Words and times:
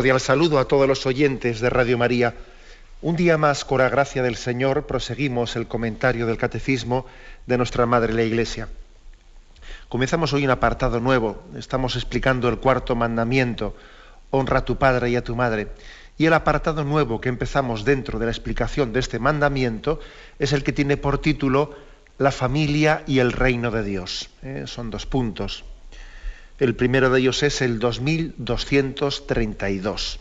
Cordial 0.00 0.18
saludo 0.18 0.58
a 0.58 0.64
todos 0.64 0.88
los 0.88 1.04
oyentes 1.04 1.60
de 1.60 1.68
Radio 1.68 1.98
María. 1.98 2.34
Un 3.02 3.16
día 3.16 3.36
más, 3.36 3.66
con 3.66 3.82
la 3.82 3.90
gracia 3.90 4.22
del 4.22 4.36
Señor, 4.36 4.86
proseguimos 4.86 5.56
el 5.56 5.66
comentario 5.66 6.26
del 6.26 6.38
Catecismo 6.38 7.04
de 7.46 7.58
nuestra 7.58 7.84
Madre 7.84 8.14
la 8.14 8.22
Iglesia. 8.22 8.70
Comenzamos 9.90 10.32
hoy 10.32 10.46
un 10.46 10.52
apartado 10.52 11.00
nuevo. 11.00 11.42
Estamos 11.54 11.96
explicando 11.96 12.48
el 12.48 12.56
cuarto 12.56 12.96
mandamiento, 12.96 13.76
honra 14.30 14.60
a 14.60 14.64
tu 14.64 14.78
padre 14.78 15.10
y 15.10 15.16
a 15.16 15.22
tu 15.22 15.36
madre. 15.36 15.68
Y 16.16 16.24
el 16.24 16.32
apartado 16.32 16.82
nuevo 16.82 17.20
que 17.20 17.28
empezamos 17.28 17.84
dentro 17.84 18.18
de 18.18 18.24
la 18.24 18.32
explicación 18.32 18.94
de 18.94 19.00
este 19.00 19.18
mandamiento 19.18 20.00
es 20.38 20.54
el 20.54 20.64
que 20.64 20.72
tiene 20.72 20.96
por 20.96 21.18
título 21.18 21.74
La 22.16 22.32
familia 22.32 23.02
y 23.06 23.18
el 23.18 23.32
reino 23.32 23.70
de 23.70 23.84
Dios. 23.84 24.30
¿eh? 24.42 24.62
Son 24.66 24.88
dos 24.88 25.04
puntos. 25.04 25.62
El 26.60 26.76
primero 26.76 27.10
de 27.10 27.18
ellos 27.20 27.42
es 27.42 27.62
el 27.62 27.78
2232, 27.78 30.20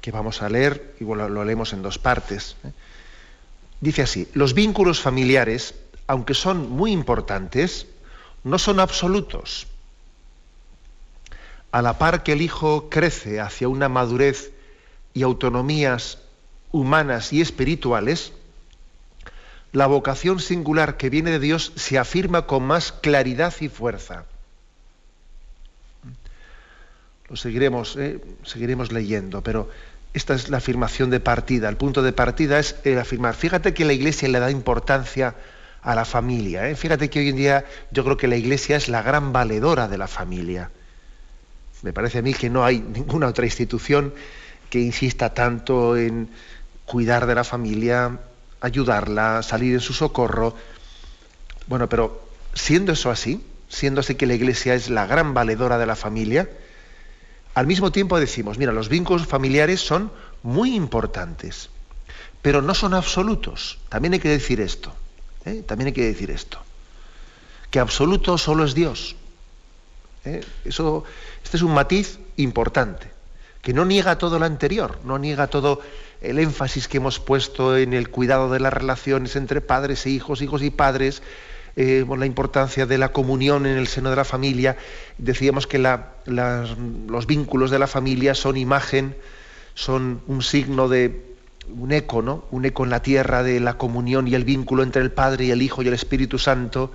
que 0.00 0.10
vamos 0.10 0.40
a 0.40 0.48
leer 0.48 0.94
y 0.98 1.04
lo 1.04 1.44
leemos 1.44 1.74
en 1.74 1.82
dos 1.82 1.98
partes. 1.98 2.56
Dice 3.82 4.00
así, 4.00 4.26
los 4.32 4.54
vínculos 4.54 5.02
familiares, 5.02 5.74
aunque 6.06 6.32
son 6.32 6.70
muy 6.70 6.92
importantes, 6.92 7.86
no 8.42 8.58
son 8.58 8.80
absolutos. 8.80 9.66
A 11.70 11.82
la 11.82 11.98
par 11.98 12.22
que 12.22 12.32
el 12.32 12.40
hijo 12.40 12.88
crece 12.88 13.38
hacia 13.38 13.68
una 13.68 13.90
madurez 13.90 14.52
y 15.12 15.24
autonomías 15.24 16.20
humanas 16.70 17.34
y 17.34 17.42
espirituales, 17.42 18.32
la 19.72 19.86
vocación 19.86 20.38
singular 20.38 20.96
que 20.96 21.10
viene 21.10 21.30
de 21.30 21.38
Dios 21.38 21.72
se 21.76 21.98
afirma 21.98 22.46
con 22.46 22.62
más 22.62 22.92
claridad 22.92 23.54
y 23.60 23.68
fuerza. 23.68 24.24
Lo 27.28 27.36
seguiremos, 27.36 27.96
¿eh? 27.96 28.20
seguiremos 28.44 28.92
leyendo, 28.92 29.42
pero 29.42 29.70
esta 30.12 30.34
es 30.34 30.50
la 30.50 30.58
afirmación 30.58 31.08
de 31.08 31.20
partida. 31.20 31.70
El 31.70 31.78
punto 31.78 32.02
de 32.02 32.12
partida 32.12 32.58
es 32.58 32.76
el 32.84 32.98
afirmar. 32.98 33.34
Fíjate 33.34 33.72
que 33.72 33.86
la 33.86 33.94
Iglesia 33.94 34.28
le 34.28 34.38
da 34.38 34.50
importancia 34.50 35.34
a 35.80 35.94
la 35.94 36.04
familia. 36.04 36.68
¿eh? 36.68 36.76
Fíjate 36.76 37.08
que 37.08 37.20
hoy 37.20 37.30
en 37.30 37.36
día 37.36 37.64
yo 37.90 38.04
creo 38.04 38.18
que 38.18 38.28
la 38.28 38.36
Iglesia 38.36 38.76
es 38.76 38.88
la 38.88 39.00
gran 39.00 39.32
valedora 39.32 39.88
de 39.88 39.96
la 39.96 40.08
familia. 40.08 40.70
Me 41.80 41.94
parece 41.94 42.18
a 42.18 42.22
mí 42.22 42.34
que 42.34 42.50
no 42.50 42.64
hay 42.64 42.80
ninguna 42.80 43.26
otra 43.26 43.46
institución 43.46 44.12
que 44.68 44.80
insista 44.80 45.32
tanto 45.32 45.96
en 45.96 46.28
cuidar 46.84 47.26
de 47.26 47.34
la 47.34 47.44
familia, 47.44 48.18
ayudarla, 48.62 49.42
salir 49.42 49.74
en 49.74 49.80
su 49.80 49.92
socorro. 49.92 50.56
Bueno, 51.66 51.88
pero 51.88 52.26
siendo 52.54 52.92
eso 52.92 53.10
así, 53.10 53.44
siendo 53.68 54.00
así 54.00 54.14
que 54.14 54.26
la 54.26 54.34
Iglesia 54.34 54.74
es 54.74 54.88
la 54.88 55.06
gran 55.06 55.34
valedora 55.34 55.76
de 55.78 55.86
la 55.86 55.96
familia, 55.96 56.48
al 57.54 57.66
mismo 57.66 57.92
tiempo 57.92 58.18
decimos, 58.18 58.56
mira, 58.56 58.72
los 58.72 58.88
vínculos 58.88 59.26
familiares 59.26 59.80
son 59.80 60.10
muy 60.42 60.74
importantes, 60.74 61.68
pero 62.40 62.62
no 62.62 62.74
son 62.74 62.94
absolutos. 62.94 63.78
También 63.90 64.14
hay 64.14 64.20
que 64.20 64.30
decir 64.30 64.60
esto. 64.60 64.94
¿eh? 65.44 65.62
También 65.66 65.88
hay 65.88 65.92
que 65.92 66.06
decir 66.06 66.30
esto. 66.30 66.58
Que 67.70 67.78
absoluto 67.78 68.38
solo 68.38 68.64
es 68.64 68.74
Dios. 68.74 69.16
¿eh? 70.24 70.44
Eso, 70.64 71.04
este 71.44 71.58
es 71.58 71.62
un 71.62 71.74
matiz 71.74 72.18
importante, 72.36 73.11
que 73.62 73.72
no 73.72 73.84
niega 73.84 74.18
todo 74.18 74.38
lo 74.38 74.44
anterior, 74.44 74.98
no 75.04 75.18
niega 75.18 75.46
todo 75.46 75.80
el 76.20 76.38
énfasis 76.38 76.88
que 76.88 76.98
hemos 76.98 77.20
puesto 77.20 77.76
en 77.76 77.94
el 77.94 78.10
cuidado 78.10 78.50
de 78.50 78.60
las 78.60 78.72
relaciones 78.72 79.36
entre 79.36 79.60
padres 79.60 80.04
e 80.04 80.10
hijos, 80.10 80.42
hijos 80.42 80.62
y 80.62 80.70
padres, 80.70 81.22
eh, 81.76 82.04
la 82.16 82.26
importancia 82.26 82.86
de 82.86 82.98
la 82.98 83.12
comunión 83.12 83.64
en 83.66 83.78
el 83.78 83.86
seno 83.86 84.10
de 84.10 84.16
la 84.16 84.24
familia. 84.24 84.76
Decíamos 85.16 85.66
que 85.66 85.78
los 85.78 87.26
vínculos 87.26 87.70
de 87.70 87.78
la 87.78 87.86
familia 87.86 88.34
son 88.34 88.56
imagen, 88.56 89.16
son 89.74 90.22
un 90.26 90.42
signo 90.42 90.88
de 90.88 91.32
un 91.70 91.92
eco, 91.92 92.20
¿no? 92.20 92.44
Un 92.50 92.64
eco 92.64 92.84
en 92.84 92.90
la 92.90 93.00
tierra 93.00 93.42
de 93.42 93.60
la 93.60 93.78
comunión 93.78 94.26
y 94.26 94.34
el 94.34 94.44
vínculo 94.44 94.82
entre 94.82 95.02
el 95.02 95.12
Padre 95.12 95.46
y 95.46 95.50
el 95.52 95.62
Hijo 95.62 95.82
y 95.82 95.88
el 95.88 95.94
Espíritu 95.94 96.38
Santo. 96.38 96.92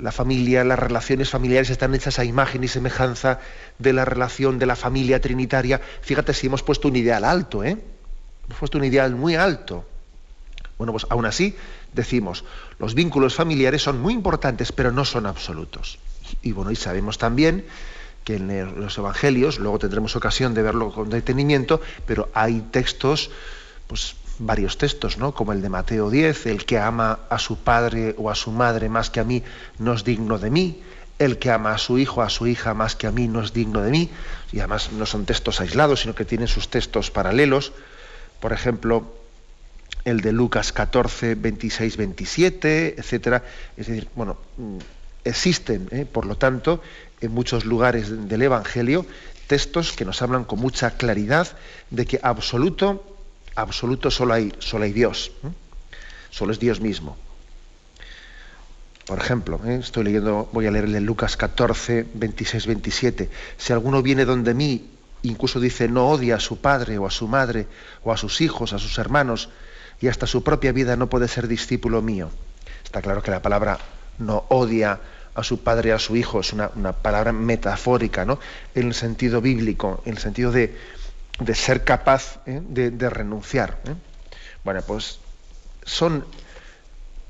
La 0.00 0.12
familia, 0.12 0.64
las 0.64 0.78
relaciones 0.78 1.28
familiares 1.28 1.70
están 1.70 1.94
hechas 1.94 2.18
a 2.18 2.24
imagen 2.24 2.64
y 2.64 2.68
semejanza 2.68 3.38
de 3.78 3.92
la 3.92 4.04
relación 4.04 4.58
de 4.58 4.66
la 4.66 4.76
familia 4.76 5.20
trinitaria. 5.20 5.80
Fíjate 6.00 6.32
si 6.32 6.46
hemos 6.46 6.62
puesto 6.62 6.88
un 6.88 6.96
ideal 6.96 7.24
alto, 7.24 7.62
¿eh? 7.62 7.76
Hemos 8.46 8.58
puesto 8.58 8.78
un 8.78 8.84
ideal 8.84 9.14
muy 9.14 9.36
alto. 9.36 9.84
Bueno, 10.78 10.92
pues 10.92 11.06
aún 11.10 11.26
así 11.26 11.54
decimos, 11.92 12.44
los 12.78 12.94
vínculos 12.94 13.34
familiares 13.34 13.82
son 13.82 14.00
muy 14.00 14.14
importantes, 14.14 14.72
pero 14.72 14.90
no 14.92 15.04
son 15.04 15.26
absolutos. 15.26 15.98
Y 16.42 16.52
bueno, 16.52 16.70
y 16.70 16.76
sabemos 16.76 17.18
también 17.18 17.66
que 18.24 18.36
en 18.36 18.80
los 18.80 18.96
evangelios, 18.96 19.58
luego 19.58 19.78
tendremos 19.78 20.16
ocasión 20.16 20.54
de 20.54 20.62
verlo 20.62 20.92
con 20.92 21.10
detenimiento, 21.10 21.80
pero 22.06 22.30
hay 22.34 22.60
textos, 22.70 23.30
pues 23.86 24.14
varios 24.40 24.76
textos, 24.76 25.18
¿no? 25.18 25.32
Como 25.32 25.52
el 25.52 25.62
de 25.62 25.68
Mateo 25.68 26.10
10, 26.10 26.46
el 26.46 26.64
que 26.64 26.78
ama 26.78 27.20
a 27.30 27.38
su 27.38 27.58
padre 27.58 28.14
o 28.18 28.30
a 28.30 28.34
su 28.34 28.50
madre 28.50 28.88
más 28.88 29.10
que 29.10 29.20
a 29.20 29.24
mí 29.24 29.42
no 29.78 29.94
es 29.94 30.02
digno 30.02 30.38
de 30.38 30.50
mí, 30.50 30.82
el 31.18 31.38
que 31.38 31.50
ama 31.50 31.72
a 31.72 31.78
su 31.78 31.98
hijo, 31.98 32.22
a 32.22 32.30
su 32.30 32.46
hija 32.46 32.74
más 32.74 32.96
que 32.96 33.06
a 33.06 33.12
mí 33.12 33.28
no 33.28 33.42
es 33.42 33.52
digno 33.52 33.82
de 33.82 33.90
mí, 33.90 34.10
y 34.52 34.58
además 34.58 34.90
no 34.92 35.06
son 35.06 35.26
textos 35.26 35.60
aislados, 35.60 36.00
sino 36.00 36.14
que 36.14 36.24
tienen 36.24 36.48
sus 36.48 36.68
textos 36.68 37.10
paralelos 37.10 37.72
por 38.40 38.52
ejemplo, 38.52 39.14
el 40.04 40.22
de 40.22 40.32
Lucas 40.32 40.72
14, 40.72 41.34
26, 41.34 41.96
27, 41.96 42.94
etcétera. 42.98 43.44
Es 43.76 43.86
decir, 43.86 44.08
bueno, 44.16 44.38
existen, 45.24 45.88
¿eh? 45.92 46.06
por 46.10 46.24
lo 46.24 46.36
tanto, 46.36 46.82
en 47.20 47.32
muchos 47.32 47.66
lugares 47.66 48.28
del 48.28 48.42
Evangelio 48.42 49.06
textos 49.46 49.92
que 49.92 50.04
nos 50.04 50.22
hablan 50.22 50.44
con 50.44 50.60
mucha 50.60 50.92
claridad 50.92 51.48
de 51.90 52.06
que 52.06 52.20
absoluto, 52.22 53.04
absoluto 53.54 54.10
solo 54.10 54.34
hay, 54.34 54.52
solo 54.58 54.84
hay 54.84 54.92
Dios, 54.92 55.32
¿eh? 55.44 55.48
solo 56.30 56.52
es 56.52 56.58
Dios 56.58 56.80
mismo. 56.80 57.16
Por 59.06 59.18
ejemplo, 59.18 59.60
¿eh? 59.66 59.78
estoy 59.80 60.04
leyendo, 60.04 60.48
voy 60.52 60.66
a 60.66 60.70
leer 60.70 60.84
el 60.84 60.92
de 60.92 61.00
Lucas 61.00 61.36
14, 61.36 62.06
26, 62.14 62.66
27. 62.66 63.30
Si 63.56 63.72
alguno 63.72 64.02
viene 64.02 64.24
donde 64.24 64.54
mí 64.54 64.90
incluso 65.22 65.60
dice 65.60 65.88
no 65.88 66.08
odia 66.08 66.36
a 66.36 66.40
su 66.40 66.60
padre 66.60 66.98
o 66.98 67.06
a 67.06 67.10
su 67.10 67.28
madre 67.28 67.66
o 68.04 68.12
a 68.12 68.16
sus 68.16 68.40
hijos, 68.40 68.72
a 68.72 68.78
sus 68.78 68.98
hermanos, 68.98 69.50
y 70.00 70.08
hasta 70.08 70.26
su 70.26 70.42
propia 70.42 70.72
vida 70.72 70.96
no 70.96 71.08
puede 71.08 71.28
ser 71.28 71.46
discípulo 71.46 72.00
mío. 72.02 72.30
Está 72.84 73.02
claro 73.02 73.22
que 73.22 73.30
la 73.30 73.42
palabra 73.42 73.78
no 74.18 74.44
odia 74.48 75.00
a 75.34 75.42
su 75.42 75.62
padre, 75.62 75.92
a 75.92 75.98
su 75.98 76.16
hijo, 76.16 76.40
es 76.40 76.52
una, 76.52 76.68
palabra 76.92 77.32
metafórica, 77.32 78.24
¿no? 78.24 78.38
En 78.74 78.88
el 78.88 78.94
sentido 78.94 79.40
bíblico, 79.40 80.02
en 80.06 80.14
el 80.14 80.18
sentido 80.18 80.50
de, 80.50 80.76
ser 81.54 81.84
capaz 81.84 82.40
¿eh? 82.46 82.60
de, 82.62 83.10
renunciar. 83.10 83.78
¿eh? 83.86 83.94
Bueno, 84.64 84.82
pues 84.86 85.18
son 85.84 86.24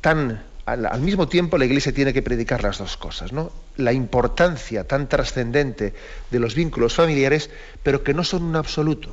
tan 0.00 0.42
al, 0.66 1.00
mismo 1.00 1.28
tiempo 1.28 1.58
la 1.58 1.64
Iglesia 1.64 1.92
tiene 1.92 2.12
que 2.12 2.22
predicar 2.22 2.62
las 2.62 2.78
dos 2.78 2.96
cosas, 2.96 3.32
¿no? 3.32 3.50
La 3.76 3.92
importancia 3.92 4.86
tan 4.86 5.08
trascendente 5.08 5.94
de 6.30 6.38
los 6.38 6.54
vínculos 6.54 6.94
familiares, 6.94 7.50
pero 7.82 8.04
que 8.04 8.14
no 8.14 8.24
son 8.24 8.44
un 8.44 8.56
absoluto. 8.56 9.10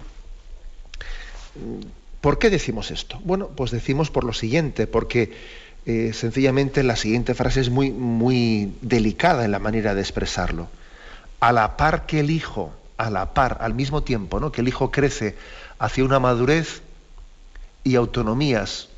¿Por 2.21 2.39
qué 2.39 2.49
decimos 2.49 2.91
esto? 2.91 3.19
Bueno, 3.23 3.49
pues 3.49 3.71
decimos 3.71 4.11
por 4.11 4.23
lo 4.23 4.33
siguiente, 4.33 4.88
porque 4.88 5.33
eh, 5.85 6.11
sencillamente 6.13 6.83
la 6.83 6.95
siguiente 6.95 7.33
frase 7.33 7.61
es 7.61 7.69
muy, 7.69 7.91
muy 7.91 8.73
delicada 8.81 9.45
en 9.45 9.51
la 9.51 9.59
manera 9.59 9.95
de 9.95 10.01
expresarlo. 10.01 10.67
A 11.39 11.51
la 11.51 11.77
par 11.77 12.05
que 12.05 12.19
el 12.19 12.29
hijo, 12.29 12.73
a 12.97 13.09
la 13.09 13.33
par, 13.33 13.57
al 13.61 13.73
mismo 13.73 14.03
tiempo, 14.03 14.39
¿no? 14.39 14.51
que 14.51 14.61
el 14.61 14.67
hijo 14.67 14.91
crece 14.91 15.35
hacia 15.79 16.03
una 16.03 16.19
madurez 16.19 16.81
y 17.83 17.95
autonomías 17.95 18.89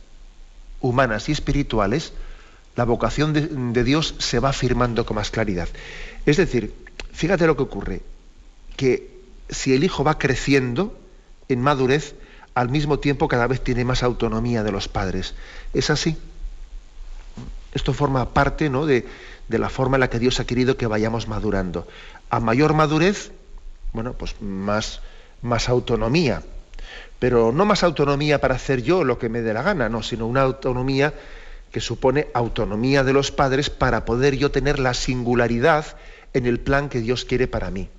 humanas 0.82 1.30
y 1.30 1.34
espirituales, 1.34 2.14
la 2.76 2.86
vocación 2.86 3.34
de, 3.34 3.84
Dios 3.84 4.16
se 4.20 4.40
va 4.40 4.50
afirmando 4.50 5.06
con 5.06 5.16
más 5.16 5.32
claridad. 5.32 5.68
Es 6.26 6.38
decir, 6.38 6.74
fíjate 7.12 7.46
lo 7.46 7.58
que 7.58 7.64
ocurre, 7.64 8.02
que 8.78 9.20
si 9.50 9.74
el 9.74 9.84
hijo 9.84 10.04
va 10.04 10.18
creciendo 10.18 10.98
en 11.50 11.62
madurez, 11.62 12.16
al 12.54 12.70
mismo 12.70 13.00
tiempo 13.00 13.28
cada 13.28 13.48
vez 13.48 13.62
tiene 13.62 13.84
más 13.84 14.04
autonomía 14.04 14.64
de 14.64 14.72
los 14.72 14.88
padres. 14.88 15.36
¿Es 15.74 15.90
así? 15.90 16.18
Esto 17.74 17.94
forma 17.94 18.30
parte 18.30 18.70
¿no? 18.70 18.86
de, 18.86 19.06
de 19.50 19.60
la 19.60 19.70
forma 19.70 19.98
en 19.98 20.02
la 20.02 20.10
que 20.10 20.20
Dios 20.20 20.40
ha 20.40 20.46
querido 20.46 20.78
que 20.78 20.88
vayamos 20.88 21.28
madurando. 21.28 21.88
A 22.30 22.40
mayor 22.40 22.74
madurez, 22.74 23.32
bueno, 23.94 24.14
pues 24.14 24.42
más, 24.42 25.02
más 25.42 25.70
autonomía. 25.70 26.44
Pero 27.20 27.52
no 27.52 27.66
más 27.66 27.84
autonomía 27.84 28.40
para 28.40 28.56
hacer 28.56 28.82
yo 28.82 29.04
lo 29.04 29.20
que 29.20 29.30
me 29.30 29.42
dé 29.42 29.54
la 29.54 29.64
gana, 29.64 29.90
no, 29.90 30.04
sino 30.04 30.26
una 30.26 30.42
autonomía 30.42 31.14
que 31.72 31.82
supone 31.82 32.28
autonomía 32.34 33.04
de 33.04 33.14
los 33.14 33.32
padres 33.32 33.70
para 33.70 34.06
poder 34.06 34.38
yo 34.38 34.52
tener 34.52 34.80
la 34.80 34.94
singularidad 34.94 35.86
en 36.34 36.46
el 36.46 36.60
plan 36.60 36.90
que 36.90 37.02
Dios 37.02 37.26
quiere 37.26 37.48
para 37.48 37.72
mí. 37.72 37.90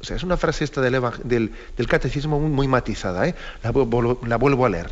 O 0.00 0.04
sea, 0.04 0.16
es 0.16 0.24
una 0.24 0.36
frase 0.36 0.64
esta 0.64 0.80
del, 0.80 1.52
del, 1.76 1.88
catecismo 1.88 2.40
muy, 2.40 2.66
matizada, 2.66 3.28
¿eh? 3.28 3.36
la 3.62 3.70
vuelvo 4.36 4.66
a 4.66 4.68
leer. 4.68 4.90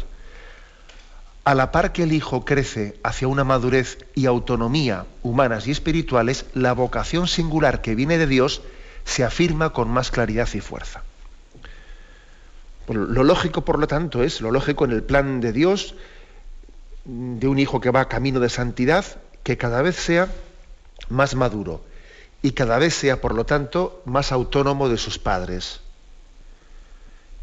A 1.43 1.55
la 1.55 1.73
par 1.73 1.93
que 1.93 2.05
el 2.05 2.13
hijo 2.13 2.45
crece 2.45 2.97
hacia 3.03 3.27
una 3.27 3.45
madurez 3.45 3.99
y 4.15 4.27
autonomía 4.27 5.07
humanas 5.23 5.67
y 5.67 5.73
espirituales, 5.73 6.45
la 6.55 6.75
vocación 6.75 7.27
singular 7.27 7.83
que 7.83 7.95
viene 7.95 8.19
de 8.19 8.29
Dios 8.29 8.63
se 9.11 9.25
afirma 9.25 9.71
con 9.71 9.89
más 9.91 10.13
claridad 10.13 10.49
y 10.55 10.61
fuerza. 10.61 11.03
Lo 12.87 13.25
lógico, 13.25 13.65
por 13.65 13.81
lo 13.81 13.89
tanto, 13.89 14.23
es 14.23 14.41
lo 14.41 14.53
lógico 14.53 14.85
en 14.85 14.93
el 14.93 15.03
plan 15.03 15.41
de 15.41 15.53
Dios 15.53 15.97
de 17.05 17.49
un 17.49 17.59
hijo 17.59 17.81
que 17.81 17.91
va 17.91 18.09
camino 18.09 18.39
de 18.39 18.49
santidad, 18.49 19.05
que 19.43 19.57
cada 19.57 19.83
vez 19.83 19.97
sea 19.97 20.29
más 21.09 21.35
maduro 21.35 21.83
y 22.41 22.53
cada 22.53 22.79
vez 22.79 22.95
sea, 22.95 23.21
por 23.21 23.35
lo 23.35 23.45
tanto, 23.45 24.01
más 24.05 24.31
autónomo 24.31 24.89
de 24.89 24.97
sus 24.97 25.19
padres. 25.19 25.81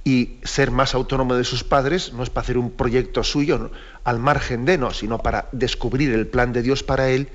Y 0.06 0.38
ser 0.44 0.72
más 0.72 0.96
autónomo 0.96 1.36
de 1.36 1.44
sus 1.44 1.66
padres 1.66 2.14
no 2.14 2.24
es 2.24 2.30
para 2.30 2.46
hacer 2.46 2.58
un 2.58 2.72
proyecto 2.72 3.26
suyo 3.26 3.72
al 4.06 4.20
margen 4.20 4.64
de 4.64 4.78
no, 4.78 4.92
sino 4.94 5.18
para 5.18 5.50
descubrir 5.52 6.14
el 6.14 6.28
plan 6.28 6.54
de 6.54 6.62
Dios 6.62 6.82
para 6.84 7.10
él, 7.10 7.28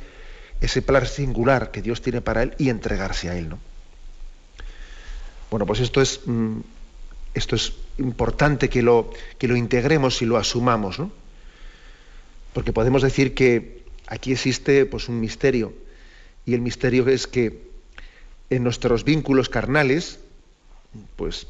ese 0.63 0.81
plan 0.81 1.05
singular 1.05 1.71
que 1.71 1.83
Dios 1.83 2.01
tiene 2.01 2.23
para 2.23 2.43
él 2.43 2.55
y 2.57 2.71
entregarse 2.71 3.29
a 3.29 3.37
él. 3.37 3.51
¿no? 3.51 3.72
Bueno, 5.53 5.67
pues 5.67 5.81
esto 5.81 6.01
es, 6.01 6.23
mm, 6.25 6.61
esto 7.35 7.57
es 7.57 7.75
importante 7.99 8.71
que 8.71 8.81
lo, 8.81 9.11
que 9.37 9.49
lo 9.49 9.55
integremos 9.55 10.23
y 10.23 10.25
lo 10.25 10.39
asumamos, 10.39 10.99
¿no? 10.99 11.13
porque 12.55 12.73
podemos 12.73 13.03
decir 13.03 13.35
que 13.35 13.83
aquí 14.07 14.33
existe 14.33 14.87
pues, 14.87 15.11
un 15.11 15.21
misterio 15.21 15.75
y 16.47 16.55
el 16.55 16.63
misterio 16.63 17.07
es 17.07 17.27
que 17.27 17.71
en 18.49 18.65
nuestros 18.65 19.05
vínculos 19.05 19.51
carnales, 19.51 20.21
pues 21.17 21.47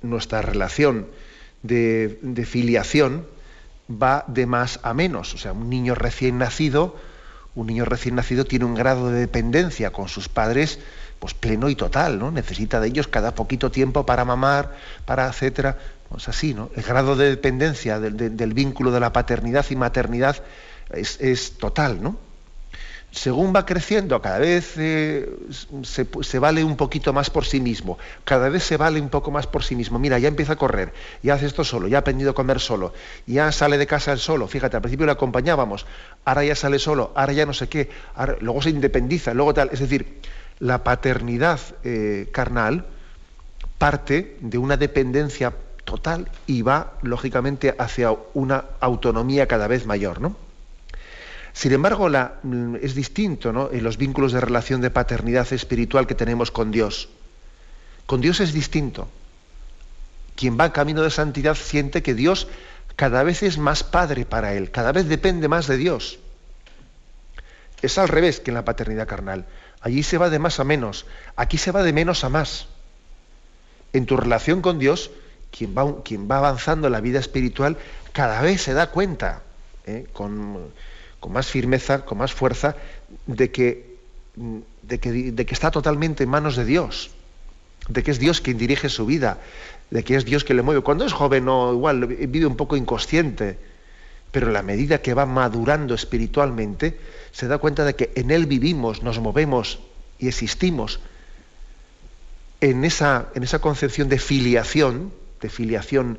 nuestra 0.00 0.40
relación 0.40 1.08
de, 1.62 2.46
filiación 2.46 3.26
va 3.90 4.24
de 4.28 4.46
más 4.46 4.80
a 4.82 4.94
menos. 4.94 5.34
O 5.34 5.38
sea, 5.38 5.52
un 5.52 5.68
niño 5.68 5.94
recién 5.94 6.38
nacido, 6.38 6.96
un 7.54 7.66
niño 7.66 7.84
recién 7.84 8.14
nacido 8.14 8.46
tiene 8.46 8.64
un 8.64 8.74
grado 8.74 9.10
de 9.10 9.20
dependencia 9.20 9.90
con 9.90 10.08
sus 10.08 10.30
padres 10.30 10.78
pues 11.22 11.34
pleno 11.34 11.68
y 11.68 11.76
total, 11.76 12.18
¿no? 12.18 12.32
Necesita 12.32 12.80
de 12.80 12.88
ellos 12.88 13.06
cada 13.06 13.32
poquito 13.32 13.70
tiempo 13.70 14.04
para 14.04 14.24
mamar, 14.24 14.72
para 15.04 15.28
etcétera. 15.28 15.78
Pues 16.08 16.28
así, 16.28 16.52
¿no? 16.52 16.68
El 16.74 16.82
grado 16.82 17.14
de 17.14 17.30
dependencia 17.30 18.00
del, 18.00 18.54
vínculo 18.54 18.90
de 18.90 18.98
la 18.98 19.12
paternidad 19.12 19.64
y 19.70 19.76
maternidad 19.76 20.42
es, 20.90 21.52
total, 21.58 22.02
¿no? 22.02 22.18
según 23.12 23.54
va 23.54 23.66
creciendo, 23.66 24.20
cada 24.22 24.38
vez 24.38 24.72
eh, 24.78 25.30
se, 25.82 26.38
vale 26.38 26.64
un 26.64 26.76
poquito 26.76 27.12
más 27.12 27.28
por 27.28 27.44
sí 27.44 27.60
mismo, 27.60 27.98
cada 28.24 28.48
vez 28.48 28.64
se 28.64 28.78
vale 28.78 29.00
un 29.00 29.10
poco 29.10 29.30
más 29.30 29.46
por 29.46 29.62
sí 29.62 29.76
mismo. 29.76 29.98
Mira, 29.98 30.18
ya 30.18 30.28
empieza 30.28 30.54
a 30.54 30.56
correr, 30.56 30.92
ya 31.22 31.34
hace 31.34 31.46
esto 31.46 31.62
solo, 31.62 31.88
ya 31.88 31.98
ha 31.98 32.00
aprendido 32.00 32.30
a 32.30 32.34
comer 32.34 32.58
solo, 32.58 32.94
ya 33.26 33.52
sale 33.52 33.76
de 33.78 33.86
casa 33.86 34.12
él 34.12 34.18
solo. 34.18 34.48
Fíjate, 34.48 34.76
al 34.76 34.82
principio 34.82 35.04
le 35.06 35.12
acompañábamos, 35.12 35.86
ahora 36.24 36.42
ya 36.42 36.56
sale 36.56 36.78
solo, 36.78 37.12
ahora 37.14 37.34
ya 37.34 37.46
no 37.46 37.52
sé 37.52 37.68
qué, 37.68 37.90
luego 38.40 38.60
se 38.62 38.70
independiza, 38.70 39.34
luego 39.34 39.52
tal. 39.52 39.68
Es 39.72 39.80
decir, 39.80 40.20
la 40.62 40.84
paternidad 40.84 41.58
eh, 41.82 42.28
carnal 42.32 42.86
parte 43.78 44.36
de 44.40 44.58
una 44.58 44.76
dependencia 44.76 45.52
total 45.82 46.30
y 46.46 46.62
va, 46.62 46.92
lógicamente, 47.02 47.74
hacia 47.76 48.14
una 48.32 48.66
autonomía 48.78 49.48
cada 49.48 49.66
vez 49.66 49.86
mayor, 49.86 50.20
¿no? 50.20 50.36
Sin 51.52 51.72
embargo, 51.72 52.08
mm, 52.08 52.76
es 52.80 52.94
distinto 52.94 53.72
en 53.72 53.82
los 53.82 53.96
vínculos 53.96 54.30
de 54.30 54.40
relación 54.40 54.80
de 54.80 54.90
paternidad 54.90 55.52
espiritual 55.52 56.06
que 56.06 56.14
tenemos 56.14 56.52
con 56.52 56.70
Dios. 56.70 57.08
Con 58.06 58.20
Dios 58.20 58.38
es 58.38 58.52
distinto. 58.52 59.08
Quien 60.36 60.56
va 60.56 60.72
camino 60.72 61.02
de 61.02 61.10
santidad 61.10 61.56
siente 61.56 62.04
que 62.04 62.14
Dios 62.14 62.46
cada 62.94 63.24
vez 63.24 63.42
es 63.42 63.58
más 63.58 63.82
padre 63.82 64.24
para 64.24 64.54
él, 64.54 64.70
cada 64.70 64.92
vez 64.92 65.08
depende 65.08 65.48
más 65.48 65.66
de 65.66 65.76
Dios. 65.76 66.20
Es 67.82 67.98
al 67.98 68.06
revés 68.06 68.38
que 68.38 68.52
en 68.52 68.54
la 68.54 68.64
paternidad 68.64 69.08
carnal. 69.08 69.44
Allí 69.82 70.04
se 70.04 70.16
va 70.16 70.30
de 70.30 70.38
más 70.38 70.60
a 70.60 70.64
menos, 70.64 71.06
aquí 71.34 71.58
se 71.58 71.72
va 71.72 71.82
de 71.82 71.92
menos 71.92 72.22
a 72.22 72.28
más. 72.28 72.68
En 73.92 74.06
tu 74.06 74.16
relación 74.16 74.62
con 74.62 74.78
Dios, 74.78 75.10
quien 75.50 75.76
va, 75.76 76.38
avanzando 76.38 76.86
en 76.86 76.92
la 76.92 77.00
vida 77.00 77.18
espiritual, 77.18 77.76
cada 78.12 78.40
vez 78.40 78.62
se 78.62 78.74
da 78.74 78.90
cuenta, 78.90 79.42
¿eh? 79.84 80.06
con, 80.12 80.70
más 81.28 81.48
firmeza, 81.48 82.04
con 82.04 82.18
más 82.18 82.32
fuerza, 82.32 82.76
de 83.26 83.50
que, 83.50 83.96
de 84.82 84.98
que, 84.98 85.54
está 85.54 85.70
totalmente 85.72 86.22
en 86.22 86.30
manos 86.30 86.56
de 86.56 86.64
Dios, 86.64 87.10
de 87.88 88.02
que 88.04 88.12
es 88.12 88.20
Dios 88.20 88.40
quien 88.40 88.58
dirige 88.58 88.88
su 88.88 89.04
vida, 89.04 89.38
de 89.90 90.04
que 90.04 90.14
es 90.14 90.24
Dios 90.24 90.44
quien 90.44 90.58
le 90.58 90.62
mueve. 90.62 90.80
Cuando 90.82 91.04
es 91.04 91.12
joven, 91.12 91.44
no, 91.44 91.72
igual 91.72 92.06
vive 92.06 92.46
un 92.46 92.56
poco 92.56 92.76
inconsciente, 92.76 93.58
pero 94.32 94.48
en 94.48 94.54
la 94.54 94.62
medida 94.62 95.02
que 95.02 95.14
va 95.14 95.26
madurando 95.26 95.94
espiritualmente, 95.94 96.98
se 97.30 97.46
da 97.46 97.58
cuenta 97.58 97.84
de 97.84 97.94
que 97.94 98.12
en 98.16 98.30
Él 98.30 98.46
vivimos, 98.46 99.02
nos 99.02 99.20
movemos 99.20 99.78
y 100.18 100.26
existimos. 100.26 100.98
En 102.60 102.84
esa, 102.84 103.28
en 103.34 103.44
esa 103.44 103.60
concepción 103.60 104.08
de 104.08 104.18
filiación, 104.18 105.12
de 105.40 105.48
filiación 105.48 106.18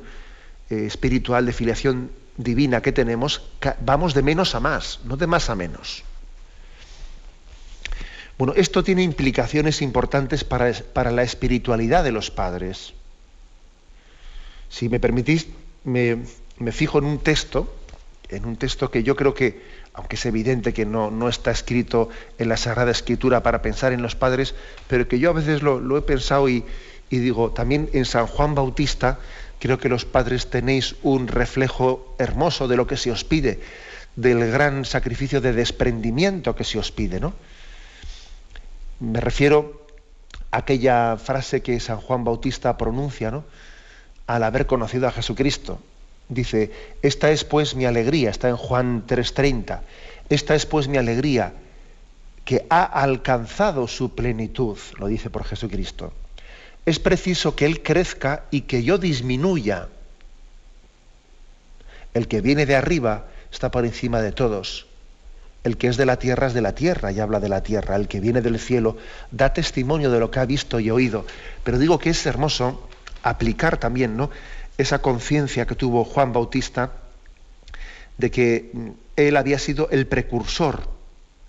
eh, 0.70 0.86
espiritual, 0.86 1.44
de 1.44 1.52
filiación 1.52 2.10
divina 2.36 2.80
que 2.80 2.92
tenemos, 2.92 3.42
vamos 3.80 4.14
de 4.14 4.22
menos 4.22 4.54
a 4.54 4.60
más, 4.60 5.00
no 5.04 5.16
de 5.16 5.26
más 5.26 5.50
a 5.50 5.54
menos. 5.54 6.04
Bueno, 8.36 8.54
esto 8.56 8.82
tiene 8.82 9.02
implicaciones 9.02 9.82
importantes 9.82 10.42
para, 10.42 10.72
para 10.72 11.12
la 11.12 11.22
espiritualidad 11.22 12.02
de 12.02 12.10
los 12.10 12.30
padres. 12.30 12.94
Si 14.68 14.88
me 14.88 14.98
permitís, 14.98 15.46
me, 15.84 16.18
fijo 16.72 16.98
en 16.98 17.04
un 17.04 17.18
texto, 17.18 17.72
en 18.28 18.46
un 18.46 18.56
texto 18.56 18.90
que 18.90 19.02
yo 19.02 19.16
creo 19.16 19.34
que, 19.34 19.62
aunque 19.92 20.16
es 20.16 20.26
evidente 20.26 20.72
que 20.72 20.86
no, 20.86 21.10
no, 21.10 21.28
está 21.28 21.50
escrito 21.50 22.08
en 22.38 22.48
la 22.48 22.56
Sagrada 22.56 22.90
Escritura 22.90 23.42
para 23.42 23.62
pensar 23.62 23.92
en 23.92 24.02
los 24.02 24.14
padres, 24.14 24.54
pero 24.88 25.08
que 25.08 25.18
yo 25.18 25.30
a 25.30 25.34
veces 25.34 25.62
lo, 25.62 25.96
he 25.96 26.02
pensado 26.02 26.48
y, 26.48 26.64
y 27.10 27.18
digo, 27.18 27.50
también 27.52 27.90
en 27.92 28.04
San 28.04 28.26
Juan 28.26 28.54
Bautista 28.54 29.18
Creo 29.64 29.78
que 29.78 29.88
los 29.88 30.04
padres 30.04 30.50
tenéis 30.50 30.94
un 31.02 31.26
reflejo 31.26 32.14
hermoso 32.18 32.68
de 32.68 32.76
lo 32.76 32.86
que 32.86 32.98
se 32.98 33.10
os 33.10 33.24
pide, 33.24 33.60
del 34.14 34.50
gran 34.50 34.84
sacrificio 34.84 35.40
de 35.40 35.54
desprendimiento 35.54 36.54
que 36.54 36.64
se 36.64 36.78
os 36.78 36.92
pide, 36.92 37.18
¿no? 37.18 37.32
Me 39.00 39.20
refiero 39.20 39.86
a 40.50 40.58
aquella 40.58 41.16
frase 41.16 41.62
que 41.62 41.80
San 41.80 41.96
Juan 41.96 42.24
Bautista 42.24 42.76
pronuncia, 42.76 43.30
¿no? 43.30 43.44
Al 44.26 44.42
haber 44.42 44.66
conocido 44.66 45.08
a 45.08 45.12
Jesucristo. 45.12 45.80
Dice, 46.28 46.70
esta 47.02 47.30
es 47.30 47.44
pues 47.44 47.74
mi 47.74 47.84
alegría, 47.84 48.30
está 48.30 48.48
en 48.48 48.56
Juan 48.56 49.06
3:30, 49.06 49.80
esta 50.28 50.54
es 50.54 50.66
pues 50.66 50.88
mi 50.88 50.96
alegría, 50.96 51.52
que 52.44 52.66
ha 52.70 52.82
alcanzado 52.82 53.86
su 53.88 54.14
plenitud, 54.14 54.78
lo 54.98 55.06
dice 55.06 55.30
por 55.30 55.44
Jesucristo 55.44 56.12
es 56.86 56.98
preciso 56.98 57.56
que 57.56 57.66
Él 57.66 57.82
crezca 57.82 58.44
y 58.50 58.62
que 58.62 58.82
yo 58.82 58.98
disminuya. 58.98 59.88
El 62.12 62.28
que 62.28 62.40
viene 62.40 62.66
de 62.66 62.76
arriba 62.76 63.26
está 63.50 63.70
por 63.70 63.84
encima 63.84 64.20
de 64.20 64.32
todos. 64.32 64.86
El 65.64 65.78
que 65.78 65.88
es 65.88 65.96
de 65.96 66.04
la 66.04 66.18
tierra 66.18 66.48
es 66.48 66.54
de 66.54 66.60
la 66.60 66.74
tierra 66.74 67.10
y 67.10 67.20
habla 67.20 67.40
de 67.40 67.48
la 67.48 67.62
tierra. 67.62 67.96
El 67.96 68.06
que 68.06 68.20
viene 68.20 68.42
del 68.42 68.58
cielo 68.58 68.98
da 69.30 69.54
testimonio 69.54 70.10
de 70.10 70.20
lo 70.20 70.30
que 70.30 70.40
ha 70.40 70.44
visto 70.44 70.78
y 70.78 70.90
oído. 70.90 71.24
Pero 71.64 71.78
digo 71.78 71.98
que 71.98 72.10
es 72.10 72.26
hermoso 72.26 72.86
aplicar 73.22 73.78
también 73.78 74.16
¿no? 74.18 74.30
Esa 74.78 75.00
conciencia 75.00 75.66
que 75.66 75.74
tuvo 75.74 76.04
Juan 76.04 76.32
Bautista 76.32 76.92
de 78.18 78.30
que 78.30 78.72
él 79.16 79.36
había 79.36 79.58
sido 79.58 79.88
el 79.90 80.06
precursor, 80.06 80.88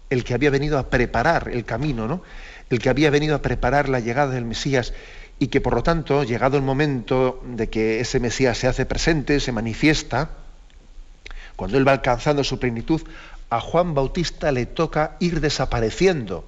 el 0.10 0.24
que 0.24 0.34
había 0.34 0.50
venido 0.50 0.78
a 0.78 0.90
preparar 0.90 1.50
el 1.52 1.66
camino, 1.66 2.08
¿no? 2.08 2.22
el 2.70 2.80
que 2.80 2.90
había 2.90 3.10
venido 3.10 3.36
a 3.36 3.42
preparar 3.42 3.90
la 3.90 4.00
llegada 4.00 4.34
del 4.34 4.46
Mesías 4.46 4.94
y 5.38 5.48
que 5.48 5.62
por 5.62 5.74
lo 5.76 5.84
tanto, 5.84 6.24
llegado 6.24 6.58
el 6.58 6.64
momento 6.64 7.42
de 7.46 7.70
que 7.70 8.00
ese 8.00 8.20
Mesías 8.20 8.58
se 8.58 8.68
hace 8.68 8.86
presente, 8.86 9.40
se 9.40 9.52
manifiesta, 9.52 10.30
cuando 11.56 11.78
él 11.78 11.88
va 11.88 11.92
alcanzando 11.92 12.44
su 12.44 12.60
plenitud, 12.60 13.02
a 13.50 13.60
Juan 13.60 13.94
Bautista 13.94 14.52
le 14.52 14.66
toca 14.66 15.18
ir 15.20 15.42
desapareciendo 15.42 16.46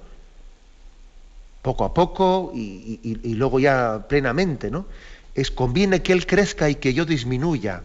poco 1.62 1.84
a 1.84 1.92
poco 1.92 2.52
y, 2.54 3.34
luego 3.34 3.60
ya 3.60 4.06
plenamente, 4.08 4.70
¿no? 4.70 4.86
Es 5.38 5.52
conviene 5.52 6.02
que 6.02 6.12
él 6.12 6.26
crezca 6.26 6.68
y 6.68 6.74
que 6.74 6.92
yo 6.94 7.04
disminuya. 7.04 7.84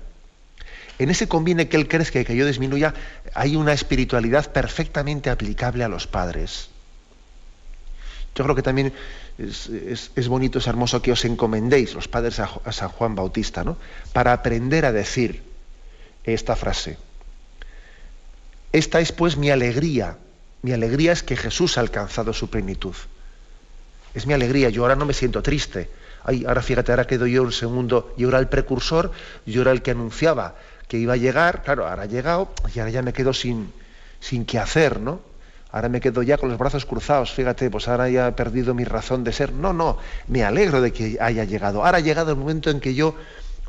en 0.97 1.11
ese 1.11 1.27
conviene 1.27 1.67
que 1.69 1.77
él 1.77 1.87
crezca 1.87 2.19
y 2.19 2.25
que 2.25 2.35
yo 2.35 2.47
disminuya, 2.47 2.95
hay 3.35 3.55
una 3.55 3.73
espiritualidad 3.73 4.51
perfectamente 4.51 5.29
aplicable 5.29 5.83
a 5.83 5.87
los 5.87 6.07
padres. 6.07 6.69
Yo 8.33 8.43
creo 8.43 8.55
que 8.55 8.63
también 8.63 8.91
es, 9.37 10.27
bonito, 10.27 10.57
es 10.57 10.65
hermoso 10.65 11.03
que 11.03 11.11
os 11.11 11.25
encomendéis, 11.25 11.93
los 11.93 12.07
padres, 12.07 12.39
a, 12.39 12.49
a 12.65 12.71
San 12.71 12.89
Juan 12.89 13.13
Bautista, 13.13 13.63
¿no? 13.63 13.77
Para 14.13 14.33
aprender 14.33 14.85
a 14.85 14.91
decir 14.91 15.43
esta 16.23 16.55
frase. 16.55 16.97
Esta 18.71 18.99
es 18.99 19.11
pues 19.11 19.37
mi 19.37 19.51
alegría. 19.51 20.17
Mi 20.63 20.71
alegría 20.71 21.11
es 21.11 21.21
que 21.21 21.37
Jesús 21.37 21.77
ha 21.77 21.81
alcanzado 21.81 22.33
su 22.33 22.49
plenitud. 22.49 22.95
Es 24.13 24.27
mi 24.27 24.33
alegría. 24.33 24.69
Yo 24.69 24.83
ahora 24.83 24.95
no 24.95 25.05
me 25.05 25.13
siento 25.13 25.41
triste. 25.41 25.89
Ay, 26.23 26.45
ahora 26.45 26.61
fíjate, 26.61 26.91
ahora 26.91 27.05
quedo 27.05 27.27
yo 27.27 27.43
un 27.43 27.51
segundo. 27.51 28.13
Yo 28.17 28.29
era 28.29 28.39
el 28.39 28.47
precursor, 28.47 29.11
yo 29.45 29.61
era 29.61 29.71
el 29.71 29.81
que 29.81 29.91
anunciaba 29.91 30.55
que 30.87 30.97
iba 30.97 31.13
a 31.13 31.17
llegar. 31.17 31.63
Claro, 31.63 31.87
ahora 31.87 32.03
ha 32.03 32.05
llegado 32.05 32.49
y 32.73 32.79
ahora 32.79 32.91
ya 32.91 33.01
me 33.01 33.13
quedo 33.13 33.33
sin, 33.33 33.73
sin 34.19 34.45
qué 34.45 34.59
hacer, 34.59 34.99
¿no? 34.99 35.21
Ahora 35.71 35.89
me 35.89 35.99
quedo 35.99 36.21
ya 36.21 36.37
con 36.37 36.49
los 36.49 36.59
brazos 36.59 36.85
cruzados. 36.85 37.31
Fíjate, 37.31 37.71
pues 37.71 37.87
ahora 37.87 38.07
ya 38.07 38.27
he 38.27 38.31
perdido 38.31 38.75
mi 38.75 38.83
razón 38.83 39.23
de 39.23 39.33
ser. 39.33 39.51
No, 39.51 39.73
no, 39.73 39.97
me 40.27 40.43
alegro 40.43 40.81
de 40.81 40.93
que 40.93 41.17
haya 41.19 41.45
llegado. 41.45 41.83
Ahora 41.83 41.97
ha 41.97 42.01
llegado 42.01 42.31
el 42.31 42.37
momento 42.37 42.69
en 42.69 42.79
que 42.79 42.93
yo 42.93 43.15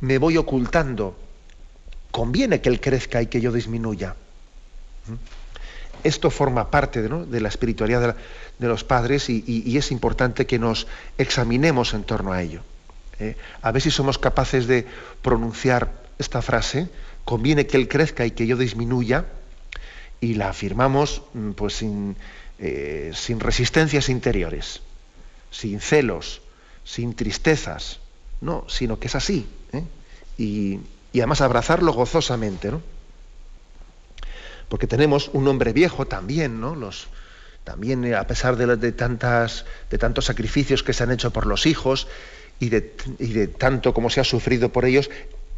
me 0.01 0.19
voy 0.19 0.37
ocultando. 0.37 1.17
Conviene 2.11 2.61
que 2.61 2.69
él 2.69 2.81
crezca 2.81 3.23
y 3.23 3.27
que 3.27 3.41
yo 3.41 3.53
disminuya. 3.53 4.15
¿Mm? 5.07 5.15
Esto 6.05 6.31
forma 6.31 6.71
parte 6.71 7.01
de 7.03 7.41
la 7.41 7.49
espiritualidad 7.49 8.15
de, 8.59 8.69
los 8.69 8.85
padres 8.85 9.31
y, 9.31 9.77
es 9.77 9.91
importante 9.91 10.47
que 10.47 10.59
nos 10.59 10.87
examinemos 11.17 11.95
en 11.95 12.05
torno 12.05 12.33
a 12.33 12.43
ello. 12.43 12.61
¿eh? 13.19 13.37
A 13.63 13.73
ver 13.73 13.81
si 13.81 13.91
somos 13.91 14.19
capaces 14.19 14.67
de 14.67 14.87
pronunciar 15.23 15.93
esta 16.19 16.43
frase, 16.43 16.89
conviene 17.25 17.67
que 17.67 17.79
él 17.79 17.89
crezca 17.89 18.27
y 18.27 18.33
que 18.33 18.47
yo 18.47 18.57
disminuya, 18.59 19.25
y 20.21 20.35
la 20.35 20.51
afirmamos 20.51 21.23
mm, 21.33 21.53
pues 21.53 21.75
sin, 21.75 22.17
eh, 22.59 23.11
sin 23.15 23.41
resistencias 23.41 24.11
interiores, 24.11 24.83
sin 25.51 25.81
celos, 25.81 26.43
sin 26.85 27.15
tristezas, 27.15 28.01
no, 28.43 28.65
sino 28.69 28.99
que 28.99 29.09
es 29.09 29.15
así. 29.15 29.47
¿eh? 29.73 29.83
Y, 30.37 30.81
y, 31.13 31.21
además 31.21 31.41
abrazarlo 31.41 31.93
gozosamente, 31.93 32.71
¿no? 32.71 32.94
Porque 34.69 34.87
tenemos 34.87 35.31
un 35.33 35.47
hombre 35.49 35.73
viejo 35.73 36.07
también, 36.07 36.61
¿no? 36.61 36.75
Los, 36.75 37.09
también 37.65 38.05
eh, 38.05 38.15
a 38.15 38.27
pesar 38.27 38.57
de, 38.57 38.93
tantas, 38.93 39.65
de 39.91 39.99
tantos 39.99 40.27
sacrificios 40.27 40.83
que 40.83 40.93
se 40.93 41.03
han 41.03 41.11
hecho 41.11 41.33
por 41.33 41.47
los 41.47 41.67
hijos 41.67 42.07
y 42.61 42.69
de, 42.69 42.95
y 43.19 43.33
de 43.33 43.49
tanto 43.49 43.95
como 43.95 44.11
se 44.11 44.21
ha 44.21 44.25
sufrido 44.25 44.71
por 44.71 44.85
ellos, 44.85 45.11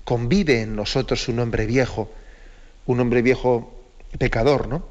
convive 0.05 0.63
en 0.63 0.77
nosotros 0.77 1.29
un 1.29 1.41
hombre 1.41 1.67
viejo, 1.67 2.11
un 2.87 3.01
hombre 3.01 3.23
viejo 3.23 3.85
pecador, 4.19 4.69
¿no? 4.69 4.87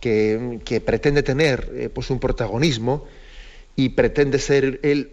Que, 0.00 0.60
que 0.64 0.80
pretende 0.80 1.22
tener 1.22 1.70
eh, 1.74 1.88
pues 1.88 2.10
un 2.10 2.18
protagonismo 2.18 3.06
y 3.76 3.90
pretende 3.90 4.40
ser 4.40 4.80
él, 4.82 5.12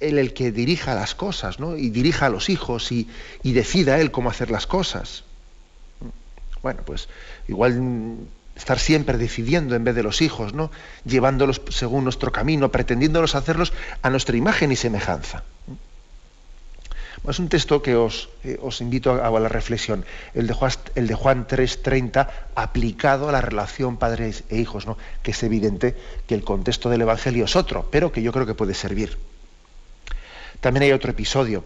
él, 0.00 0.18
el 0.18 0.34
que 0.34 0.50
dirija 0.50 0.96
las 0.96 1.14
cosas, 1.14 1.60
¿no? 1.60 1.76
Y 1.76 1.90
dirija 1.90 2.26
a 2.26 2.30
los 2.30 2.50
hijos 2.50 2.90
y, 2.90 3.08
y 3.44 3.52
decida 3.52 4.00
él 4.00 4.10
cómo 4.10 4.28
hacer 4.28 4.50
las 4.50 4.66
cosas. 4.66 5.22
Bueno, 6.62 6.80
pues 6.84 7.08
igual 7.48 8.18
estar 8.56 8.78
siempre 8.78 9.18
decidiendo 9.18 9.74
en 9.74 9.84
vez 9.84 9.94
de 9.94 10.02
los 10.02 10.22
hijos, 10.22 10.54
¿no? 10.54 10.70
Llevándolos 11.04 11.60
según 11.70 12.04
nuestro 12.04 12.32
camino, 12.32 12.70
pretendiéndolos 12.70 13.34
hacerlos 13.34 13.72
a 14.02 14.10
nuestra 14.10 14.36
imagen 14.36 14.72
y 14.72 14.76
semejanza. 14.76 15.42
Es 17.28 17.38
un 17.38 17.48
texto 17.48 17.80
que 17.80 17.96
os, 17.96 18.28
eh, 18.44 18.58
invito 18.80 19.10
a, 19.10 19.40
la 19.40 19.48
reflexión, 19.48 20.04
el 20.34 20.46
de 20.46 20.52
Juan, 20.52 20.72
el 20.94 21.06
de 21.06 21.14
Juan 21.14 21.46
3.30, 21.46 22.28
aplicado 22.54 23.30
a 23.30 23.32
la 23.32 23.40
relación 23.40 23.96
padres 23.96 24.44
e 24.50 24.58
hijos, 24.58 24.86
¿no? 24.86 24.98
que 25.22 25.30
es 25.30 25.42
evidente 25.42 25.96
que 26.26 26.34
el 26.34 26.44
contexto 26.44 26.90
del 26.90 27.00
Evangelio 27.00 27.46
es 27.46 27.56
otro, 27.56 27.88
pero 27.90 28.12
que 28.12 28.20
yo 28.20 28.30
creo 28.30 28.44
que 28.44 28.52
puede 28.52 28.74
servir. 28.74 29.16
También 30.60 30.82
hay 30.82 30.92
otro 30.92 31.12
episodio 31.12 31.64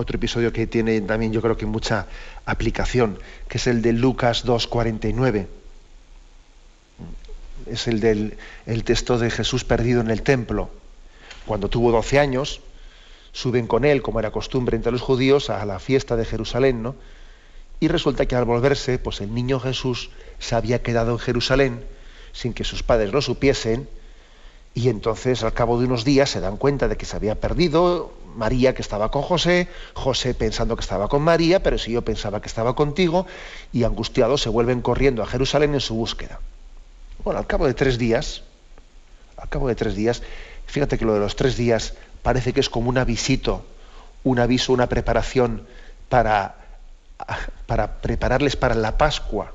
otro 0.00 0.16
episodio 0.16 0.52
que 0.52 0.66
tiene 0.66 1.00
también 1.00 1.32
yo 1.32 1.40
creo 1.40 1.56
que 1.56 1.66
mucha 1.66 2.06
aplicación, 2.44 3.18
que 3.48 3.58
es 3.58 3.66
el 3.66 3.82
de 3.82 3.92
Lucas 3.92 4.44
2.49. 4.44 5.46
Es 7.66 7.86
el 7.86 8.00
del 8.00 8.36
el 8.66 8.84
texto 8.84 9.18
de 9.18 9.30
Jesús 9.30 9.64
perdido 9.64 10.00
en 10.00 10.10
el 10.10 10.22
templo. 10.22 10.70
Cuando 11.46 11.68
tuvo 11.68 11.92
12 11.92 12.18
años, 12.18 12.60
suben 13.32 13.66
con 13.66 13.84
él, 13.84 14.02
como 14.02 14.18
era 14.18 14.30
costumbre 14.30 14.76
entre 14.76 14.92
los 14.92 15.00
judíos, 15.00 15.50
a 15.50 15.64
la 15.64 15.78
fiesta 15.78 16.16
de 16.16 16.24
Jerusalén, 16.24 16.82
¿no? 16.82 16.96
Y 17.78 17.88
resulta 17.88 18.26
que 18.26 18.36
al 18.36 18.44
volverse, 18.44 18.98
pues 18.98 19.20
el 19.20 19.34
niño 19.34 19.60
Jesús 19.60 20.10
se 20.38 20.54
había 20.54 20.82
quedado 20.82 21.12
en 21.12 21.18
Jerusalén 21.18 21.84
sin 22.32 22.52
que 22.52 22.64
sus 22.64 22.82
padres 22.82 23.12
lo 23.12 23.22
supiesen, 23.22 23.88
y 24.74 24.88
entonces 24.88 25.42
al 25.42 25.52
cabo 25.52 25.78
de 25.78 25.86
unos 25.86 26.04
días 26.04 26.30
se 26.30 26.40
dan 26.40 26.56
cuenta 26.56 26.88
de 26.88 26.96
que 26.96 27.06
se 27.06 27.16
había 27.16 27.34
perdido, 27.34 28.12
María 28.36 28.74
que 28.74 28.82
estaba 28.82 29.10
con 29.10 29.22
José, 29.22 29.68
José 29.94 30.34
pensando 30.34 30.76
que 30.76 30.82
estaba 30.82 31.08
con 31.08 31.22
María, 31.22 31.62
pero 31.62 31.78
si 31.78 31.92
yo 31.92 32.02
pensaba 32.02 32.40
que 32.40 32.48
estaba 32.48 32.74
contigo, 32.74 33.26
y 33.72 33.82
angustiados 33.82 34.42
se 34.42 34.48
vuelven 34.48 34.80
corriendo 34.80 35.22
a 35.22 35.26
Jerusalén 35.26 35.74
en 35.74 35.80
su 35.80 35.94
búsqueda. 35.94 36.40
Bueno, 37.24 37.40
al 37.40 37.46
cabo 37.46 37.66
de 37.66 37.74
tres 37.74 37.98
días, 37.98 38.42
al 39.36 39.48
cabo 39.48 39.68
de 39.68 39.74
tres 39.74 39.94
días, 39.94 40.22
fíjate 40.66 40.98
que 40.98 41.04
lo 41.04 41.14
de 41.14 41.20
los 41.20 41.34
tres 41.34 41.56
días 41.56 41.94
parece 42.22 42.52
que 42.52 42.60
es 42.60 42.70
como 42.70 42.88
un 42.88 42.98
avisito, 42.98 43.64
un 44.22 44.38
aviso, 44.38 44.72
una 44.72 44.88
preparación 44.88 45.66
para, 46.08 46.56
para 47.66 48.00
prepararles 48.00 48.56
para 48.56 48.74
la 48.74 48.96
Pascua, 48.96 49.52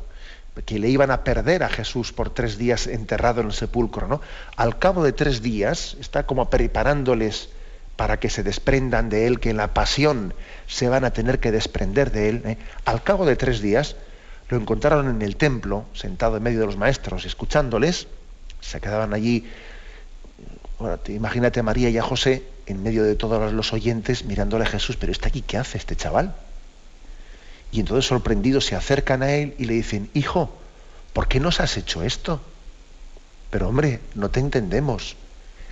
que 0.64 0.80
le 0.80 0.90
iban 0.90 1.12
a 1.12 1.24
perder 1.24 1.64
a 1.64 1.70
Jesús 1.70 2.14
por 2.14 2.30
tres 2.30 2.58
días 2.58 2.88
enterrado 2.88 3.42
en 3.42 3.48
el 3.48 3.54
sepulcro, 3.54 4.08
¿no? 4.08 4.22
Al 4.56 4.80
cabo 4.80 5.04
de 5.04 5.12
tres 5.12 5.42
días 5.42 5.98
está 6.00 6.26
como 6.26 6.50
preparándoles 6.50 7.50
para 7.96 8.20
que 8.20 8.30
se 8.30 8.44
desprendan 8.44 9.10
de 9.10 9.28
él, 9.28 9.40
que 9.40 9.50
en 9.50 9.58
la 9.58 9.74
pasión 9.74 10.34
se 10.68 10.90
van 10.90 11.06
a 11.06 11.12
tener 11.12 11.40
que 11.40 11.52
desprender 11.52 12.12
de 12.12 12.30
él. 12.30 12.42
¿eh? 12.46 12.58
Al 12.86 13.04
cabo 13.04 13.26
de 13.26 13.36
tres 13.36 13.62
días 13.62 13.96
lo 14.50 14.58
encontraron 14.58 15.10
en 15.10 15.22
el 15.22 15.38
templo, 15.38 15.86
sentado 15.94 16.38
en 16.38 16.44
medio 16.44 16.60
de 16.60 16.66
los 16.66 16.78
maestros, 16.78 17.26
escuchándoles, 17.26 18.08
se 18.60 18.82
quedaban 18.82 19.14
allí, 19.14 19.50
imagínate 21.08 21.60
a 21.60 21.64
María 21.64 21.90
y 21.90 21.98
a 21.98 22.04
José 22.04 22.44
en 22.66 22.84
medio 22.84 23.04
de 23.04 23.16
todos 23.16 23.54
los 23.54 23.74
oyentes 23.74 24.26
mirándole 24.26 24.66
a 24.66 24.68
Jesús, 24.68 24.98
pero 24.98 25.12
está 25.12 25.30
aquí, 25.30 25.42
¿qué 25.42 25.58
hace 25.58 25.78
este 25.78 25.96
chaval? 25.96 26.36
Y 27.76 27.82
entonces 27.82 28.08
sorprendidos 28.08 28.66
se 28.66 28.78
acercan 28.78 29.22
a 29.22 29.34
él 29.34 29.54
y 29.58 29.66
le 29.66 29.74
dicen, 29.74 30.10
hijo, 30.14 30.50
¿por 31.12 31.28
qué 31.28 31.42
nos 31.42 31.60
has 31.60 31.76
hecho 31.76 32.04
esto? 32.04 32.40
Pero 33.52 33.68
hombre, 33.68 34.00
no 34.14 34.30
te 34.30 34.40
entendemos, 34.40 35.18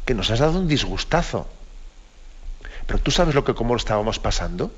que 0.04 0.14
nos 0.14 0.30
has 0.30 0.40
dado 0.40 0.60
un 0.60 0.68
disgustazo. 0.68 1.48
Pero 2.88 3.00
tú 3.00 3.10
sabes 3.10 3.36
lo 3.36 3.46
que 3.46 3.54
cómo 3.54 3.74
lo 3.74 3.78
estábamos 3.78 4.20
pasando. 4.20 4.70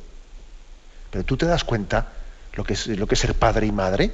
Pero 1.10 1.26
tú 1.26 1.36
te 1.36 1.48
das 1.48 1.64
cuenta 1.64 2.14
lo 2.54 2.64
que 2.64 2.74
es 2.74 2.86
lo 2.86 3.08
que 3.08 3.16
es 3.16 3.22
ser 3.22 3.34
padre 3.34 3.66
y 3.66 3.72
madre. 3.72 4.14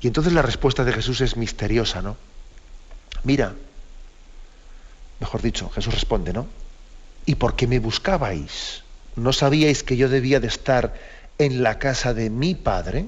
Y 0.00 0.08
entonces 0.08 0.32
la 0.32 0.42
respuesta 0.42 0.82
de 0.82 0.92
Jesús 0.92 1.20
es 1.20 1.36
misteriosa, 1.36 2.02
¿no? 2.02 2.16
Mira, 3.22 3.54
mejor 5.20 5.40
dicho, 5.40 5.70
Jesús 5.70 5.94
responde, 5.94 6.32
¿no? 6.32 6.48
¿Y 7.26 7.36
por 7.36 7.54
qué 7.54 7.68
me 7.68 7.78
buscabais? 7.78 8.82
¿No 9.14 9.32
sabíais 9.32 9.84
que 9.84 9.96
yo 9.96 10.08
debía 10.08 10.40
de 10.40 10.48
estar 10.48 10.94
en 11.38 11.62
la 11.62 11.78
casa 11.78 12.14
de 12.14 12.30
mi 12.30 12.54
padre? 12.54 13.06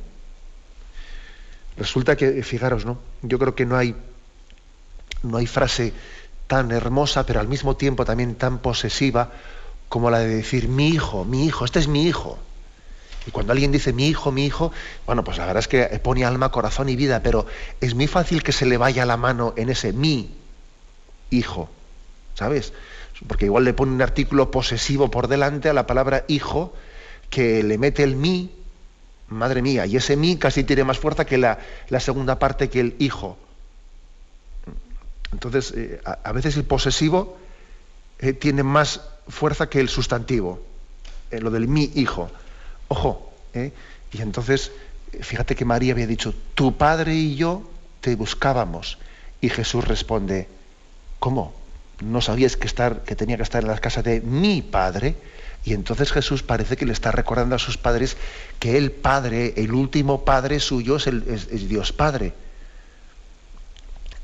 Resulta 1.77 2.17
que, 2.17 2.43
fijaros, 2.43 2.85
¿no? 2.85 2.99
Yo 3.23 3.39
creo 3.39 3.55
que 3.55 3.67
no 3.67 3.77
hay, 3.77 3.95
no 5.23 5.37
hay 5.39 5.47
frase 5.47 5.93
tan 6.47 6.71
hermosa, 6.73 7.25
pero 7.27 7.41
al 7.41 7.49
mismo 7.49 7.77
tiempo 7.77 8.05
también 8.05 8.35
tan 8.35 8.59
posesiva, 8.59 9.31
como 9.89 10.11
la 10.11 10.19
de 10.21 10.29
decir 10.29 10.69
mi 10.69 10.89
hijo, 10.89 11.25
mi 11.25 11.47
hijo, 11.47 11.65
este 11.65 11.79
es 11.79 11.89
mi 11.89 12.07
hijo. 12.07 12.39
Y 13.27 13.31
cuando 13.31 13.53
alguien 13.53 13.71
dice 13.73 13.93
mi 13.93 14.09
hijo, 14.09 14.33
mi 14.33 14.47
hijo, 14.47 14.73
bueno, 15.07 15.25
pues 15.25 15.39
la 15.39 15.47
verdad 15.47 15.61
es 15.61 15.69
que 15.69 15.85
pone 16.01 16.25
alma, 16.25 16.51
corazón 16.51 16.89
y 16.89 16.97
vida, 16.97 17.23
pero 17.23 17.47
es 17.81 17.95
muy 17.95 18.07
fácil 18.07 18.43
que 18.43 18.53
se 18.53 18.67
le 18.67 18.79
vaya 18.79 19.05
la 19.05 19.17
mano 19.17 19.53
en 19.57 19.69
ese 19.69 19.93
mi 19.93 20.35
hijo, 21.31 21.69
¿sabes? 22.35 22.73
Porque 23.27 23.45
igual 23.45 23.65
le 23.65 23.75
pone 23.75 23.93
un 23.93 24.03
artículo 24.03 24.51
posesivo 24.51 25.11
por 25.11 25.29
delante 25.29 25.69
a 25.69 25.75
la 25.75 25.87
palabra 25.87 26.25
hijo, 26.29 26.73
que 27.31 27.63
le 27.63 27.79
mete 27.79 28.03
el 28.03 28.17
mi, 28.17 28.51
madre 29.29 29.63
mía, 29.63 29.87
y 29.87 29.97
ese 29.97 30.17
mi 30.17 30.37
casi 30.37 30.65
tiene 30.65 30.85
más 30.85 30.99
fuerza 30.99 31.25
que 31.25 31.39
la, 31.39 31.59
la 31.89 32.01
segunda 32.01 32.39
parte 32.39 32.69
que 32.69 32.81
el 32.81 32.97
hijo. 32.99 33.39
Entonces, 35.33 35.73
eh, 35.77 36.01
a, 36.05 36.33
veces 36.33 36.57
el 36.57 36.65
posesivo 36.65 37.39
eh, 38.19 38.33
tiene 38.33 38.65
más 38.65 39.01
fuerza 39.29 39.69
que 39.69 39.81
el 39.81 39.89
sustantivo, 39.89 40.61
eh, 41.31 41.41
lo 41.41 41.51
del 41.51 41.69
mi 41.69 41.93
hijo. 41.95 42.31
Ojo, 42.89 43.33
y 43.55 44.21
entonces, 44.21 44.73
fíjate 45.21 45.55
que 45.55 45.65
María 45.65 45.93
había 45.93 46.09
dicho, 46.09 46.35
tu 46.55 46.77
padre 46.77 47.15
y 47.15 47.37
yo 47.37 47.63
te 48.01 48.17
buscábamos. 48.17 48.99
Y 49.41 49.49
Jesús 49.49 49.87
responde, 49.87 50.49
¿cómo? 51.21 51.55
no 52.01 52.21
sabías 52.21 52.57
que, 52.57 52.67
estar, 52.67 53.03
que 53.03 53.17
tenía 53.17 53.37
que 53.37 53.43
estar 53.43 53.63
en 53.63 53.69
la 53.69 53.79
casa 53.79 54.03
de 54.03 54.21
mi 54.21 54.63
padre. 54.63 55.17
Y 55.65 55.75
entonces 55.75 56.13
Jesús 56.13 56.43
parece 56.43 56.77
que 56.77 56.87
le 56.87 56.93
está 56.93 57.13
recordando 57.13 57.55
a 57.55 57.59
sus 57.59 57.77
padres 57.77 58.17
que 58.59 58.79
el 58.79 58.93
Padre, 58.93 59.55
el 59.57 59.73
último 59.73 60.25
Padre 60.25 60.59
suyo 60.59 60.97
es, 60.97 61.07
el, 61.07 61.69
Dios 61.69 61.93
Padre. 61.93 62.33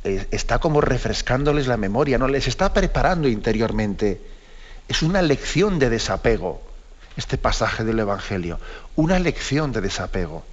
Está 0.03 0.61
como 0.61 0.81
refrescándoles 0.81 1.67
la 1.67 1.77
memoria, 1.77 2.17
¿no? 2.17 2.29
Les 2.29 2.47
está 2.47 2.73
preparando 2.73 3.29
interiormente. 3.29 4.21
Es 4.89 5.03
una 5.03 5.21
lección 5.21 5.79
de 5.79 5.91
desapego, 5.91 6.63
este 7.17 7.37
pasaje 7.37 7.85
del 7.85 7.99
Evangelio. 7.99 8.59
Una 8.95 9.19
lección 9.19 9.73
de 9.73 9.81
desapego. 9.81 10.45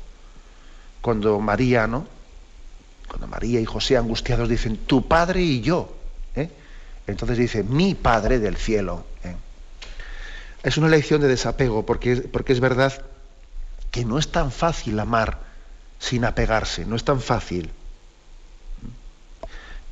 Cuando 1.01 1.39
María, 1.39 1.87
¿no? 1.87 2.07
Cuando 3.07 3.27
María 3.27 3.59
y 3.59 3.65
José 3.65 3.95
angustiados 3.95 4.49
dicen, 4.49 4.77
tu 4.77 5.07
padre 5.07 5.41
y 5.41 5.61
yo. 5.61 5.93
¿eh? 6.35 6.49
Entonces 7.05 7.37
dice, 7.37 7.63
mi 7.63 7.93
Padre 7.93 8.39
del 8.39 8.57
cielo. 8.57 9.05
¿eh? 9.23 9.35
Es 10.63 10.77
una 10.77 10.87
lección 10.87 11.21
de 11.21 11.27
desapego, 11.27 11.85
porque, 11.85 12.15
porque 12.17 12.53
es 12.53 12.59
verdad 12.59 12.93
que 13.91 14.05
no 14.05 14.17
es 14.17 14.31
tan 14.31 14.51
fácil 14.51 14.99
amar 14.99 15.39
sin 15.99 16.25
apegarse, 16.25 16.85
no 16.85 16.95
es 16.95 17.03
tan 17.03 17.21
fácil. 17.21 17.69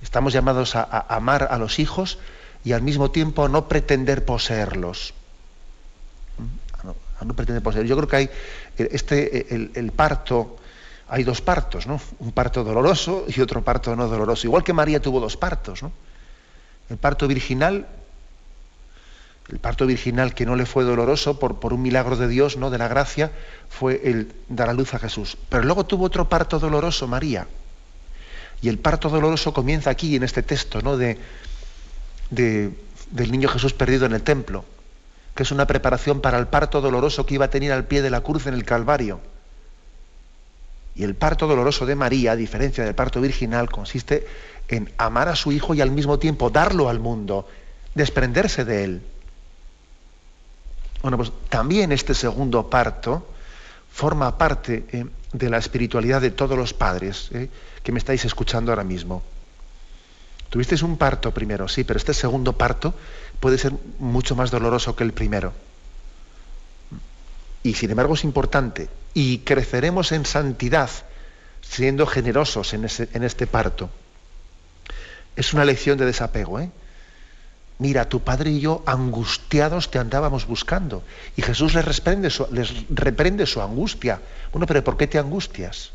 Estamos 0.01 0.33
llamados 0.33 0.75
a, 0.75 0.83
amar 0.83 1.49
a 1.51 1.57
los 1.57 1.77
hijos 1.77 2.17
y 2.63 2.71
al 2.71 2.81
mismo 2.81 3.11
tiempo 3.11 3.45
a 3.45 3.49
no 3.49 3.67
pretender 3.67 4.25
poseerlos. 4.25 5.13
No, 6.83 7.35
pretender 7.35 7.61
poseerlos. 7.61 7.89
Yo 7.89 7.97
creo 7.97 8.07
que 8.07 8.15
hay 8.15 8.29
este, 8.77 9.53
el 9.53 9.91
parto, 9.91 10.57
hay 11.07 11.23
dos 11.23 11.41
partos, 11.41 11.85
¿no? 11.85 11.99
Un 12.19 12.31
parto 12.31 12.63
doloroso 12.63 13.25
y 13.27 13.41
otro 13.41 13.61
parto 13.61 13.95
no 13.95 14.07
doloroso. 14.07 14.47
Igual 14.47 14.63
que 14.63 14.71
María 14.71 15.01
tuvo 15.01 15.19
dos 15.19 15.35
partos, 15.35 15.83
¿no? 15.83 15.91
El 16.89 16.97
parto 16.97 17.27
virginal, 17.27 17.85
el 19.51 19.59
parto 19.59 19.85
virginal 19.85 20.33
que 20.33 20.45
no 20.45 20.55
le 20.55 20.65
fue 20.65 20.85
doloroso 20.85 21.37
por, 21.37 21.73
un 21.73 21.81
milagro 21.81 22.15
de 22.15 22.29
Dios, 22.29 22.55
¿no? 22.55 22.69
de 22.69 22.77
la 22.77 22.87
gracia, 22.87 23.31
fue 23.69 24.01
el 24.05 24.31
dar 24.47 24.69
a 24.69 24.73
luz 24.73 24.93
a 24.93 24.99
Jesús. 24.99 25.37
Pero 25.49 25.63
luego 25.63 25.85
tuvo 25.85 26.05
otro 26.05 26.29
parto 26.29 26.57
doloroso, 26.57 27.05
María. 27.05 27.47
Y 28.61 28.69
el 28.69 28.79
parto 28.79 29.09
doloroso 29.09 29.53
comienza 29.53 29.89
aquí, 29.89 30.15
en 30.15 30.23
este 30.23 30.41
texto, 30.41 30.81
¿no? 30.81 30.95
de, 30.95 31.17
del 32.29 33.31
niño 33.31 33.49
Jesús 33.49 33.73
perdido 33.73 34.05
en 34.05 34.13
el 34.13 34.21
templo, 34.21 34.63
que 35.35 35.43
es 35.43 35.51
una 35.51 35.67
preparación 35.67 36.21
para 36.21 36.37
el 36.37 36.47
parto 36.47 36.79
doloroso 36.79 37.25
que 37.25 37.33
iba 37.33 37.45
a 37.45 37.49
tener 37.49 37.73
al 37.73 37.83
pie 37.83 38.01
de 38.01 38.09
la 38.09 38.21
cruz 38.21 38.47
en 38.47 38.53
el 38.53 38.63
Calvario. 38.63 39.19
Y 40.95 41.03
el 41.03 41.15
parto 41.15 41.47
doloroso 41.47 41.85
de 41.85 41.95
María, 41.95 42.33
a 42.33 42.35
diferencia 42.37 42.85
del 42.85 42.95
parto 42.95 43.19
virginal, 43.19 43.69
consiste 43.69 44.25
en 44.69 44.89
amar 44.97 45.27
a 45.27 45.35
su 45.35 45.51
hijo 45.51 45.73
y 45.73 45.81
al 45.81 45.91
mismo 45.91 46.19
tiempo 46.19 46.49
darlo 46.49 46.87
al 46.87 46.99
mundo, 46.99 47.49
desprenderse 47.95 48.63
de 48.63 48.83
él. 48.85 49.01
Bueno, 51.01 51.17
pues 51.17 51.31
también 51.49 51.91
este 51.91 52.13
segundo 52.13 52.69
parto 52.69 53.27
forma 53.91 54.37
parte 54.37 54.85
eh, 54.91 55.05
de 55.33 55.49
la 55.49 55.57
espiritualidad 55.57 56.21
de 56.21 56.31
todos 56.31 56.57
los 56.57 56.73
padres 56.73 57.29
eh, 57.31 57.49
que 57.83 57.91
me 57.91 57.99
estáis 57.99 58.23
escuchando 58.25 58.71
ahora 58.71 58.83
mismo. 58.83 59.23
Tuvisteis 60.49 60.81
un 60.83 60.97
parto 60.97 61.33
primero, 61.33 61.67
sí, 61.67 61.83
pero 61.83 61.97
este 61.97 62.13
segundo 62.13 62.53
parto 62.53 62.93
puede 63.39 63.57
ser 63.57 63.73
mucho 63.99 64.35
más 64.35 64.51
doloroso 64.51 64.95
que 64.95 65.03
el 65.03 65.13
primero. 65.13 65.53
Y 67.63 67.73
sin 67.75 67.91
embargo 67.91 68.15
es 68.15 68.23
importante. 68.23 68.89
Y 69.13 69.39
creceremos 69.39 70.11
en 70.11 70.25
santidad 70.25 70.89
siendo 71.61 72.05
generosos 72.05 72.73
en, 72.73 72.87
en 73.13 73.23
este 73.23 73.47
parto. 73.47 73.89
Es 75.35 75.53
una 75.53 75.63
lección 75.63 75.97
de 75.97 76.05
desapego. 76.05 76.59
¿eh? 76.59 76.69
Mira, 77.81 78.07
tu 78.07 78.19
padre 78.19 78.51
y 78.51 78.59
yo 78.59 78.83
angustiados 78.85 79.89
te 79.89 79.97
andábamos 79.97 80.45
buscando. 80.45 81.01
Y 81.35 81.41
Jesús 81.41 81.73
les 81.73 81.83
reprende, 81.83 82.29
su, 82.29 82.45
les 82.51 82.87
reprende 82.91 83.47
su 83.47 83.59
angustia. 83.59 84.21
Bueno, 84.51 84.67
pero 84.67 84.83
¿por 84.83 84.97
qué 84.97 85.07
te 85.07 85.17
angustias? 85.17 85.89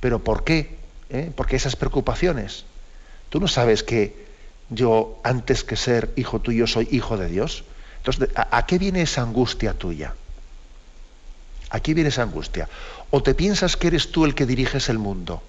¿Pero 0.00 0.24
por 0.24 0.44
qué? 0.44 0.78
¿Eh? 1.10 1.30
¿Por 1.36 1.46
qué 1.46 1.56
esas 1.56 1.76
preocupaciones? 1.76 2.64
¿Tú 3.28 3.38
no 3.38 3.48
sabes 3.48 3.82
que 3.82 4.24
yo, 4.70 5.20
antes 5.24 5.62
que 5.62 5.76
ser 5.76 6.10
hijo 6.16 6.40
tuyo, 6.40 6.66
soy 6.66 6.88
hijo 6.90 7.18
de 7.18 7.28
Dios? 7.28 7.64
Entonces, 7.98 8.30
¿a, 8.34 8.56
a 8.56 8.64
qué 8.64 8.78
viene 8.78 9.02
esa 9.02 9.20
angustia 9.20 9.74
tuya? 9.74 10.14
¿A 11.68 11.80
qué 11.80 11.92
viene 11.92 12.08
esa 12.08 12.22
angustia? 12.22 12.70
¿O 13.10 13.22
te 13.22 13.34
piensas 13.34 13.76
que 13.76 13.88
eres 13.88 14.10
tú 14.10 14.24
el 14.24 14.34
que 14.34 14.46
diriges 14.46 14.88
el 14.88 14.98
mundo? 14.98 15.42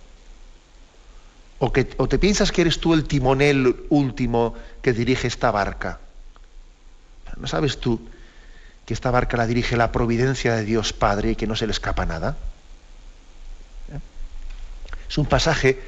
¿O, 1.63 1.71
te 1.71 2.19
piensas 2.19 2.51
que 2.51 2.59
eres 2.59 2.81
tú 2.81 2.93
el 2.93 3.05
timonel 3.05 3.85
último 3.87 4.53
que 4.81 4.91
dirige 4.91 5.29
esta 5.29 5.49
barca? 5.49 5.99
¿No 7.37 7.47
sabes 7.47 7.79
tú 7.79 8.01
que 8.85 8.93
esta 8.93 9.11
barca 9.11 9.37
la 9.37 9.47
dirige 9.47 9.77
la 9.77 9.93
providencia 9.93 10.55
de 10.55 10.65
Dios 10.65 10.91
Padre 10.91 11.31
y 11.31 11.35
que 11.37 11.47
no 11.47 11.55
se 11.55 11.65
le 11.65 11.71
escapa 11.71 12.05
nada? 12.05 12.35
¿Eh? 13.93 13.99
Es 15.09 15.17
un 15.17 15.25
pasaje 15.25 15.79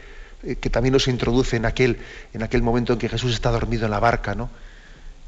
eh, 0.43 0.55
que 0.55 0.69
también 0.69 0.93
nos 0.93 1.09
introduce 1.09 1.57
en 1.57 1.65
aquel, 1.65 1.99
en 2.33 2.41
aquel 2.41 2.61
momento 2.61 2.93
en 2.93 2.99
que 2.99 3.09
Jesús 3.09 3.33
está 3.33 3.51
dormido 3.51 3.83
en 3.83 3.91
la 3.91 3.99
barca, 3.99 4.33
¿no? 4.33 4.49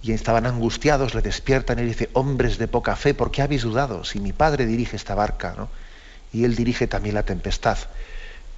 Y 0.02 0.14
estaban 0.14 0.46
angustiados, 0.46 1.14
le 1.14 1.22
despiertan 1.22 1.78
y 1.80 1.82
le 1.82 1.88
dice, 1.90 2.10
hombres 2.14 2.58
de 2.58 2.70
poca 2.70 2.96
fe, 2.96 3.14
¿por 3.14 3.32
qué 3.32 3.42
habéis 3.42 3.64
dudado? 3.64 4.06
Si 4.06 4.22
mi 4.22 4.32
Padre 4.32 4.66
dirige 4.66 4.96
esta 4.96 5.14
barca, 5.14 5.56
¿no? 5.58 5.68
Y 6.32 6.46
Él 6.46 6.56
dirige 6.56 6.88
también 6.88 7.16
la 7.16 7.24
tempestad. 7.24 7.78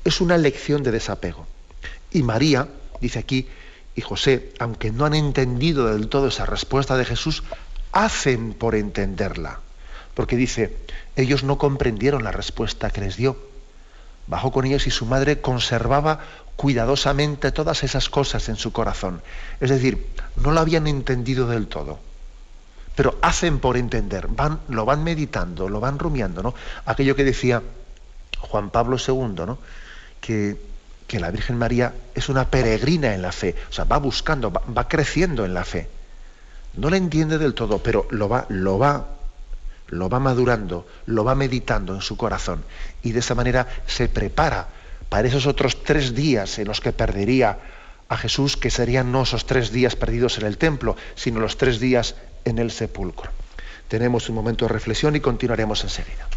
Es 0.04 0.22
una 0.22 0.38
lección 0.38 0.84
de 0.84 0.92
desapego. 0.92 1.48
Y 2.12 2.24
María, 2.24 2.68
dice 3.02 3.20
aquí, 3.20 3.48
y 3.96 4.02
José, 4.02 4.54
aunque 4.60 4.92
no 4.92 5.06
han 5.06 5.14
entendido 5.14 5.88
del 5.88 6.08
todo 6.08 6.28
esa 6.28 6.46
respuesta 6.46 6.98
de 6.98 7.06
Jesús, 7.06 7.44
hacen 7.92 8.54
por 8.54 8.76
entenderla. 8.76 9.60
Porque 10.14 10.36
dice, 10.36 10.76
ellos 11.16 11.44
no 11.44 11.58
comprendieron 11.58 12.24
la 12.24 12.32
respuesta 12.32 12.90
que 12.90 13.02
les 13.02 13.18
dio. 13.18 13.38
Bajó 14.28 14.52
con 14.52 14.66
ellos 14.66 14.86
y 14.88 14.92
su 14.92 15.06
madre 15.06 15.42
conservaba 15.42 16.20
cuidadosamente 16.56 17.52
todas 17.52 17.84
esas 17.84 18.10
cosas 18.10 18.50
en 18.50 18.56
su 18.56 18.72
corazón. 18.72 19.22
Es 19.60 19.70
decir, 19.70 20.08
no 20.36 20.52
lo 20.52 20.60
habían 20.60 20.88
entendido 20.88 21.48
del 21.48 21.68
todo. 21.68 22.00
Pero 22.96 23.18
hacen 23.22 23.60
por 23.60 23.78
entender, 23.78 24.28
van, 24.28 24.60
lo 24.68 24.84
van 24.84 25.04
meditando, 25.04 25.70
lo 25.70 25.80
van 25.80 25.98
rumiando, 25.98 26.44
¿no? 26.44 26.54
Aquello 26.86 27.16
que 27.16 27.24
decía 27.24 27.64
Juan 28.40 28.72
Pablo 28.72 28.98
II, 28.98 29.46
¿no? 29.46 29.58
Que 30.20 30.58
que 31.10 31.20
la 31.20 31.32
Virgen 31.32 31.58
María 31.58 31.92
es 32.14 32.30
una 32.30 32.52
peregrina 32.52 33.16
en 33.16 33.24
la 33.24 33.32
fe, 33.32 33.56
o 33.68 33.74
sea, 33.74 33.84
va 33.84 33.98
buscando, 33.98 34.52
va, 34.52 34.88
creciendo 34.88 35.44
en 35.44 35.56
la 35.56 35.66
fe. 35.66 35.90
No 36.78 36.92
la 36.92 36.98
entiende 36.98 37.40
del 37.40 37.56
todo, 37.56 37.80
pero 37.80 38.08
lo 38.12 38.30
va, 38.30 38.46
lo 38.50 38.78
va, 38.78 39.08
lo 39.88 40.08
va 40.08 40.20
madurando, 40.20 40.86
lo 41.08 41.24
va 41.24 41.34
meditando 41.34 41.96
en 41.96 42.02
su 42.02 42.16
corazón 42.16 42.64
y 43.02 43.12
de 43.12 43.22
esa 43.22 43.34
manera 43.34 43.68
se 43.88 44.08
prepara 44.08 44.68
para 45.10 45.28
esos 45.28 45.48
otros 45.48 45.84
tres 45.84 46.14
días 46.14 46.60
en 46.60 46.68
los 46.68 46.80
que 46.80 46.94
perdería 46.94 47.58
a 48.08 48.16
Jesús, 48.16 48.56
que 48.56 48.70
serían 48.70 49.12
no 49.12 49.24
esos 49.24 49.48
tres 49.48 49.72
días 49.72 49.96
perdidos 49.96 50.38
en 50.38 50.46
el 50.46 50.60
templo, 50.60 50.96
sino 51.16 51.40
los 51.40 51.58
tres 51.58 51.80
días 51.80 52.16
en 52.46 52.60
el 52.60 52.70
sepulcro. 52.70 53.32
Tenemos 53.88 54.30
un 54.30 54.36
momento 54.36 54.66
de 54.66 54.74
reflexión 54.74 55.16
y 55.16 55.22
continuaremos 55.22 55.84
enseguida. 55.84 56.28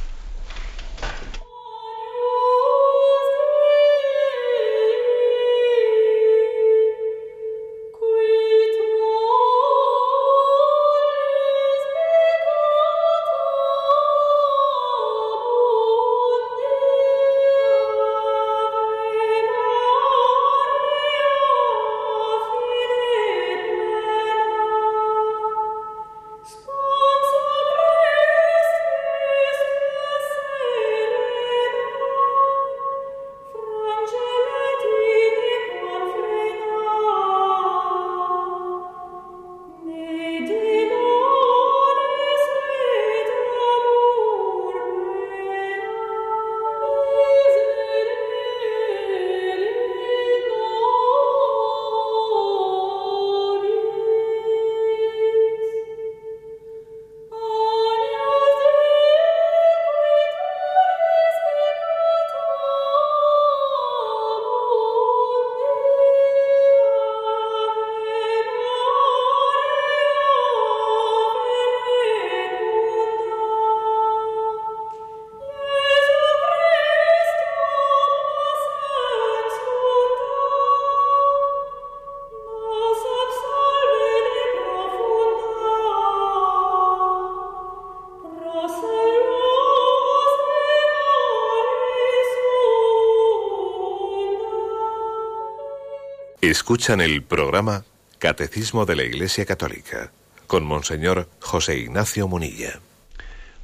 Escuchan 96.52 97.00
el 97.00 97.22
programa 97.22 97.86
Catecismo 98.18 98.84
de 98.84 98.94
la 98.94 99.04
Iglesia 99.04 99.46
Católica 99.46 100.12
con 100.46 100.66
Monseñor 100.66 101.30
José 101.40 101.78
Ignacio 101.78 102.28
Munilla. 102.28 102.78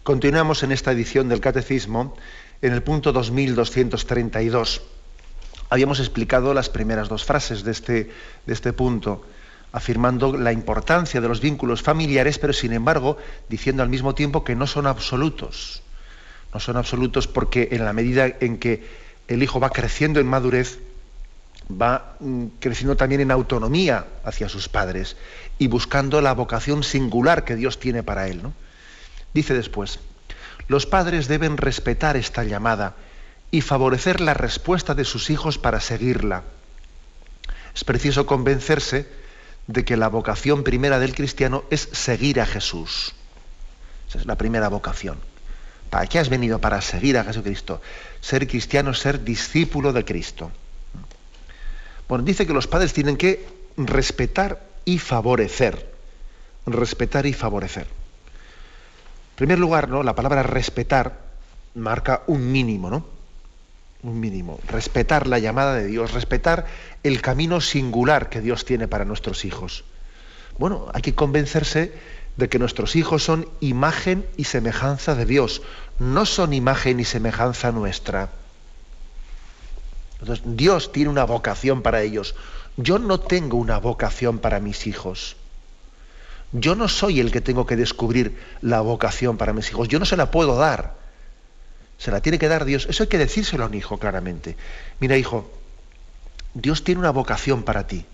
Continuamos 0.03 0.63
en 0.63 0.73
esta 0.73 0.93
edición 0.93 1.29
del 1.29 1.43
Catecismo 1.43 2.17
en 2.63 2.73
el 2.73 2.83
punto 2.83 3.13
2232. 3.13 4.81
Habíamos 5.69 6.01
explicado 6.01 6.55
las 6.55 6.71
primeras 6.71 7.11
dos 7.11 7.27
frases 7.27 7.63
de 7.63 7.73
este, 7.73 8.11
de 8.47 8.53
este 8.55 8.73
punto, 8.73 9.23
afirmando 9.71 10.35
la 10.39 10.53
importancia 10.53 11.21
de 11.21 11.29
los 11.29 11.43
vínculos 11.43 11.83
familiares, 11.83 12.39
pero 12.39 12.55
sin 12.55 12.73
embargo 12.73 13.19
diciendo 13.51 13.83
al 13.83 13.91
mismo 13.91 14.15
tiempo 14.15 14.45
que 14.45 14.57
no 14.57 14.67
son 14.67 14.87
absolutos. 14.87 15.83
No 16.55 16.59
son 16.59 16.79
absolutos 16.79 17.29
porque 17.29 17.69
en 17.73 17.85
la 17.85 17.93
medida 17.93 18.35
en 18.41 18.57
que 18.57 18.83
el 19.29 19.43
hijo 19.43 19.61
va 19.61 19.69
creciendo 19.69 20.21
en 20.21 20.27
madurez, 20.27 20.79
va 21.71 21.98
creciendo 22.61 22.97
también 22.97 23.21
en 23.21 23.31
autonomía 23.31 24.07
hacia 24.25 24.49
sus 24.49 24.69
padres 24.69 25.17
y 25.59 25.69
buscando 25.69 26.21
la 26.21 26.35
vocación 26.35 26.83
singular 26.83 27.45
que 27.45 27.57
Dios 27.57 27.79
tiene 27.79 28.03
para 28.03 28.29
él. 28.29 28.43
¿no? 28.43 28.53
Dice 29.35 29.55
después, 29.55 30.01
los 30.67 30.87
padres 30.87 31.29
deben 31.29 31.57
respetar 31.57 32.17
esta 32.17 32.45
llamada 32.45 32.97
y 33.51 33.61
favorecer 33.61 34.21
la 34.21 34.35
respuesta 34.35 34.95
de 34.95 35.05
sus 35.05 35.31
hijos 35.31 35.59
para 35.59 35.81
seguirla. 35.81 36.43
Es 37.75 37.85
preciso 37.85 38.27
convencerse 38.27 39.09
de 39.67 39.85
que 39.85 39.97
la 39.97 40.09
vocación 40.09 40.65
primera 40.65 40.99
del 40.99 41.15
cristiano 41.15 41.65
es 41.71 41.89
seguir 41.93 42.41
a 42.41 42.47
Jesús. 42.47 43.15
Esa 44.09 44.19
es 44.19 44.27
la 44.27 44.37
primera 44.37 44.69
vocación. 44.69 45.19
¿Para 45.91 46.07
qué 46.07 46.19
has 46.19 46.29
venido? 46.29 46.61
Para 46.61 46.81
seguir 46.81 47.17
a 47.19 47.25
Jesucristo. 47.25 47.81
Ser 48.21 48.47
cristiano 48.49 48.91
es 48.91 48.99
ser 48.99 49.25
discípulo 49.25 49.93
de 49.93 50.05
Cristo. 50.05 50.51
Bueno, 52.09 52.25
dice 52.25 52.47
que 52.47 52.55
los 52.55 52.67
padres 52.67 52.93
tienen 52.93 53.17
que 53.17 53.47
respetar 53.77 54.63
y 54.85 54.99
favorecer. 54.99 55.93
Respetar 56.67 57.27
y 57.27 57.35
favorecer. 57.35 57.83
En 57.85 59.37
primer 59.37 59.59
lugar, 59.59 59.89
¿no? 59.89 60.03
la 60.03 60.15
palabra 60.15 60.43
respetar 60.43 61.21
marca 61.75 62.23
un 62.27 62.51
mínimo, 62.51 62.91
¿no? 62.91 63.05
Un 64.03 64.19
mínimo. 64.21 64.59
Respetar 64.69 65.27
la 65.27 65.39
llamada 65.39 65.75
de 65.75 65.87
Dios, 65.87 66.13
respetar 66.13 66.67
el 67.03 67.21
camino 67.21 67.61
singular 67.61 68.29
que 68.31 68.41
Dios 68.41 68.65
tiene 68.65 68.89
para 68.89 69.05
nuestros 69.05 69.45
hijos. 69.45 69.85
Bueno, 70.59 70.87
hay 70.95 71.03
que 71.03 71.15
convencerse 71.15 71.93
de 72.37 72.49
que 72.49 72.59
nuestros 72.59 72.97
hijos 72.97 73.23
son 73.23 73.49
imagen 73.61 74.25
y 74.37 74.45
semejanza 74.45 75.15
de 75.15 75.27
Dios, 75.27 75.63
no 75.99 76.25
son 76.27 76.53
imagen 76.53 77.01
y 77.01 77.05
semejanza 77.05 77.73
nuestra. 77.73 78.31
Entonces, 80.21 80.45
Dios 80.57 80.93
tiene 80.93 81.11
una 81.11 81.25
vocación 81.25 81.83
para 81.83 82.03
ellos. 82.03 82.35
Yo 82.77 82.99
no 82.99 83.21
tengo 83.21 83.57
una 83.57 83.79
vocación 83.79 84.39
para 84.39 84.61
mis 84.61 84.87
hijos. 84.87 85.37
Yo 86.53 86.75
no 86.75 86.89
soy 86.89 87.21
el 87.21 87.31
que 87.31 87.41
tengo 87.41 87.67
que 87.67 87.77
descubrir 87.77 88.39
la 88.63 88.81
vocación 88.81 89.37
para 89.37 89.53
mis 89.53 89.69
hijos. 89.71 89.89
Yo 89.89 89.99
no 89.99 90.05
se 90.05 90.17
la 90.17 90.31
puedo 90.31 90.57
dar. 90.57 90.95
Se 91.99 92.11
la 92.11 92.21
tiene 92.21 92.39
que 92.39 92.49
dar 92.49 92.65
Dios. 92.65 92.87
Eso 92.89 93.03
hay 93.03 93.09
que 93.09 93.19
decírselo 93.19 93.65
a 93.65 93.67
un 93.67 93.75
hijo 93.75 93.99
claramente. 93.99 94.57
Mira, 95.01 95.17
hijo, 95.17 95.51
Dios 96.55 96.85
tiene 96.85 97.01
una 97.01 97.11
vocación 97.11 97.63
para 97.63 97.87
ti. 97.87 98.07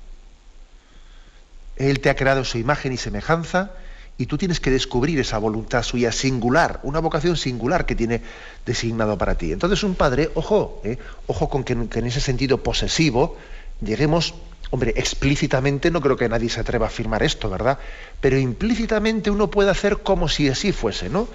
Él 1.77 2.01
te 2.01 2.11
ha 2.11 2.17
creado 2.17 2.45
su 2.45 2.59
imagen 2.59 2.93
y 2.93 2.97
semejanza 2.97 3.73
y 4.17 4.27
tú 4.27 4.39
tienes 4.39 4.61
que 4.61 4.71
descubrir 4.71 5.19
esa 5.19 5.39
voluntad 5.39 5.83
suya 5.83 6.13
singular, 6.13 6.81
una 6.85 7.01
vocación 7.01 7.37
singular 7.37 7.85
que 7.85 7.97
tiene 7.97 8.23
designado 8.65 9.19
para 9.19 9.35
ti. 9.35 9.53
Entonces 9.53 9.83
un 9.83 9.95
padre, 9.95 10.31
ojo, 10.35 10.81
eh, 10.85 10.99
ojo 11.27 11.49
con 11.49 11.65
que, 11.65 11.73
en 11.73 12.07
ese 12.07 12.21
sentido 12.21 12.63
posesivo 12.63 13.37
lleguemos, 13.81 14.35
hombre, 14.71 14.95
explícitamente 14.97 15.91
no 15.91 16.01
creo 16.01 16.17
que 16.17 16.29
nadie 16.29 16.49
se 16.49 16.61
atreva 16.61 16.87
a 16.87 16.89
afirmar 16.89 17.25
esto, 17.25 17.51
¿verdad? 17.51 17.79
Pero 18.21 18.39
implícitamente 18.39 19.31
uno 19.31 19.51
puede 19.51 19.71
hacer 19.71 19.99
como 19.99 20.29
si 20.29 20.49
así 20.49 20.71
fuese, 20.71 21.09
¿no? 21.11 21.27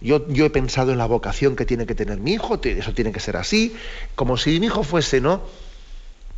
Yo, 0.00 0.26
yo 0.28 0.44
he 0.44 0.50
pensado 0.50 0.92
en 0.92 0.98
la 0.98 1.06
vocación 1.06 1.54
que 1.54 1.64
tiene 1.64 1.86
que 1.86 1.94
tener 1.94 2.18
mi 2.18 2.32
hijo, 2.32 2.60
eso 2.62 2.92
tiene 2.92 3.12
que 3.12 3.20
ser 3.20 3.36
así, 3.36 3.74
como 4.14 4.36
si 4.36 4.58
mi 4.58 4.66
hijo 4.66 4.82
fuese, 4.82 5.20
¿no? 5.20 5.42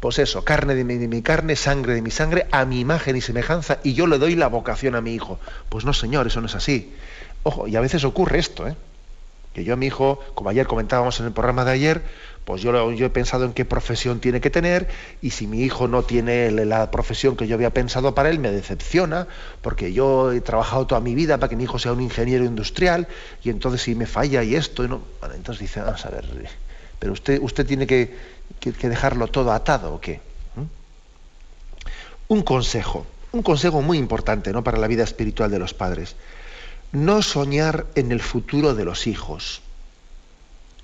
Pues 0.04 0.18
eso, 0.18 0.44
carne 0.44 0.74
de 0.74 0.84
mi, 0.84 1.22
carne, 1.22 1.56
sangre 1.56 1.94
de 1.94 2.02
mi 2.02 2.10
sangre, 2.10 2.46
a 2.50 2.66
mi 2.66 2.78
imagen 2.78 3.16
y 3.16 3.22
semejanza, 3.22 3.78
y 3.82 3.94
yo 3.94 4.06
le 4.06 4.18
doy 4.18 4.34
la 4.34 4.48
vocación 4.48 4.96
a 4.96 5.00
mi 5.00 5.14
hijo. 5.14 5.38
Pues 5.70 5.86
no, 5.86 5.94
señor, 5.94 6.26
eso 6.26 6.42
no 6.42 6.46
es 6.46 6.54
así. 6.54 6.92
Ojo, 7.42 7.66
y 7.68 7.76
a 7.76 7.80
veces 7.80 8.04
ocurre 8.04 8.38
esto, 8.38 8.68
¿eh? 8.68 8.76
que 9.54 9.64
yo 9.64 9.72
a 9.72 9.76
mi 9.76 9.86
hijo, 9.86 10.20
como 10.34 10.50
ayer 10.50 10.66
comentábamos 10.66 11.20
en 11.20 11.26
el 11.26 11.32
programa 11.32 11.64
de 11.64 11.70
ayer, 11.70 12.02
pues 12.44 12.60
yo, 12.60 12.90
he 12.90 13.08
pensado 13.08 13.46
en 13.46 13.54
qué 13.54 13.64
profesión 13.64 14.20
tiene 14.20 14.42
que 14.42 14.50
tener, 14.50 14.88
y 15.22 15.30
si 15.30 15.46
mi 15.46 15.62
hijo 15.62 15.88
no 15.88 16.02
tiene 16.02 16.50
la 16.50 16.90
profesión 16.90 17.34
que 17.34 17.46
yo 17.46 17.54
había 17.54 17.70
pensado 17.70 18.14
para 18.14 18.28
él, 18.28 18.38
me 18.38 18.50
decepciona, 18.50 19.26
porque 19.62 19.94
yo 19.94 20.32
he 20.32 20.42
trabajado 20.42 20.86
toda 20.86 21.00
mi 21.00 21.14
vida 21.14 21.38
para 21.38 21.48
que 21.48 21.56
mi 21.56 21.64
hijo 21.64 21.78
sea 21.78 21.94
un 21.94 22.02
ingeniero 22.02 22.44
industrial, 22.44 23.08
y 23.42 23.48
entonces 23.48 23.80
si 23.80 23.94
me 23.94 24.04
falla 24.04 24.42
y 24.42 24.54
esto, 24.54 24.84
y 24.84 24.88
no, 24.88 25.00
entonces 25.34 25.62
dice, 25.62 25.80
vamos 25.80 26.04
a 26.04 26.10
ver, 26.10 26.26
pero 27.04 27.12
usted, 27.12 27.38
usted 27.42 27.66
tiene 27.66 27.86
que, 27.86 28.16
dejarlo 28.62 29.26
todo 29.26 29.52
atado 29.52 29.92
o 29.92 30.00
qué. 30.00 30.22
¿Mm? 30.56 32.32
Un 32.32 32.42
consejo, 32.42 33.04
un 33.32 33.42
consejo 33.42 33.82
muy 33.82 33.98
importante 33.98 34.54
¿no? 34.54 34.64
para 34.64 34.78
la 34.78 34.86
vida 34.86 35.04
espiritual 35.04 35.50
de 35.50 35.58
los 35.58 35.74
padres. 35.74 36.16
No 36.92 37.20
soñar 37.20 37.84
en 37.94 38.10
el 38.10 38.22
futuro 38.22 38.74
de 38.74 38.86
los 38.86 39.06
hijos. 39.06 39.60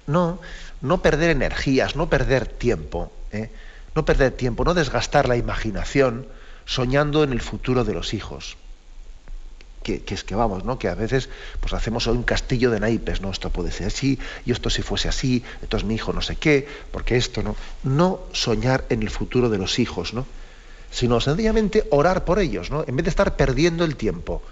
No, 0.06 0.40
no 0.82 1.00
perder 1.00 1.30
energías, 1.30 1.96
no 1.96 2.10
perder 2.10 2.46
tiempo. 2.46 3.10
¿eh? 3.32 3.48
No 3.94 4.04
perder 4.04 4.32
tiempo, 4.32 4.62
no 4.62 4.74
desgastar 4.74 5.26
la 5.26 5.38
imaginación 5.38 6.26
soñando 6.66 7.24
en 7.24 7.32
el 7.32 7.40
futuro 7.40 7.82
de 7.84 7.94
los 7.94 8.12
hijos 8.12 8.58
que, 9.82 10.02
es 10.06 10.24
que 10.24 10.34
vamos, 10.34 10.64
¿no? 10.64 10.78
Que 10.78 10.88
a 10.88 10.94
veces 10.94 11.28
pues 11.60 11.72
hacemos 11.72 12.06
un 12.06 12.22
castillo 12.22 12.70
de 12.70 12.80
naipes, 12.80 13.20
¿no? 13.20 13.30
Esto 13.30 13.50
puede 13.50 13.70
ser 13.70 13.86
así, 13.86 14.18
y 14.44 14.52
esto 14.52 14.68
si 14.68 14.82
fuese 14.82 15.08
así, 15.08 15.42
entonces 15.62 15.86
mi 15.86 15.94
hijo 15.94 16.12
no 16.12 16.20
sé 16.20 16.36
qué, 16.36 16.68
porque 16.90 17.16
esto, 17.16 17.42
¿no? 17.42 17.56
No 17.82 18.20
soñar 18.32 18.84
en 18.90 19.02
el 19.02 19.10
futuro 19.10 19.48
de 19.48 19.58
los 19.58 19.78
hijos, 19.78 20.12
¿no? 20.12 20.26
Sino 20.90 21.20
sencillamente 21.20 21.86
orar 21.90 22.24
por 22.24 22.38
ellos, 22.40 22.70
¿no? 22.70 22.84
En 22.86 22.96
vez 22.96 23.04
de 23.04 23.10
estar 23.10 23.36
perdiendo 23.36 23.84
el 23.84 23.96
tiempo, 23.96 24.42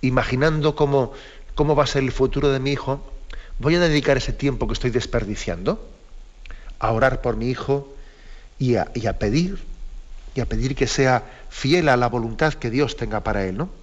imaginando 0.00 0.74
cómo, 0.74 1.12
cómo 1.54 1.76
va 1.76 1.84
a 1.84 1.88
ser 1.88 2.02
el 2.02 2.12
futuro 2.12 2.48
de 2.48 2.60
mi 2.60 2.72
hijo, 2.72 3.06
voy 3.58 3.74
a 3.74 3.80
dedicar 3.80 4.16
ese 4.16 4.32
tiempo 4.32 4.66
que 4.66 4.72
estoy 4.72 4.90
desperdiciando 4.90 5.86
a 6.78 6.90
orar 6.92 7.20
por 7.20 7.36
mi 7.36 7.50
hijo 7.50 7.94
y 8.58 8.76
a, 8.76 8.90
y 8.94 9.06
a 9.06 9.18
pedir, 9.18 9.58
y 10.34 10.40
a 10.40 10.46
pedir 10.46 10.74
que 10.74 10.86
sea 10.86 11.24
fiel 11.50 11.90
a 11.90 11.96
la 11.98 12.08
voluntad 12.08 12.54
que 12.54 12.70
Dios 12.70 12.96
tenga 12.96 13.20
para 13.20 13.44
él, 13.44 13.58
¿no? 13.58 13.81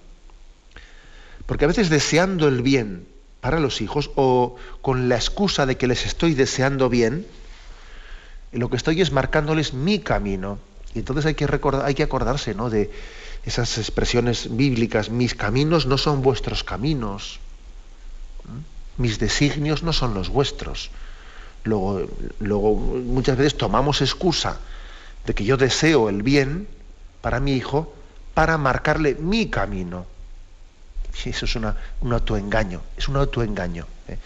Porque 1.50 1.64
a 1.64 1.66
veces 1.66 1.90
deseando 1.90 2.46
el 2.46 2.62
bien 2.62 3.08
para 3.40 3.58
los 3.58 3.80
hijos 3.80 4.12
o 4.14 4.54
con 4.82 5.08
la 5.08 5.16
excusa 5.16 5.66
de 5.66 5.76
que 5.76 5.88
les 5.88 6.06
estoy 6.06 6.34
deseando 6.34 6.88
bien, 6.88 7.26
lo 8.52 8.70
que 8.70 8.76
estoy 8.76 9.00
es 9.00 9.10
marcándoles 9.10 9.74
mi 9.74 9.98
camino. 9.98 10.60
Y 10.94 11.00
entonces 11.00 11.26
hay 11.26 11.34
que, 11.34 11.48
recordar, 11.48 11.86
hay 11.86 11.96
que 11.96 12.04
acordarse 12.04 12.54
¿no? 12.54 12.70
de 12.70 12.92
esas 13.44 13.78
expresiones 13.78 14.56
bíblicas, 14.56 15.10
mis 15.10 15.34
caminos 15.34 15.86
no 15.86 15.98
son 15.98 16.22
vuestros 16.22 16.62
caminos, 16.62 17.40
mis 18.96 19.18
designios 19.18 19.82
no 19.82 19.92
son 19.92 20.14
los 20.14 20.28
vuestros. 20.28 20.92
Luego, 21.64 22.06
luego 22.38 22.76
muchas 22.76 23.36
veces 23.36 23.56
tomamos 23.56 24.02
excusa 24.02 24.60
de 25.26 25.34
que 25.34 25.44
yo 25.44 25.56
deseo 25.56 26.10
el 26.10 26.22
bien 26.22 26.68
para 27.20 27.40
mi 27.40 27.54
hijo 27.54 27.92
para 28.34 28.56
marcarle 28.56 29.16
mi 29.16 29.50
camino. 29.50 30.06
Eso 31.24 31.44
es 31.44 31.56
un 31.56 32.12
autoengaño, 32.12 32.82
es 32.96 33.08
un 33.08 33.16
autoengaño. 33.16 33.86
¿eh? 34.08 34.18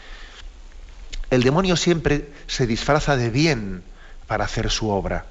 El 1.30 1.42
demonio 1.42 1.76
siempre 1.76 2.30
se 2.46 2.66
disfraza 2.66 3.16
de 3.16 3.30
bien 3.30 3.82
para 4.26 4.44
hacer 4.44 4.70
su 4.70 4.90
obra. 4.90 5.26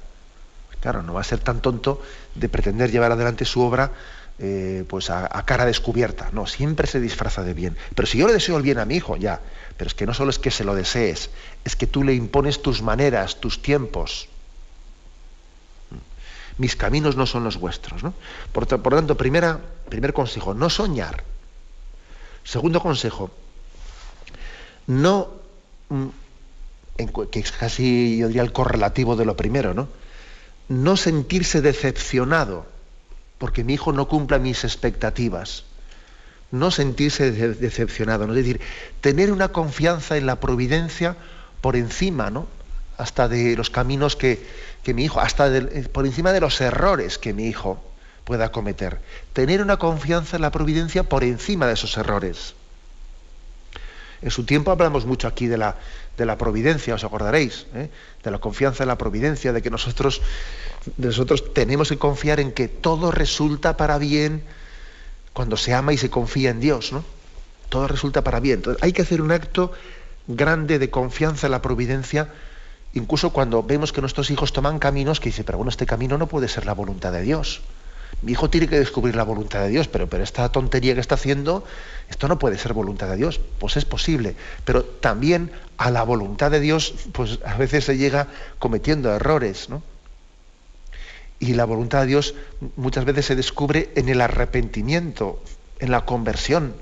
Claro, 0.82 1.02
no 1.02 1.14
va 1.14 1.22
a 1.22 1.24
ser 1.24 1.40
tan 1.40 1.62
tonto 1.62 2.02
de 2.36 2.50
pretender 2.50 2.92
llevar 2.92 3.12
adelante 3.12 3.46
su 3.46 3.62
obra 3.62 3.92
eh, 4.40 4.84
pues 4.90 5.10
a, 5.10 5.30
cara 5.46 5.66
descubierta. 5.66 6.30
No, 6.34 6.48
siempre 6.48 6.88
se 6.88 7.00
disfraza 7.00 7.44
de 7.44 7.54
bien. 7.54 7.78
Pero 7.96 8.08
si 8.08 8.18
yo 8.18 8.28
le 8.28 8.34
deseo 8.34 8.58
el 8.58 8.64
bien 8.64 8.80
a 8.80 8.86
mi 8.86 8.96
hijo, 8.96 9.16
ya. 9.16 9.40
Pero 9.78 9.88
es 9.88 9.94
que 9.94 10.06
no 10.06 10.14
solo 10.14 10.32
es 10.32 10.40
que 10.40 10.52
se 10.52 10.64
lo 10.64 10.76
desees, 10.76 11.30
es 11.64 11.76
que 11.76 11.88
tú 11.88 12.04
le 12.04 12.14
impones 12.14 12.62
tus 12.62 12.82
maneras, 12.82 13.40
tus 13.40 13.62
tiempos. 13.62 14.28
Mis 16.58 16.76
caminos 16.76 17.16
no 17.16 17.26
son 17.26 17.44
los 17.44 17.58
vuestros. 17.58 18.04
¿no? 18.04 18.14
Por, 18.52 18.68
por 18.68 18.94
tanto, 18.94 19.16
primera, 19.16 19.60
primer 19.90 20.14
consejo, 20.14 20.54
no 20.54 20.70
soñar. 20.70 21.24
Segundo 22.44 22.82
consejo, 22.82 23.32
no, 24.88 25.30
mm, 25.90 26.08
que 27.32 27.40
es 27.40 27.52
casi, 27.52 28.18
yo 28.18 28.28
diría, 28.28 28.42
el 28.42 28.52
correlativo 28.52 29.16
de 29.16 29.26
lo 29.26 29.36
primero, 29.36 29.74
¿no? 29.74 29.88
No 30.68 30.98
sentirse 30.98 31.62
decepcionado 31.62 32.66
porque 33.44 33.66
mi 33.66 33.74
hijo 33.74 33.92
no 33.92 34.08
cumpla 34.08 34.40
mis 34.40 34.64
expectativas. 34.64 35.66
No 36.52 36.72
sentirse 36.72 37.30
decepcionado, 37.32 38.26
¿no? 38.26 38.34
es 38.34 38.38
decir, 38.38 38.62
tener 39.02 39.34
una 39.34 39.50
confianza 39.50 40.16
en 40.16 40.28
la 40.28 40.40
providencia 40.40 41.18
por 41.60 41.76
encima, 41.76 42.30
¿no? 42.30 42.48
hasta 42.98 43.28
de 43.28 43.58
los 43.58 43.70
caminos 43.70 44.16
que, 44.16 44.46
mi 44.86 45.04
hijo, 45.04 45.20
hasta 45.20 45.50
por 45.92 46.06
encima 46.06 46.32
de 46.32 46.40
los 46.40 46.62
errores 46.62 47.18
que 47.18 47.34
mi 47.34 47.48
hijo 47.48 47.84
pueda 48.26 48.52
cometer. 48.52 49.00
Tener 49.34 49.62
una 49.62 49.78
confianza 49.78 50.38
en 50.38 50.42
la 50.42 50.52
providencia 50.52 51.04
por 51.04 51.24
encima 51.24 51.68
de 51.68 51.74
esos 51.74 51.98
errores. 51.98 52.56
En 54.22 54.32
su 54.32 54.46
tiempo 54.46 54.72
hablamos 54.72 55.06
mucho 55.06 55.28
aquí 55.28 55.48
de 55.48 55.58
la, 55.58 55.76
de 56.18 56.26
la 56.26 56.38
providencia, 56.38 56.96
os 56.96 57.04
acordaréis, 57.04 57.68
¿eh? 57.76 57.90
de 58.24 58.32
la 58.32 58.40
confianza 58.40 58.84
en 58.84 58.88
la 58.88 58.98
providencia, 58.98 59.52
de 59.52 59.62
que 59.62 59.70
nosotros, 59.70 60.22
nosotros 60.96 61.54
tenemos 61.54 61.90
que 61.90 61.98
confiar 61.98 62.40
en 62.40 62.54
que 62.54 62.70
todo 62.70 63.12
resulta 63.12 63.76
para 63.76 63.98
bien 63.98 64.44
cuando 65.34 65.58
se 65.58 65.74
ama 65.74 65.92
y 65.92 65.98
se 65.98 66.10
confía 66.10 66.52
en 66.52 66.62
Dios, 66.62 66.94
¿no? 66.94 67.04
Todo 67.68 67.88
resulta 67.88 68.24
para 68.24 68.40
bien. 68.40 68.60
Entonces, 68.60 68.82
hay 68.82 68.94
que 68.94 69.02
hacer 69.02 69.22
un 69.22 69.32
acto 69.32 69.74
grande 70.28 70.80
de 70.80 70.90
confianza 70.90 71.48
en 71.48 71.52
la 71.52 71.62
providencia, 71.62 72.30
incluso 72.94 73.32
cuando 73.32 73.62
vemos 73.64 73.92
que 73.92 74.00
nuestros 74.00 74.32
hijos 74.32 74.54
toman 74.54 74.80
caminos 74.80 75.20
que 75.20 75.30
dice, 75.30 75.44
pero 75.44 75.58
bueno, 75.58 75.70
este 75.70 75.86
camino 75.86 76.18
no 76.18 76.28
puede 76.28 76.48
ser 76.48 76.66
la 76.66 76.74
voluntad 76.74 77.12
de 77.12 77.24
Dios. 77.24 77.62
Mi 78.24 78.32
hijo 78.32 78.50
tiene 78.50 78.68
que 78.68 78.80
descubrir 78.80 79.16
la 79.16 79.24
voluntad 79.24 79.62
de 79.62 79.70
Dios, 79.70 79.88
pero, 79.88 80.08
pero 80.08 80.24
esta 80.24 80.50
tontería 80.50 80.94
que 80.94 81.02
está 81.02 81.16
haciendo, 81.16 81.66
esto 82.10 82.28
no 82.28 82.40
puede 82.40 82.58
ser 82.58 82.74
voluntad 82.74 83.10
de 83.10 83.18
Dios. 83.18 83.42
Pues 83.60 83.76
es 83.76 83.86
posible, 83.86 84.36
pero 84.64 84.84
también 84.84 85.52
a 85.78 85.92
la 85.92 86.04
voluntad 86.04 86.50
de 86.50 86.62
Dios, 86.62 86.94
pues 87.12 87.40
a 87.46 87.58
veces 87.58 87.84
se 87.84 87.98
llega 87.98 88.28
cometiendo 88.60 89.14
errores, 89.14 89.70
¿no? 89.70 89.84
Y 91.40 91.54
la 91.56 91.66
voluntad 91.66 92.02
de 92.02 92.08
Dios 92.08 92.36
muchas 92.78 93.04
veces 93.04 93.26
se 93.26 93.36
descubre 93.36 93.92
en 93.96 94.08
el 94.08 94.22
arrepentimiento, 94.22 95.44
en 95.80 95.92
la 95.92 96.06
conversión. 96.06 96.74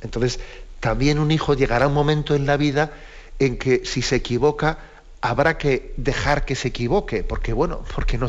Entonces, 0.00 0.38
también 0.78 1.18
un 1.18 1.32
hijo 1.32 1.54
llegará 1.54 1.88
un 1.88 1.94
momento 1.94 2.36
en 2.36 2.46
la 2.46 2.56
vida 2.56 2.92
en 3.40 3.56
que 3.58 3.84
si 3.84 4.02
se 4.02 4.16
equivoca, 4.16 4.78
habrá 5.24 5.56
que 5.56 5.94
dejar 5.96 6.44
que 6.44 6.54
se 6.54 6.68
equivoque, 6.68 7.24
porque 7.24 7.54
bueno, 7.54 7.82
porque, 7.94 8.18
no, 8.18 8.26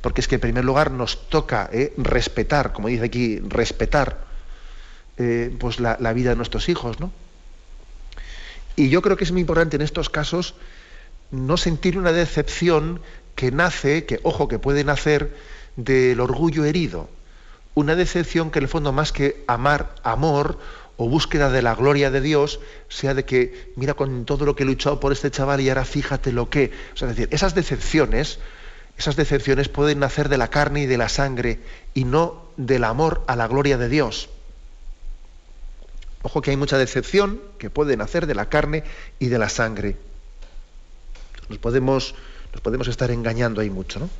porque 0.00 0.22
es 0.22 0.26
que 0.26 0.36
en 0.36 0.40
primer 0.40 0.64
lugar 0.64 0.90
nos 0.90 1.28
toca 1.28 1.68
eh, 1.70 1.92
respetar, 1.98 2.72
como 2.72 2.88
dice 2.88 3.04
aquí, 3.04 3.40
respetar 3.40 4.24
eh, 5.18 5.54
pues 5.60 5.80
la, 5.80 5.96
vida 6.14 6.30
de 6.30 6.36
nuestros 6.36 6.70
hijos, 6.70 6.98
¿no? 6.98 7.12
Y 8.74 8.88
yo 8.88 9.02
creo 9.02 9.18
que 9.18 9.24
es 9.24 9.32
muy 9.32 9.42
importante 9.42 9.76
en 9.76 9.82
estos 9.82 10.08
casos 10.08 10.54
no 11.30 11.58
sentir 11.58 11.98
una 11.98 12.10
decepción 12.10 13.02
que 13.34 13.50
nace, 13.50 14.06
que 14.06 14.18
ojo, 14.22 14.48
que 14.48 14.58
puede 14.58 14.82
nacer 14.82 15.36
del 15.76 16.20
orgullo 16.20 16.64
herido. 16.64 17.10
Una 17.74 17.96
decepción 17.96 18.50
que 18.50 18.60
en 18.60 18.64
el 18.64 18.70
fondo 18.70 18.92
más 18.92 19.12
que 19.12 19.44
amar, 19.46 19.94
amor 20.04 20.58
o 21.00 21.08
búsqueda 21.08 21.48
de 21.48 21.62
la 21.62 21.74
gloria 21.74 22.10
de 22.10 22.20
Dios 22.20 22.60
sea 22.90 23.14
de 23.14 23.24
que, 23.24 23.72
mira 23.74 23.94
con 23.94 24.26
todo 24.26 24.44
lo 24.44 24.54
que 24.54 24.64
he 24.64 24.66
luchado 24.66 25.00
por 25.00 25.12
este 25.12 25.30
chaval 25.30 25.62
y 25.62 25.70
ahora 25.70 25.86
fíjate 25.86 26.30
lo 26.30 26.50
que... 26.50 26.72
O 26.92 26.96
sea, 26.98 27.08
es 27.08 27.16
decir, 27.16 27.32
esas 27.32 27.54
decepciones, 27.54 28.38
esas 28.98 29.16
decepciones 29.16 29.70
pueden 29.70 30.00
nacer 30.00 30.28
de 30.28 30.36
la 30.36 30.48
carne 30.48 30.82
y 30.82 30.86
de 30.86 30.98
la 30.98 31.08
sangre 31.08 31.58
y 31.94 32.04
no 32.04 32.44
del 32.58 32.84
amor 32.84 33.24
a 33.28 33.34
la 33.34 33.48
gloria 33.48 33.78
de 33.78 33.88
Dios. 33.88 34.28
Ojo 36.20 36.42
que 36.42 36.50
hay 36.50 36.58
mucha 36.58 36.76
decepción 36.76 37.40
que 37.56 37.70
puede 37.70 37.96
nacer 37.96 38.26
de 38.26 38.34
la 38.34 38.50
carne 38.50 38.84
y 39.18 39.28
de 39.28 39.38
la 39.38 39.48
sangre. 39.48 39.96
Nos 41.48 41.56
podemos, 41.56 42.14
nos 42.52 42.60
podemos 42.60 42.88
estar 42.88 43.10
engañando 43.10 43.62
ahí 43.62 43.70
mucho, 43.70 44.00
¿no? 44.00 44.10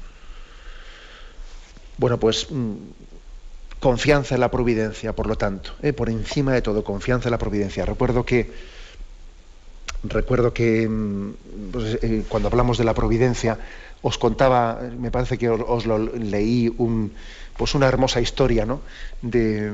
Bueno, 1.99 2.19
pues 2.19 2.47
mm, 2.51 2.75
Confianza 3.81 4.35
en 4.35 4.43
la 4.43 4.51
providencia, 4.51 5.15
por 5.15 5.27
lo 5.27 5.37
tanto, 5.37 5.73
¿eh? 5.81 5.95
por 5.95 6.11
encima 6.11 6.53
de 6.53 6.61
todo, 6.61 6.85
confianza 6.85 7.29
en 7.29 7.33
la 7.33 7.39
providencia. 7.39 7.87
Recuerdo 7.87 8.27
que, 8.27 8.53
recuerdo 10.05 10.53
que 10.53 10.87
mm, 10.87 11.33
pues, 11.73 11.99
eh, 12.03 12.25
cuando 12.29 12.49
hablamos 12.49 12.77
de 12.77 12.85
la 12.85 12.93
providencia, 12.93 13.59
os 14.03 14.19
contaba, 14.19 14.79
me 14.99 15.11
parece 15.11 15.39
que 15.39 15.49
os, 15.49 15.87
lo 15.87 15.99
leí, 15.99 16.71
un, 16.77 17.15
pues 17.57 17.75
una 17.75 17.89
hermosa 17.89 18.21
historia, 18.21 18.67
¿no? 18.67 18.83
De, 19.23 19.73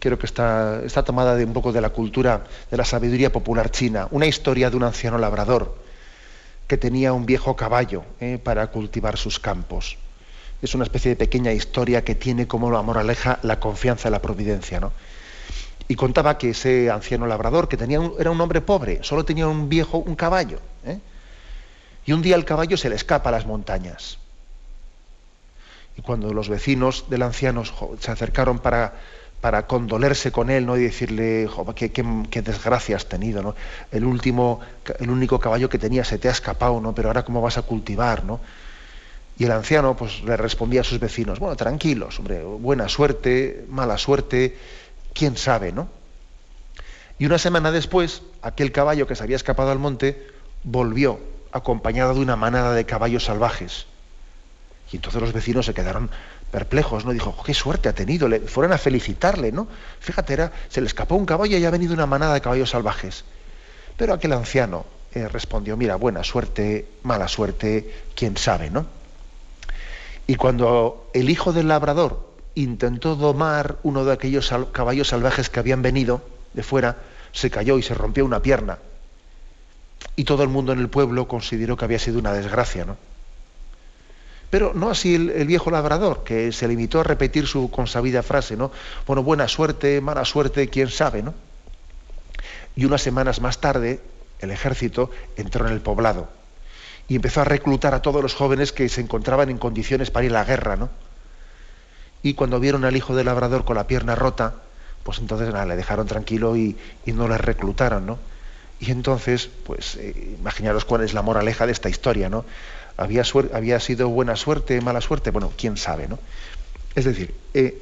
creo 0.00 0.18
que 0.18 0.26
está, 0.26 0.80
está 0.82 1.04
tomada 1.04 1.36
de 1.36 1.44
un 1.44 1.52
poco 1.52 1.72
de 1.72 1.82
la 1.82 1.90
cultura, 1.90 2.44
de 2.70 2.76
la 2.78 2.86
sabiduría 2.86 3.30
popular 3.30 3.70
china, 3.70 4.08
una 4.12 4.26
historia 4.26 4.70
de 4.70 4.76
un 4.76 4.84
anciano 4.84 5.18
labrador 5.18 5.76
que 6.66 6.78
tenía 6.78 7.12
un 7.12 7.26
viejo 7.26 7.54
caballo 7.54 8.02
¿eh? 8.18 8.38
para 8.42 8.68
cultivar 8.68 9.18
sus 9.18 9.38
campos 9.38 9.98
es 10.62 10.74
una 10.74 10.84
especie 10.84 11.10
de 11.10 11.16
pequeña 11.16 11.52
historia 11.52 12.04
que 12.04 12.14
tiene 12.14 12.46
como 12.46 12.70
moraleja 12.82 13.38
la 13.42 13.60
confianza 13.60 14.08
en 14.08 14.12
la 14.12 14.22
providencia. 14.22 14.80
¿no? 14.80 14.92
Y 15.88 15.94
contaba 15.94 16.38
que 16.38 16.50
ese 16.50 16.90
anciano 16.90 17.26
labrador, 17.26 17.68
que 17.68 17.76
tenía 17.76 18.00
era 18.18 18.30
un 18.30 18.40
hombre 18.40 18.60
pobre, 18.60 19.00
solo 19.02 19.24
tenía 19.24 19.46
un 19.46 19.68
viejo, 19.68 19.98
un 19.98 20.16
caballo. 20.16 20.58
¿eh? 20.84 20.98
Y 22.06 22.12
un 22.12 22.22
día 22.22 22.36
el 22.36 22.44
caballo 22.44 22.76
se 22.76 22.88
le 22.88 22.96
escapa 22.96 23.28
a 23.28 23.32
las 23.32 23.46
montañas. 23.46 24.18
Y 25.96 26.02
cuando 26.02 26.32
los 26.32 26.48
vecinos 26.48 27.06
del 27.08 27.22
anciano 27.22 27.62
se 28.00 28.10
acercaron 28.10 28.58
para, 28.58 28.94
para 29.40 29.66
condolerse 29.66 30.32
con 30.32 30.50
él 30.50 30.66
¿no? 30.66 30.76
y 30.76 30.82
decirle, 30.82 31.48
qué, 31.74 31.90
qué, 31.92 32.42
desgracia 32.42 32.96
has 32.96 33.06
tenido, 33.06 33.42
¿no? 33.42 33.54
el, 33.92 34.04
último, 34.04 34.60
el 34.98 35.08
único 35.08 35.38
caballo 35.38 35.68
que 35.68 35.78
tenía 35.78 36.04
se 36.04 36.18
te 36.18 36.28
ha 36.28 36.32
escapado, 36.32 36.80
¿no? 36.80 36.94
pero 36.94 37.08
ahora 37.08 37.24
cómo 37.24 37.40
vas 37.40 37.56
a 37.56 37.62
cultivar, 37.62 38.24
¿no? 38.24 38.40
Y 39.38 39.44
el 39.44 39.52
anciano 39.52 39.96
pues, 39.96 40.22
le 40.22 40.36
respondía 40.36 40.80
a 40.80 40.84
sus 40.84 40.98
vecinos, 40.98 41.38
bueno, 41.38 41.56
tranquilos, 41.56 42.18
hombre, 42.18 42.42
buena 42.42 42.88
suerte, 42.88 43.66
mala 43.68 43.98
suerte, 43.98 44.56
quién 45.12 45.36
sabe, 45.36 45.72
¿no? 45.72 45.88
Y 47.18 47.26
una 47.26 47.38
semana 47.38 47.70
después, 47.70 48.22
aquel 48.42 48.72
caballo 48.72 49.06
que 49.06 49.14
se 49.14 49.22
había 49.22 49.36
escapado 49.36 49.70
al 49.70 49.78
monte 49.78 50.26
volvió 50.64 51.18
acompañado 51.52 52.14
de 52.14 52.20
una 52.20 52.36
manada 52.36 52.74
de 52.74 52.84
caballos 52.84 53.24
salvajes. 53.24 53.86
Y 54.92 54.96
entonces 54.96 55.20
los 55.20 55.32
vecinos 55.32 55.66
se 55.66 55.74
quedaron 55.74 56.10
perplejos, 56.50 57.04
¿no? 57.04 57.12
Dijo, 57.12 57.34
qué 57.44 57.54
suerte 57.54 57.88
ha 57.88 57.94
tenido, 57.94 58.28
le 58.28 58.40
fueron 58.40 58.72
a 58.72 58.78
felicitarle, 58.78 59.52
¿no? 59.52 59.66
Fíjate, 60.00 60.32
era, 60.32 60.52
se 60.68 60.80
le 60.80 60.86
escapó 60.86 61.14
un 61.16 61.26
caballo 61.26 61.58
y 61.58 61.64
ha 61.64 61.70
venido 61.70 61.92
una 61.92 62.06
manada 62.06 62.34
de 62.34 62.40
caballos 62.40 62.70
salvajes. 62.70 63.24
Pero 63.96 64.14
aquel 64.14 64.32
anciano 64.32 64.84
eh, 65.12 65.28
respondió, 65.28 65.76
mira, 65.76 65.96
buena 65.96 66.22
suerte, 66.22 66.86
mala 67.02 67.28
suerte, 67.28 68.06
quién 68.14 68.36
sabe, 68.36 68.70
¿no? 68.70 68.86
Y 70.26 70.34
cuando 70.34 71.08
el 71.12 71.30
hijo 71.30 71.52
del 71.52 71.68
labrador 71.68 72.26
intentó 72.54 73.14
domar 73.14 73.78
uno 73.82 74.04
de 74.04 74.12
aquellos 74.12 74.52
caballos 74.72 75.08
salvajes 75.08 75.50
que 75.50 75.60
habían 75.60 75.82
venido 75.82 76.22
de 76.52 76.62
fuera, 76.62 76.96
se 77.32 77.50
cayó 77.50 77.78
y 77.78 77.82
se 77.82 77.94
rompió 77.94 78.24
una 78.24 78.40
pierna. 78.40 78.78
Y 80.16 80.24
todo 80.24 80.42
el 80.42 80.48
mundo 80.48 80.72
en 80.72 80.80
el 80.80 80.88
pueblo 80.88 81.28
consideró 81.28 81.76
que 81.76 81.84
había 81.84 81.98
sido 81.98 82.18
una 82.18 82.32
desgracia, 82.32 82.84
¿no? 82.84 82.96
Pero 84.50 84.72
no 84.74 84.90
así 84.90 85.14
el, 85.16 85.46
viejo 85.46 85.70
labrador, 85.70 86.24
que 86.24 86.52
se 86.52 86.68
limitó 86.68 87.00
a 87.00 87.04
repetir 87.04 87.46
su 87.46 87.70
consabida 87.70 88.22
frase, 88.22 88.56
¿no? 88.56 88.70
Bueno, 89.06 89.22
buena 89.22 89.48
suerte, 89.48 90.00
mala 90.00 90.24
suerte, 90.24 90.68
quién 90.68 90.88
sabe, 90.88 91.22
¿no? 91.22 91.34
Y 92.74 92.84
unas 92.84 93.02
semanas 93.02 93.40
más 93.40 93.60
tarde, 93.60 94.00
el 94.38 94.50
ejército 94.50 95.10
entró 95.36 95.66
en 95.66 95.72
el 95.72 95.80
poblado 95.80 96.28
y 97.08 97.16
empezó 97.16 97.40
a 97.42 97.44
reclutar 97.44 97.94
a 97.94 98.02
todos 98.02 98.22
los 98.22 98.34
jóvenes 98.34 98.72
que 98.72 98.88
se 98.88 99.00
encontraban 99.00 99.50
en 99.50 99.58
condiciones 99.58 100.10
para 100.10 100.26
ir 100.26 100.32
a 100.32 100.40
la 100.40 100.44
guerra, 100.44 100.76
¿no? 100.76 100.90
Y 102.22 102.34
cuando 102.34 102.58
vieron 102.58 102.84
al 102.84 102.96
hijo 102.96 103.14
del 103.14 103.26
labrador 103.26 103.64
con 103.64 103.76
la 103.76 103.86
pierna 103.86 104.14
rota, 104.14 104.54
pues 105.04 105.18
entonces 105.18 105.52
nada, 105.52 105.66
le 105.66 105.76
dejaron 105.76 106.06
tranquilo 106.06 106.56
y, 106.56 106.76
no 107.06 107.28
le 107.28 107.38
reclutaron, 107.38 108.06
¿no? 108.06 108.18
Y 108.80 108.90
entonces, 108.90 109.48
pues 109.64 109.96
eh, 109.96 110.34
imaginaros 110.38 110.84
cuál 110.84 111.02
es 111.02 111.14
la 111.14 111.22
moraleja 111.22 111.66
de 111.66 111.72
esta 111.72 111.88
historia, 111.88 112.28
¿no? 112.28 112.44
¿Había, 112.96 113.22
¿Había 113.52 113.78
sido 113.78 114.08
buena 114.08 114.36
suerte, 114.36 114.80
mala 114.80 115.00
suerte? 115.00 115.30
Bueno, 115.30 115.52
quién 115.56 115.76
sabe, 115.76 116.08
¿no? 116.08 116.18
Es 116.94 117.04
decir, 117.04 117.34
eh, 117.54 117.80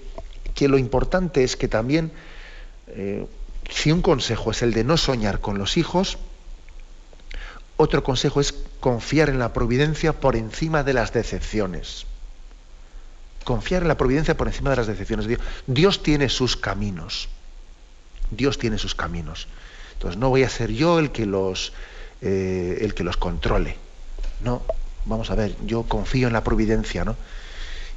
que 0.54 0.68
lo 0.68 0.76
importante 0.76 1.44
es 1.44 1.56
que 1.56 1.68
también, 1.68 2.12
eh, 2.88 3.26
si 3.70 3.90
un 3.90 4.02
consejo 4.02 4.50
es 4.50 4.62
el 4.62 4.74
de 4.74 4.84
no 4.84 4.96
soñar 4.96 5.40
con 5.40 5.56
los 5.56 5.76
hijos, 5.76 6.18
otro 7.76 8.04
consejo 8.04 8.40
es 8.40 8.54
confiar 8.80 9.28
en 9.28 9.38
la 9.38 9.52
providencia 9.52 10.12
por 10.12 10.36
encima 10.36 10.82
de 10.82 10.92
las 10.92 11.12
decepciones. 11.12 12.06
Confiar 13.44 13.82
en 13.82 13.88
la 13.88 13.96
providencia 13.96 14.36
por 14.36 14.46
encima 14.46 14.70
de 14.70 14.76
las 14.76 14.86
decepciones. 14.86 15.26
Dios, 15.66 16.02
tiene 16.02 16.28
sus 16.28 16.56
caminos. 16.56 17.28
Dios 18.30 18.58
tiene 18.58 18.78
sus 18.78 18.94
caminos. 18.94 19.48
Entonces 19.94 20.18
no 20.18 20.30
voy 20.30 20.44
a 20.44 20.48
ser 20.48 20.70
yo 20.72 20.98
el 20.98 21.10
que 21.10 21.26
los, 21.26 21.72
eh, 22.20 22.78
el 22.80 22.94
que 22.94 23.04
los 23.04 23.16
controle. 23.16 23.76
No, 24.42 24.62
vamos 25.04 25.30
a 25.30 25.34
ver, 25.34 25.54
yo 25.66 25.82
confío 25.82 26.28
en 26.28 26.32
la 26.32 26.44
providencia, 26.44 27.04
¿no? 27.04 27.16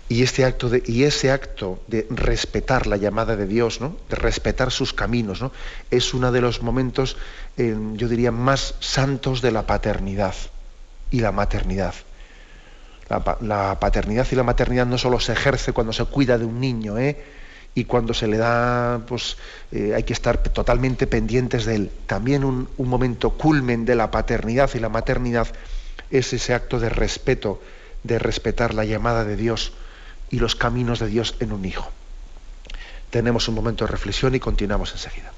Y, 0.10 0.24
este 0.24 0.46
acto 0.46 0.70
de, 0.70 0.84
y 0.86 1.04
ese 1.04 1.32
acto 1.32 1.82
de 1.88 2.08
respetar 2.10 2.88
la 2.88 2.96
llamada 2.96 3.36
de 3.36 3.46
Dios, 3.46 3.82
¿no? 3.82 3.98
de 4.10 4.16
respetar 4.16 4.72
sus 4.72 4.94
caminos, 4.94 5.42
¿no? 5.42 5.52
es 5.92 6.14
uno 6.14 6.32
de 6.32 6.40
los 6.40 6.62
momentos, 6.62 7.18
eh, 7.58 7.76
yo 7.94 8.08
diría, 8.08 8.32
más 8.32 8.76
santos 8.80 9.42
de 9.42 9.52
la 9.52 9.68
paternidad 9.68 10.34
y 11.12 11.20
la 11.20 11.34
maternidad. 11.34 11.94
La, 13.10 13.80
paternidad 13.80 14.28
y 14.32 14.36
la 14.36 14.44
maternidad 14.44 14.86
no 14.86 14.98
solo 14.98 15.20
se 15.20 15.32
ejerce 15.32 15.72
cuando 15.72 15.94
se 15.94 16.04
cuida 16.06 16.38
de 16.38 16.46
un 16.46 16.60
niño, 16.60 16.98
¿eh? 16.98 17.18
y 17.74 17.86
cuando 17.86 18.14
se 18.14 18.28
le 18.28 18.38
da, 18.38 19.02
pues 19.08 19.38
eh, 19.72 19.94
hay 19.96 20.04
que 20.04 20.14
estar 20.14 20.38
totalmente 20.38 21.06
pendientes 21.06 21.66
de 21.66 21.76
él. 21.76 21.92
También 22.06 22.44
un, 22.44 22.68
momento 22.78 23.32
culmen 23.32 23.86
de 23.86 23.96
la 23.96 24.10
paternidad 24.10 24.70
y 24.74 24.80
la 24.80 24.90
maternidad 24.90 25.48
es 26.10 26.34
ese 26.34 26.54
acto 26.54 26.80
de 26.80 26.90
respeto, 26.90 27.62
de 28.04 28.20
respetar 28.20 28.74
la 28.74 28.84
llamada 28.84 29.24
de 29.26 29.36
Dios 29.36 29.74
y 30.30 30.40
los 30.40 30.56
caminos 30.56 31.00
de 31.00 31.08
Dios 31.08 31.36
en 31.40 31.52
un 31.52 31.66
hijo. 31.66 31.90
Tenemos 33.10 33.48
un 33.48 33.56
momento 33.56 33.86
de 33.86 33.92
reflexión 33.92 34.36
y 34.36 34.40
continuamos 34.40 34.92
enseguida. 34.92 35.32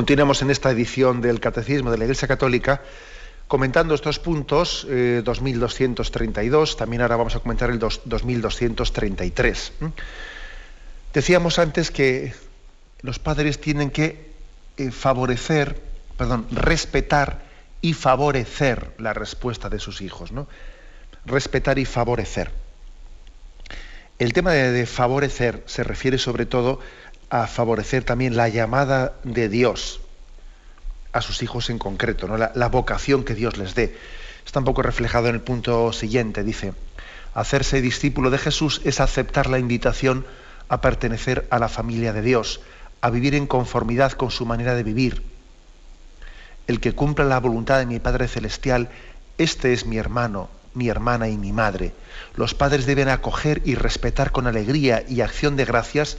Continuamos 0.00 0.40
en 0.40 0.48
esta 0.48 0.70
edición 0.70 1.20
del 1.20 1.40
Catecismo 1.40 1.90
de 1.90 1.98
la 1.98 2.04
Iglesia 2.04 2.26
Católica 2.26 2.80
comentando 3.46 3.94
estos 3.94 4.18
puntos, 4.18 4.86
2232, 4.88 6.72
eh, 6.72 6.76
también 6.78 7.02
ahora 7.02 7.16
vamos 7.16 7.36
a 7.36 7.40
comentar 7.40 7.68
el 7.68 7.78
2233. 7.78 9.72
Decíamos 11.12 11.58
antes 11.58 11.90
que 11.90 12.32
los 13.02 13.18
padres 13.18 13.60
tienen 13.60 13.90
que 13.90 14.32
eh, 14.78 14.90
favorecer, 14.90 15.78
perdón, 16.16 16.46
respetar 16.50 17.42
y 17.82 17.92
favorecer 17.92 18.94
la 18.96 19.12
respuesta 19.12 19.68
de 19.68 19.80
sus 19.80 20.00
hijos, 20.00 20.32
¿no? 20.32 20.48
Respetar 21.26 21.78
y 21.78 21.84
favorecer. 21.84 22.50
El 24.18 24.32
tema 24.32 24.52
de 24.52 24.86
favorecer 24.86 25.62
se 25.66 25.84
refiere 25.84 26.16
sobre 26.16 26.46
todo 26.46 26.80
favorecer 27.46 28.04
también 28.04 28.36
la 28.36 28.48
llamada 28.48 29.14
de 29.22 29.48
Dios 29.48 30.00
a 31.12 31.22
sus 31.22 31.42
hijos 31.42 31.70
en 31.70 31.78
concreto, 31.78 32.28
¿no? 32.28 32.36
la, 32.36 32.68
vocación 32.68 33.24
que 33.24 33.34
Dios 33.34 33.56
les 33.56 33.74
dé. 33.74 33.96
Está 34.44 34.58
un 34.58 34.64
poco 34.64 34.82
reflejado 34.82 35.28
en 35.28 35.34
el 35.34 35.40
punto 35.40 35.92
siguiente, 35.92 36.44
dice, 36.44 36.74
hacerse 37.34 37.80
discípulo 37.80 38.30
de 38.30 38.38
Jesús 38.38 38.80
es 38.84 39.00
aceptar 39.00 39.48
la 39.48 39.58
invitación 39.58 40.26
a 40.68 40.80
pertenecer 40.80 41.46
a 41.50 41.58
la 41.58 41.68
familia 41.68 42.12
de 42.12 42.22
Dios, 42.22 42.60
a 43.00 43.10
vivir 43.10 43.34
en 43.34 43.46
conformidad 43.46 44.12
con 44.12 44.30
su 44.30 44.46
manera 44.46 44.74
de 44.74 44.82
vivir. 44.82 45.22
El 46.66 46.80
que 46.80 46.92
cumpla 46.92 47.24
la 47.24 47.40
voluntad 47.40 47.78
de 47.78 47.86
mi 47.86 47.98
Padre 47.98 48.28
Celestial, 48.28 48.90
este 49.38 49.72
es 49.72 49.86
mi 49.86 49.98
hermano, 49.98 50.48
mi 50.74 50.88
hermana 50.88 51.28
y 51.28 51.36
mi 51.36 51.52
madre. 51.52 51.92
Los 52.36 52.54
padres 52.54 52.86
deben 52.86 53.08
acoger 53.08 53.62
y 53.64 53.74
respetar 53.74 54.30
con 54.30 54.46
alegría 54.46 55.04
y 55.08 55.20
acción 55.20 55.56
de 55.56 55.64
gracias 55.64 56.16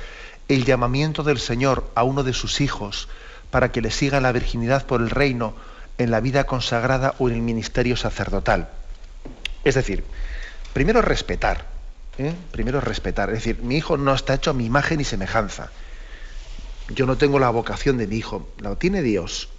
el 0.47 0.65
llamamiento 0.65 1.23
del 1.23 1.39
Señor 1.39 1.89
a 1.95 2.04
uno 2.04 2.23
de 2.23 2.34
sus 2.34 2.62
hijos 2.62 3.08
para 3.51 3.71
que 3.71 3.82
le 3.82 3.91
siga 3.91 4.21
la 4.21 4.32
virginidad 4.32 4.86
por 4.86 5.01
el 5.01 5.10
reino 5.10 5.54
en 5.97 6.10
la 6.10 6.19
vida 6.19 6.45
consagrada 6.45 7.13
o 7.19 7.30
en 7.30 7.36
el 7.36 7.41
ministerio 7.41 7.95
sacerdotal. 7.95 8.69
Es 9.63 9.75
decir, 9.75 10.04
primero 10.73 11.01
respetar, 11.01 11.65
¿eh? 12.17 12.34
primero 12.51 12.82
respetar, 12.82 13.30
es 13.30 13.36
decir, 13.36 13.62
mi 13.62 13.77
hijo 13.77 13.97
no 13.97 14.13
está 14.13 14.34
hecho 14.34 14.51
a 14.51 14.54
mi 14.54 14.65
imagen 14.65 14.99
y 14.99 15.04
semejanza. 15.04 15.69
Yo 16.89 17.06
no 17.06 17.17
tengo 17.17 17.39
la 17.39 17.49
vocación 17.49 17.97
de 17.97 18.08
mi 18.08 18.15
hijo, 18.15 18.49
la 18.60 18.75
tiene 18.75 19.01
Dios. 19.01 19.49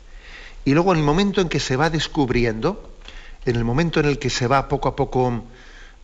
Y 0.65 0.75
luego 0.75 0.93
en 0.93 0.99
el 0.99 1.05
momento 1.05 1.41
en 1.41 1.49
que 1.49 1.61
se 1.61 1.77
va 1.77 1.91
descubriendo, 1.91 2.91
en 3.45 3.57
el 3.57 3.65
momento 3.65 4.01
en 4.01 4.07
el 4.07 4.19
que 4.19 4.31
se 4.31 4.47
va 4.47 4.69
poco 4.69 4.89
a 4.89 4.97
poco 4.97 5.45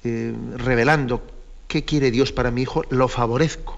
eh, 0.05 0.35
revelando 0.57 1.27
qué 1.67 1.85
quiere 1.85 2.11
Dios 2.11 2.33
para 2.33 2.51
mi 2.51 2.63
hijo, 2.63 2.85
lo 2.91 3.09
favorezco 3.09 3.78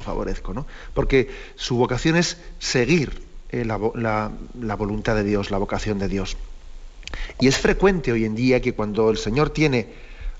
favorezco, 0.00 0.52
¿no? 0.54 0.66
Porque 0.94 1.30
su 1.56 1.76
vocación 1.76 2.16
es 2.16 2.38
seguir 2.58 3.22
eh, 3.50 3.64
la, 3.64 3.76
voluntad 4.76 5.14
de 5.14 5.24
Dios, 5.24 5.50
la 5.50 5.58
vocación 5.58 5.98
de 5.98 6.08
Dios. 6.08 6.36
Y 7.38 7.48
es 7.48 7.58
frecuente 7.58 8.12
hoy 8.12 8.24
en 8.24 8.34
día 8.34 8.60
que 8.60 8.74
cuando 8.74 9.10
el 9.10 9.18
Señor 9.18 9.50
tiene 9.50 9.88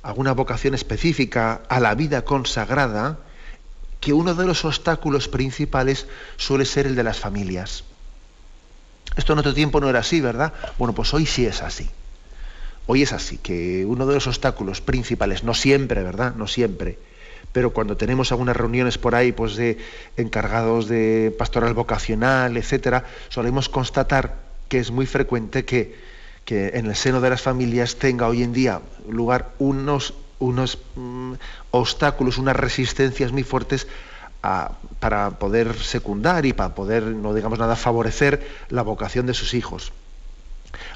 alguna 0.03 0.33
vocación 0.33 0.75
específica 0.75 1.63
a 1.69 1.81
la 1.81 1.95
vida 1.95 2.25
consagrada, 2.25 3.19
que 4.01 4.13
uno 4.13 4.35
de 4.35 4.47
los 4.47 4.65
obstáculos 4.65 5.29
principales 5.29 6.07
suele 6.37 6.65
ser 6.65 6.87
el 6.87 6.95
de 6.95 7.03
las 7.03 7.19
familias. 7.19 7.85
Esto 9.17 9.33
en 9.33 9.41
otro 9.41 9.53
tiempo 9.53 9.81
no 9.81 9.91
era 9.91 9.99
así, 9.99 10.21
¿verdad? 10.21 10.55
Bueno, 10.79 10.95
pues 10.95 11.13
hoy 11.13 11.27
sí 11.27 11.45
es 11.45 11.63
así. 11.63 11.91
Hoy 12.87 13.03
es 13.03 13.13
así, 13.13 13.39
que 13.39 13.85
uno 13.85 14.07
de 14.07 14.15
los 14.15 14.27
obstáculos 14.27 14.81
principales, 14.81 15.45
no 15.45 15.55
siempre, 15.55 16.03
¿verdad? 16.03 16.35
No 16.37 16.47
siempre, 16.47 16.99
pero 17.53 17.71
cuando 17.73 17.97
tenemos 17.97 18.31
algunas 18.33 18.57
reuniones 18.57 18.99
por 18.99 19.15
ahí, 19.15 19.33
pues 19.33 19.57
de 19.57 19.79
encargados 20.17 20.89
de 20.89 21.35
pastoral 21.37 21.75
vocacional, 21.75 22.57
etcétera, 22.57 23.05
solemos 23.29 23.69
constatar 23.69 24.37
que 24.69 24.79
es 24.79 24.91
muy 24.91 25.07
frecuente 25.07 25.65
que, 25.65 26.11
en 26.47 26.87
el 26.87 26.97
seno 26.97 27.21
de 27.21 27.31
las 27.31 27.43
familias 27.43 27.95
tenga 27.97 28.27
hoy 28.27 28.43
en 28.43 28.53
día 28.53 28.81
lugar 29.09 29.51
unos, 29.61 30.15
unos 30.41 30.79
mm, 30.97 31.35
obstáculos, 31.71 32.39
unas 32.39 32.57
resistencias 32.57 33.31
muy 33.31 33.45
fuertes 33.45 33.87
para 34.99 35.31
poder 35.39 35.79
secundar 35.79 36.47
y 36.47 36.53
para 36.53 36.75
poder, 36.75 37.05
no 37.05 37.35
digamos 37.35 37.61
nada, 37.61 37.77
favorecer 37.77 38.45
la 38.69 38.83
vocación 38.83 39.27
de 39.27 39.35
sus 39.35 39.55
hijos. 39.55 39.93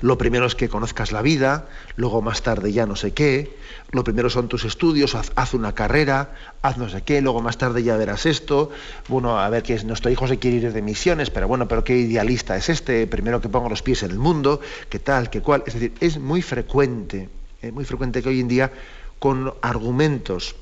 Lo 0.05 0.19
primero 0.19 0.45
es 0.45 0.55
que 0.55 0.69
conozcas 0.69 1.13
la 1.13 1.23
vida, 1.23 1.67
luego 1.97 2.21
más 2.21 2.43
tarde 2.43 2.71
ya 2.75 2.85
no 2.85 2.95
sé 2.95 3.15
qué, 3.15 3.57
lo 3.91 4.05
primero 4.05 4.29
son 4.29 4.49
tus 4.49 4.67
estudios, 4.67 5.15
haz, 5.15 5.55
una 5.55 5.75
carrera, 5.75 6.35
haz 6.61 6.77
no 6.77 6.91
sé 6.91 7.01
qué, 7.01 7.23
luego 7.23 7.41
más 7.41 7.57
tarde 7.57 7.83
ya 7.83 7.97
verás 7.97 8.27
esto, 8.27 8.71
bueno, 9.09 9.39
a 9.39 9.49
ver 9.49 9.63
que 9.63 9.83
nuestro 9.83 10.11
hijo 10.11 10.29
se 10.29 10.39
quiere 10.39 10.59
ir 10.59 10.71
de 10.75 10.83
misiones, 10.83 11.31
pero 11.31 11.49
bueno, 11.49 11.69
pero 11.69 11.85
qué 11.85 11.97
idealista 11.97 12.55
es 12.55 12.69
este, 12.69 13.07
primero 13.07 13.41
que 13.41 13.49
ponga 13.49 13.71
los 13.71 13.81
pies 13.81 14.03
en 14.03 14.11
el 14.11 14.19
mundo, 14.19 14.61
qué 14.91 14.99
tal, 14.99 15.31
qué 15.31 15.41
cual, 15.41 15.65
es 15.67 15.73
decir, 15.73 15.95
es 16.01 16.19
muy 16.19 16.43
frecuente, 16.43 17.31
es 17.63 17.73
muy 17.73 17.87
frecuente 17.87 18.23
que 18.23 18.29
hoy 18.29 18.41
en 18.41 18.49
día 18.49 18.73
con 19.19 19.55
argumentos 19.63 20.55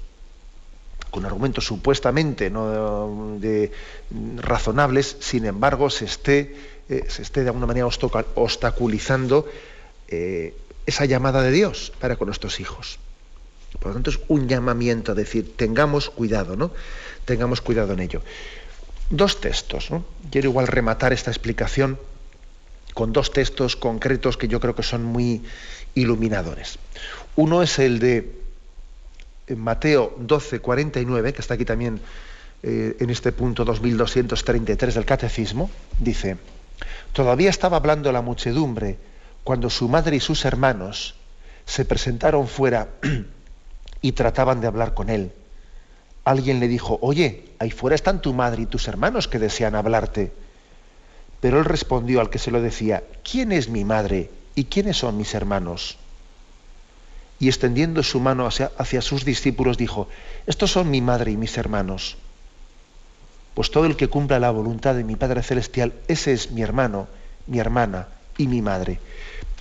con 1.10 1.26
argumentos 1.26 1.66
supuestamente 1.66 2.48
¿no? 2.48 3.38
razonables, 4.38 5.16
sin 5.20 5.44
embargo, 5.44 5.90
se 5.90 6.06
esté 6.06 6.56
eh, 6.88 7.04
se 7.08 7.22
esté 7.22 7.42
de 7.42 7.48
alguna 7.48 7.66
manera 7.66 7.86
obstaculizando 7.86 9.48
eh, 10.08 10.54
esa 10.86 11.04
llamada 11.04 11.42
de 11.42 11.50
Dios 11.50 11.92
para 12.00 12.16
con 12.16 12.26
nuestros 12.26 12.60
hijos. 12.60 12.98
Por 13.78 13.88
lo 13.88 13.94
tanto, 13.94 14.10
es 14.10 14.20
un 14.28 14.48
llamamiento 14.48 15.12
a 15.12 15.14
decir, 15.14 15.56
tengamos 15.56 16.10
cuidado, 16.10 16.56
¿no? 16.56 16.72
Tengamos 17.24 17.60
cuidado 17.60 17.92
en 17.94 18.00
ello. 18.00 18.22
Dos 19.10 19.40
textos, 19.40 19.90
¿no? 19.90 20.04
Quiero 20.30 20.50
igual 20.50 20.66
rematar 20.66 21.12
esta 21.12 21.30
explicación 21.30 21.98
con 22.94 23.12
dos 23.12 23.32
textos 23.32 23.76
concretos 23.76 24.36
que 24.36 24.48
yo 24.48 24.60
creo 24.60 24.74
que 24.74 24.82
son 24.82 25.04
muy 25.04 25.42
iluminadores. 25.94 26.78
Uno 27.36 27.62
es 27.62 27.78
el 27.78 27.98
de 27.98 28.42
Mateo 29.56 30.14
12, 30.18 30.60
49, 30.60 31.32
que 31.32 31.40
está 31.40 31.54
aquí 31.54 31.64
también 31.64 32.00
eh, 32.62 32.96
en 33.00 33.10
este 33.10 33.32
punto 33.32 33.64
2233 33.64 34.94
del 34.94 35.04
Catecismo, 35.04 35.70
dice, 35.98 36.36
Todavía 37.12 37.50
estaba 37.50 37.76
hablando 37.76 38.10
la 38.10 38.22
muchedumbre 38.22 38.98
cuando 39.44 39.70
su 39.70 39.88
madre 39.88 40.16
y 40.16 40.20
sus 40.20 40.44
hermanos, 40.44 41.14
se 41.66 41.84
presentaron 41.84 42.48
fuera 42.48 42.88
y 44.02 44.12
trataban 44.12 44.60
de 44.60 44.66
hablar 44.66 44.94
con 44.94 45.10
él. 45.10 45.32
Alguien 46.24 46.60
le 46.60 46.68
dijo, 46.68 46.98
oye, 47.02 47.44
ahí 47.58 47.70
fuera 47.70 47.96
están 47.96 48.20
tu 48.20 48.32
madre 48.32 48.62
y 48.62 48.66
tus 48.66 48.86
hermanos 48.88 49.28
que 49.28 49.38
desean 49.38 49.74
hablarte. 49.74 50.32
Pero 51.40 51.58
él 51.58 51.64
respondió 51.64 52.20
al 52.20 52.30
que 52.30 52.38
se 52.38 52.52
lo 52.52 52.62
decía, 52.62 53.02
¿quién 53.28 53.50
es 53.50 53.68
mi 53.68 53.84
madre 53.84 54.30
y 54.54 54.64
quiénes 54.64 54.98
son 54.98 55.16
mis 55.16 55.34
hermanos? 55.34 55.98
Y 57.40 57.48
extendiendo 57.48 58.04
su 58.04 58.20
mano 58.20 58.46
hacia, 58.46 58.70
hacia 58.78 59.02
sus 59.02 59.24
discípulos 59.24 59.76
dijo, 59.76 60.06
estos 60.46 60.70
son 60.70 60.90
mi 60.90 61.00
madre 61.00 61.32
y 61.32 61.36
mis 61.36 61.58
hermanos. 61.58 62.16
Pues 63.54 63.70
todo 63.70 63.86
el 63.86 63.96
que 63.96 64.08
cumpla 64.08 64.38
la 64.38 64.50
voluntad 64.50 64.94
de 64.94 65.04
mi 65.04 65.16
Padre 65.16 65.42
Celestial, 65.42 65.92
ese 66.08 66.32
es 66.32 66.50
mi 66.50 66.62
hermano, 66.62 67.08
mi 67.46 67.58
hermana 67.58 68.08
y 68.38 68.46
mi 68.46 68.62
madre. 68.62 68.98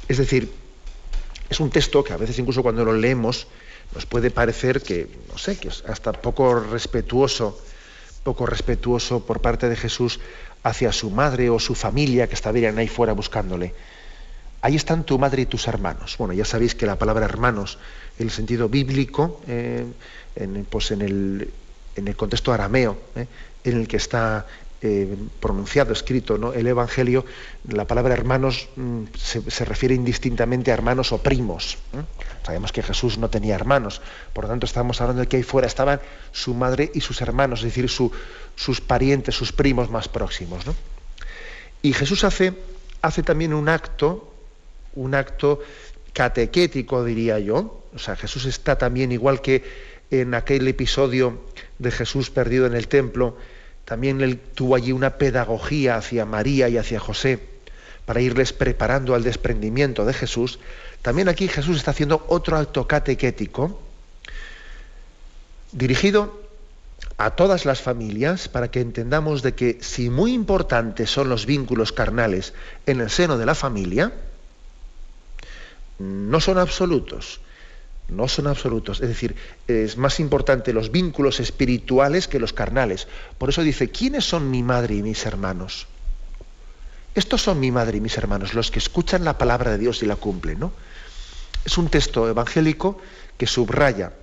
Es 0.07 0.17
decir, 0.17 0.51
es 1.49 1.59
un 1.59 1.69
texto 1.69 2.03
que 2.03 2.13
a 2.13 2.17
veces 2.17 2.39
incluso 2.39 2.63
cuando 2.63 2.85
lo 2.85 2.93
leemos 2.93 3.47
nos 3.93 4.05
puede 4.05 4.31
parecer 4.31 4.81
que, 4.81 5.07
no 5.29 5.37
sé, 5.37 5.57
que 5.57 5.67
es 5.67 5.83
hasta 5.85 6.13
poco 6.13 6.59
respetuoso, 6.59 7.59
poco 8.23 8.45
respetuoso 8.45 9.25
por 9.25 9.41
parte 9.41 9.67
de 9.67 9.75
Jesús 9.75 10.19
hacia 10.63 10.91
su 10.91 11.09
madre 11.09 11.49
o 11.49 11.59
su 11.59 11.75
familia 11.75 12.27
que 12.27 12.35
estarían 12.35 12.77
ahí 12.77 12.87
fuera 12.87 13.13
buscándole. 13.13 13.73
Ahí 14.61 14.75
están 14.75 15.03
tu 15.03 15.17
madre 15.17 15.41
y 15.41 15.45
tus 15.45 15.67
hermanos. 15.67 16.15
Bueno, 16.17 16.33
ya 16.33 16.45
sabéis 16.45 16.75
que 16.75 16.85
la 16.85 16.97
palabra 16.97 17.25
hermanos, 17.25 17.79
en 18.19 18.27
el 18.27 18.31
sentido 18.31 18.69
bíblico, 18.69 19.41
eh, 19.47 19.85
en, 20.35 20.65
pues 20.69 20.91
en 20.91 21.01
el, 21.01 21.51
en 21.95 22.07
el 22.07 22.15
contexto 22.15 22.53
arameo, 22.53 22.97
eh, 23.15 23.25
en 23.63 23.77
el 23.77 23.87
que 23.87 23.97
está 23.97 24.45
eh, 24.83 25.15
pronunciado, 25.39 25.93
escrito, 25.93 26.39
¿no? 26.39 26.53
el 26.53 26.65
Evangelio, 26.65 27.23
la 27.69 27.85
palabra 27.85 28.15
hermanos 28.15 28.67
mm, 28.75 29.03
se, 29.15 29.63
refiere 29.63 29.93
indistintamente 29.93 30.71
a 30.71 30.73
hermanos 30.73 31.11
o 31.11 31.19
primos. 31.19 31.77
Sabemos 32.43 32.71
que 32.71 32.81
Jesús 32.81 33.19
no 33.19 33.29
tenía 33.29 33.53
hermanos, 33.53 34.01
por 34.33 34.45
lo 34.45 34.49
tanto 34.49 34.65
estamos 34.65 34.99
hablando 34.99 35.21
de 35.21 35.27
que 35.27 35.37
ahí 35.37 35.43
fuera 35.43 35.67
estaban 35.67 36.01
su 36.31 36.55
madre 36.55 36.91
y 36.95 37.01
sus 37.01 37.21
hermanos, 37.21 37.59
es 37.59 37.65
decir, 37.65 37.89
sus 37.89 38.81
parientes, 38.81 39.35
sus 39.35 39.51
primos 39.51 39.91
más 39.91 40.07
próximos. 40.07 40.63
Y 41.83 41.93
Jesús 41.93 42.23
hace, 42.23 42.53
hace 43.03 43.21
también 43.21 43.53
un 43.53 43.69
acto, 43.69 44.33
un 44.95 45.13
acto 45.13 45.59
catequético, 46.13 47.03
diría 47.03 47.37
yo. 47.37 47.83
O 47.93 47.99
sea, 47.99 48.15
Jesús 48.15 48.45
está 48.45 48.77
también 48.77 49.11
igual 49.11 49.41
que 49.41 49.63
en 50.11 50.33
aquel 50.33 50.67
episodio 50.67 51.41
de 51.79 51.89
Jesús 51.89 52.29
perdido 52.29 52.65
en 52.65 52.75
el 52.75 52.87
templo, 52.89 53.37
también 53.85 54.21
él 54.21 54.39
tuvo 54.39 54.75
allí 54.75 54.91
una 54.91 55.17
pedagogía 55.17 55.95
hacia 55.95 56.25
María 56.25 56.69
y 56.69 56.77
hacia 56.77 56.99
José 56.99 57.39
para 58.05 58.21
irles 58.21 58.51
preparando 58.51 59.15
al 59.15 59.23
desprendimiento 59.23 60.05
de 60.05 60.13
Jesús. 60.13 60.59
También 61.01 61.29
aquí 61.29 61.47
Jesús 61.47 61.77
está 61.77 61.91
haciendo 61.91 62.25
otro 62.27 62.57
acto 62.57 62.87
catequético 62.87 63.81
dirigido 65.71 66.41
a 67.17 67.31
todas 67.31 67.65
las 67.65 67.81
familias 67.81 68.49
para 68.49 68.69
que 68.69 68.81
entendamos 68.81 69.41
de 69.41 69.53
que 69.53 69.77
si 69.81 70.09
muy 70.09 70.33
importantes 70.33 71.09
son 71.09 71.29
los 71.29 71.45
vínculos 71.45 71.93
carnales 71.93 72.53
en 72.85 72.99
el 72.99 73.09
seno 73.09 73.37
de 73.37 73.45
la 73.45 73.55
familia, 73.55 74.11
no 75.99 76.39
son 76.41 76.57
absolutos 76.57 77.39
no 78.11 78.27
son 78.27 78.47
absolutos. 78.47 79.01
Es 79.01 79.07
decir, 79.07 79.35
es 79.67 79.97
más 79.97 80.19
importante 80.19 80.73
los 80.73 80.91
vínculos 80.91 81.39
espirituales 81.39 82.27
que 82.27 82.39
los 82.39 82.53
carnales. 82.53 83.07
Por 83.37 83.49
eso 83.49 83.63
dice, 83.63 83.89
¿quiénes 83.89 84.25
son 84.25 84.51
mi 84.51 84.61
madre 84.61 84.95
y 84.95 85.01
mis 85.01 85.25
hermanos? 85.25 85.87
Estos 87.15 87.41
son 87.41 87.59
mi 87.59 87.71
madre 87.71 87.97
y 87.97 88.01
mis 88.01 88.17
hermanos, 88.17 88.53
los 88.53 88.71
que 88.71 88.79
escuchan 88.79 89.25
la 89.25 89.37
palabra 89.37 89.71
de 89.71 89.77
Dios 89.77 90.03
y 90.03 90.05
la 90.05 90.15
cumplen. 90.15 90.59
¿no? 90.59 90.71
Es 91.65 91.77
un 91.77 91.89
texto 91.89 92.29
evangélico 92.29 92.99
que 93.37 93.47
subraya 93.47 94.13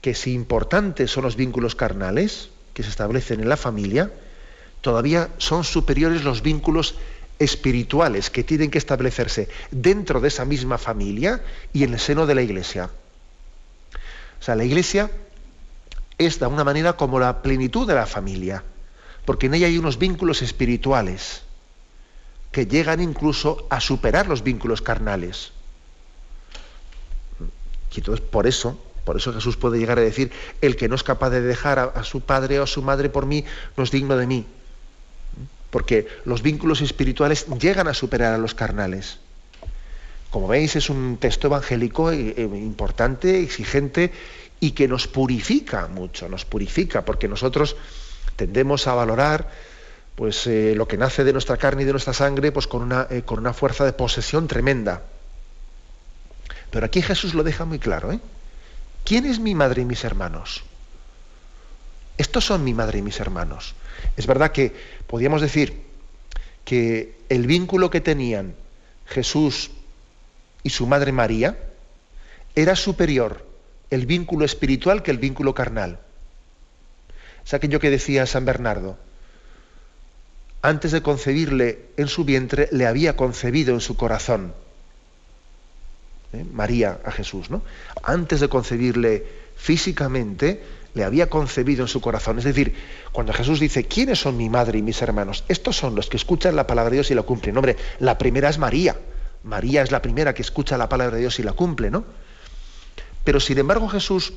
que 0.00 0.14
si 0.14 0.32
importantes 0.32 1.10
son 1.10 1.24
los 1.24 1.36
vínculos 1.36 1.74
carnales 1.74 2.50
que 2.74 2.82
se 2.82 2.90
establecen 2.90 3.40
en 3.40 3.48
la 3.48 3.56
familia, 3.56 4.10
todavía 4.80 5.30
son 5.38 5.64
superiores 5.64 6.24
los 6.24 6.42
vínculos 6.42 6.96
espirituales 7.38 8.30
que 8.30 8.44
tienen 8.44 8.70
que 8.70 8.78
establecerse 8.78 9.48
dentro 9.70 10.20
de 10.20 10.28
esa 10.28 10.44
misma 10.44 10.78
familia 10.78 11.42
y 11.72 11.84
en 11.84 11.94
el 11.94 12.00
seno 12.00 12.26
de 12.26 12.34
la 12.34 12.42
iglesia. 12.42 12.90
O 14.40 14.42
sea, 14.42 14.54
la 14.54 14.64
iglesia 14.64 15.10
es 16.18 16.38
de 16.38 16.44
alguna 16.44 16.64
manera 16.64 16.94
como 16.94 17.18
la 17.18 17.42
plenitud 17.42 17.86
de 17.86 17.94
la 17.94 18.06
familia, 18.06 18.62
porque 19.24 19.46
en 19.46 19.54
ella 19.54 19.66
hay 19.66 19.78
unos 19.78 19.98
vínculos 19.98 20.42
espirituales 20.42 21.42
que 22.52 22.66
llegan 22.66 23.00
incluso 23.00 23.66
a 23.70 23.80
superar 23.80 24.28
los 24.28 24.42
vínculos 24.42 24.80
carnales. 24.80 25.52
Y 27.94 27.98
entonces 28.00 28.24
por 28.24 28.46
eso, 28.46 28.78
por 29.04 29.16
eso 29.16 29.32
Jesús 29.32 29.56
puede 29.56 29.78
llegar 29.78 29.98
a 29.98 30.02
decir, 30.02 30.30
el 30.60 30.76
que 30.76 30.88
no 30.88 30.94
es 30.94 31.02
capaz 31.02 31.30
de 31.30 31.40
dejar 31.40 31.78
a, 31.78 31.84
a 31.84 32.04
su 32.04 32.20
padre 32.20 32.60
o 32.60 32.64
a 32.64 32.66
su 32.66 32.82
madre 32.82 33.08
por 33.08 33.26
mí, 33.26 33.44
no 33.76 33.84
es 33.84 33.90
digno 33.90 34.16
de 34.16 34.26
mí. 34.26 34.46
Porque 35.70 36.06
los 36.24 36.42
vínculos 36.42 36.80
espirituales 36.80 37.46
llegan 37.58 37.88
a 37.88 37.94
superar 37.94 38.34
a 38.34 38.38
los 38.38 38.54
carnales. 38.54 39.18
Como 40.30 40.48
veis, 40.48 40.76
es 40.76 40.90
un 40.90 41.18
texto 41.18 41.46
evangélico 41.46 42.10
eh, 42.10 42.34
eh, 42.36 42.42
importante, 42.42 43.40
exigente 43.42 44.12
y 44.60 44.72
que 44.72 44.88
nos 44.88 45.06
purifica 45.06 45.86
mucho, 45.88 46.28
nos 46.28 46.44
purifica, 46.44 47.04
porque 47.04 47.28
nosotros 47.28 47.76
tendemos 48.36 48.86
a 48.86 48.94
valorar 48.94 49.50
pues, 50.14 50.46
eh, 50.46 50.74
lo 50.76 50.88
que 50.88 50.96
nace 50.96 51.24
de 51.24 51.32
nuestra 51.32 51.56
carne 51.56 51.82
y 51.82 51.84
de 51.84 51.92
nuestra 51.92 52.12
sangre 52.12 52.52
pues, 52.52 52.66
con, 52.66 52.82
una, 52.82 53.06
con 53.24 53.38
una 53.38 53.52
fuerza 53.52 53.84
de 53.84 53.92
posesión 53.92 54.48
tremenda. 54.48 55.02
Pero 56.70 56.86
aquí 56.86 57.02
Jesús 57.02 57.34
lo 57.34 57.42
deja 57.42 57.64
muy 57.64 57.78
claro. 57.78 58.12
¿eh? 58.12 58.20
¿Quién 59.04 59.24
es 59.26 59.38
mi 59.38 59.54
madre 59.54 59.82
y 59.82 59.84
mis 59.84 60.04
hermanos? 60.04 60.64
Estos 62.18 62.44
son 62.44 62.64
mi 62.64 62.74
madre 62.74 62.98
y 62.98 63.02
mis 63.02 63.20
hermanos. 63.20 63.74
Es 64.16 64.26
verdad 64.26 64.52
que 64.52 64.74
podríamos 65.06 65.40
decir 65.40 65.84
que 66.64 67.16
el 67.28 67.46
vínculo 67.46 67.90
que 67.90 68.00
tenían 68.00 68.54
Jesús 69.06 69.70
y 70.66 70.70
su 70.70 70.88
madre 70.88 71.12
María, 71.12 71.56
era 72.56 72.74
superior 72.74 73.46
el 73.88 74.04
vínculo 74.04 74.44
espiritual 74.44 75.04
que 75.04 75.12
el 75.12 75.18
vínculo 75.18 75.54
carnal. 75.54 76.00
Es 77.44 77.54
aquello 77.54 77.78
que 77.78 77.88
decía 77.88 78.26
San 78.26 78.44
Bernardo. 78.44 78.98
Antes 80.62 80.90
de 80.90 81.02
concebirle 81.02 81.90
en 81.96 82.08
su 82.08 82.24
vientre, 82.24 82.68
le 82.72 82.84
había 82.84 83.14
concebido 83.14 83.74
en 83.74 83.80
su 83.80 83.96
corazón. 83.96 84.54
¿Eh? 86.32 86.44
María 86.52 86.98
a 87.04 87.12
Jesús, 87.12 87.48
¿no? 87.48 87.62
Antes 88.02 88.40
de 88.40 88.48
concebirle 88.48 89.24
físicamente, 89.54 90.64
le 90.94 91.04
había 91.04 91.30
concebido 91.30 91.82
en 91.82 91.88
su 91.88 92.00
corazón. 92.00 92.38
Es 92.38 92.44
decir, 92.44 92.74
cuando 93.12 93.32
Jesús 93.32 93.60
dice, 93.60 93.84
¿quiénes 93.84 94.18
son 94.18 94.36
mi 94.36 94.50
madre 94.50 94.80
y 94.80 94.82
mis 94.82 95.00
hermanos? 95.00 95.44
Estos 95.46 95.76
son 95.76 95.94
los 95.94 96.08
que 96.08 96.16
escuchan 96.16 96.56
la 96.56 96.66
palabra 96.66 96.90
de 96.90 96.96
Dios 96.96 97.12
y 97.12 97.14
la 97.14 97.22
cumplen. 97.22 97.56
Hombre, 97.56 97.76
la 98.00 98.18
primera 98.18 98.48
es 98.48 98.58
María 98.58 98.96
María 99.46 99.82
es 99.82 99.92
la 99.92 100.02
primera 100.02 100.34
que 100.34 100.42
escucha 100.42 100.76
la 100.76 100.88
palabra 100.88 101.14
de 101.14 101.20
Dios 101.22 101.38
y 101.38 101.44
la 101.44 101.52
cumple, 101.52 101.90
¿no? 101.90 102.04
Pero 103.24 103.38
sin 103.40 103.58
embargo 103.58 103.88
Jesús 103.88 104.32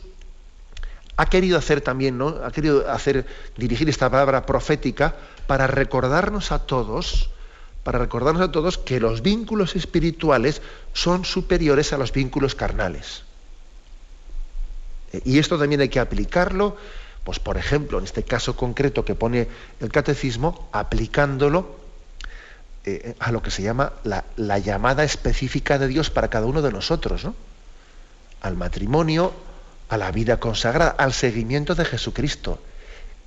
ha 1.18 1.26
querido 1.26 1.58
hacer 1.58 1.82
también, 1.82 2.18
¿no? 2.18 2.28
Ha 2.46 2.52
querido 2.52 2.90
hacer, 2.90 3.26
dirigir 3.58 3.90
esta 3.90 4.10
palabra 4.10 4.46
profética 4.46 5.16
para 5.48 5.68
recordarnos 5.68 6.52
a 6.52 6.60
todos, 6.60 7.32
para 7.84 7.98
recordarnos 7.98 8.44
a 8.44 8.52
todos 8.52 8.78
que 8.78 9.00
los 9.00 9.22
vínculos 9.22 9.76
espirituales 9.76 10.62
son 10.94 11.26
superiores 11.26 11.92
a 11.92 11.98
los 11.98 12.14
vínculos 12.14 12.54
carnales. 12.54 13.24
Y 15.26 15.40
esto 15.40 15.58
también 15.58 15.82
hay 15.82 15.90
que 15.90 16.00
aplicarlo, 16.00 16.78
pues 17.24 17.40
por 17.40 17.58
ejemplo, 17.58 17.98
en 17.98 18.04
este 18.04 18.24
caso 18.24 18.56
concreto 18.56 19.04
que 19.04 19.16
pone 19.16 19.48
el 19.80 19.92
catecismo, 19.92 20.70
aplicándolo 20.72 21.80
eh, 22.86 23.16
a 23.20 23.32
lo 23.32 23.42
que 23.42 23.52
se 23.52 23.62
llama 23.62 23.94
la, 24.04 24.58
llamada 24.60 25.04
específica 25.04 25.78
de 25.78 25.88
Dios 25.88 26.10
para 26.10 26.30
cada 26.30 26.46
uno 26.46 26.62
de 26.62 26.72
nosotros, 26.72 27.26
¿no? 27.26 27.36
al 28.42 28.56
matrimonio, 28.56 29.34
a 29.90 29.98
la 29.98 30.12
vida 30.12 30.40
consagrada, 30.40 30.92
al 30.92 31.14
seguimiento 31.14 31.76
de 31.76 31.84
Jesucristo, 31.84 32.62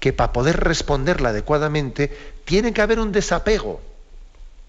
que 0.00 0.12
para 0.14 0.32
poder 0.32 0.58
responderla 0.60 1.30
adecuadamente 1.30 2.10
tiene 2.44 2.72
que 2.72 2.80
haber 2.80 2.98
un 2.98 3.12
desapego 3.12 3.82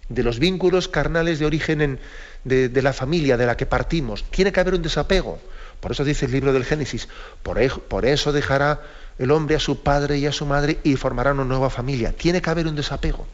de 0.09 0.23
los 0.23 0.37
vínculos 0.37 0.89
carnales 0.89 1.39
de 1.39 1.45
origen 1.45 1.99
de, 2.43 2.81
la 2.81 2.93
familia 2.93 3.37
de 3.37 3.45
la 3.45 3.55
que 3.55 3.65
partimos. 3.65 4.25
Tiene 4.25 4.51
que 4.51 4.59
haber 4.59 4.73
un 4.73 4.81
desapego. 4.81 5.39
Por 5.79 5.91
eso 5.91 6.03
dice 6.03 6.25
el 6.25 6.33
libro 6.33 6.51
del 6.53 6.65
Génesis, 6.65 7.07
por, 7.41 7.57
por 7.83 8.05
eso 8.05 8.31
dejará 8.31 8.81
el 9.17 9.31
hombre 9.31 9.55
a 9.55 9.59
su 9.59 9.81
padre 9.81 10.17
y 10.17 10.25
a 10.25 10.31
su 10.31 10.45
madre 10.45 10.79
y 10.83 10.95
formará 10.97 11.31
una 11.31 11.45
nueva 11.45 11.69
familia. 11.69 12.11
Tiene 12.11 12.41
que 12.41 12.49
haber 12.49 12.67
un 12.67 12.75
desapego. 12.75 13.25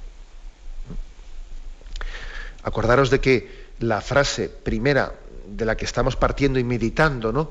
Acordaros 2.69 3.09
de 3.09 3.19
que 3.19 3.49
la 3.79 3.99
frase 3.99 4.47
primera 4.47 5.15
de 5.47 5.65
la 5.65 5.75
que 5.75 5.85
estamos 5.85 6.15
partiendo 6.15 6.59
y 6.59 6.63
meditando 6.63 7.33
¿no? 7.33 7.49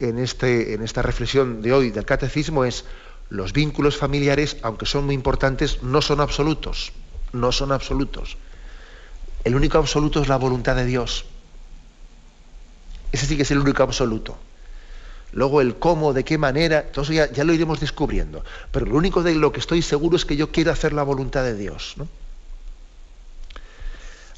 en, 0.00 0.18
este, 0.18 0.72
en 0.72 0.82
esta 0.82 1.02
reflexión 1.02 1.60
de 1.60 1.72
hoy 1.74 1.90
del 1.90 2.06
catecismo 2.06 2.64
es 2.64 2.86
los 3.28 3.52
vínculos 3.52 3.98
familiares, 3.98 4.56
aunque 4.62 4.86
son 4.86 5.04
muy 5.04 5.14
importantes, 5.14 5.82
no 5.82 6.00
son 6.00 6.20
absolutos. 6.20 6.92
No 7.32 7.52
son 7.52 7.72
absolutos. 7.72 8.38
El 9.44 9.54
único 9.54 9.76
absoluto 9.76 10.22
es 10.22 10.28
la 10.28 10.36
voluntad 10.36 10.76
de 10.76 10.86
Dios. 10.86 11.26
Ese 13.12 13.26
sí 13.26 13.36
que 13.36 13.42
es 13.42 13.50
el 13.50 13.58
único 13.58 13.82
absoluto. 13.82 14.38
Luego 15.32 15.60
el 15.60 15.76
cómo, 15.76 16.14
de 16.14 16.24
qué 16.24 16.38
manera, 16.38 16.84
todo 16.84 17.02
eso 17.02 17.12
ya, 17.12 17.30
ya, 17.30 17.44
lo 17.44 17.52
iremos 17.52 17.80
descubriendo. 17.80 18.44
Pero 18.70 18.86
lo 18.86 18.96
único 18.96 19.22
de 19.22 19.34
lo 19.34 19.52
que 19.52 19.60
estoy 19.60 19.82
seguro 19.82 20.16
es 20.16 20.24
que 20.24 20.36
yo 20.36 20.50
quiero 20.50 20.72
hacer 20.72 20.94
la 20.94 21.02
voluntad 21.02 21.42
de 21.42 21.54
Dios. 21.54 21.94
¿no? 21.96 22.08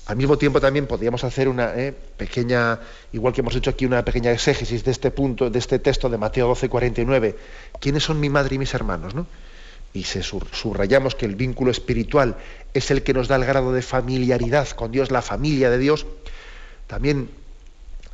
Al 0.06 0.16
mismo 0.16 0.38
tiempo 0.38 0.60
también 0.60 0.86
podríamos 0.86 1.24
hacer 1.24 1.48
una 1.48 1.74
eh, 1.74 1.92
pequeña, 1.92 2.78
igual 3.12 3.34
que 3.34 3.40
hemos 3.40 3.56
hecho 3.56 3.70
aquí 3.70 3.86
una 3.86 4.04
pequeña 4.04 4.30
exégesis 4.30 4.84
de 4.84 4.92
este 4.92 5.10
punto, 5.10 5.50
de 5.50 5.58
este 5.58 5.80
texto 5.80 6.08
de 6.08 6.16
Mateo 6.16 6.46
12, 6.46 6.68
49. 6.68 7.36
¿Quiénes 7.80 8.04
son 8.04 8.20
mi 8.20 8.30
madre 8.30 8.54
y 8.54 8.58
mis 8.58 8.72
hermanos? 8.72 9.14
¿no? 9.16 9.26
Y 9.92 10.04
se 10.04 10.22
subrayamos 10.22 11.16
que 11.16 11.26
el 11.26 11.34
vínculo 11.34 11.72
espiritual 11.72 12.36
es 12.72 12.92
el 12.92 13.02
que 13.02 13.14
nos 13.14 13.26
da 13.26 13.34
el 13.34 13.44
grado 13.44 13.72
de 13.72 13.82
familiaridad 13.82 14.68
con 14.70 14.92
Dios, 14.92 15.10
la 15.10 15.22
familia 15.22 15.70
de 15.70 15.78
Dios. 15.78 16.06
También 16.86 17.28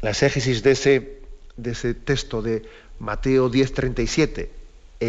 la 0.01 0.11
exégesis 0.11 0.63
de 0.63 0.71
ese, 0.71 1.21
de 1.59 1.73
ese 1.73 1.93
texto 1.93 2.41
de 2.41 2.63
Mateo 3.01 3.51
10:37, 3.51 4.49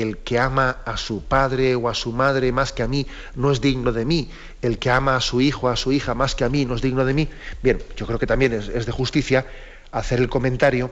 el 0.02 0.18
que 0.18 0.40
ama 0.40 0.78
a 0.86 0.98
su 0.98 1.24
padre 1.24 1.76
o 1.76 1.88
a 1.88 1.94
su 1.94 2.12
madre 2.12 2.52
más 2.52 2.74
que 2.74 2.82
a 2.82 2.88
mí 2.88 3.06
no 3.36 3.52
es 3.52 3.62
digno 3.62 3.92
de 3.92 4.06
mí, 4.06 4.30
el 4.64 4.80
que 4.80 4.90
ama 4.90 5.16
a 5.16 5.22
su 5.22 5.40
hijo 5.40 5.68
o 5.68 5.70
a 5.70 5.76
su 5.76 5.92
hija 5.92 6.16
más 6.16 6.34
que 6.34 6.44
a 6.44 6.50
mí 6.50 6.66
no 6.66 6.76
es 6.76 6.82
digno 6.82 7.06
de 7.06 7.14
mí. 7.14 7.30
Bien, 7.62 7.82
yo 7.96 8.08
creo 8.08 8.18
que 8.18 8.26
también 8.26 8.54
es, 8.54 8.86
de 8.86 8.92
justicia 8.92 9.46
hacer 9.92 10.20
el 10.20 10.30
comentario 10.30 10.90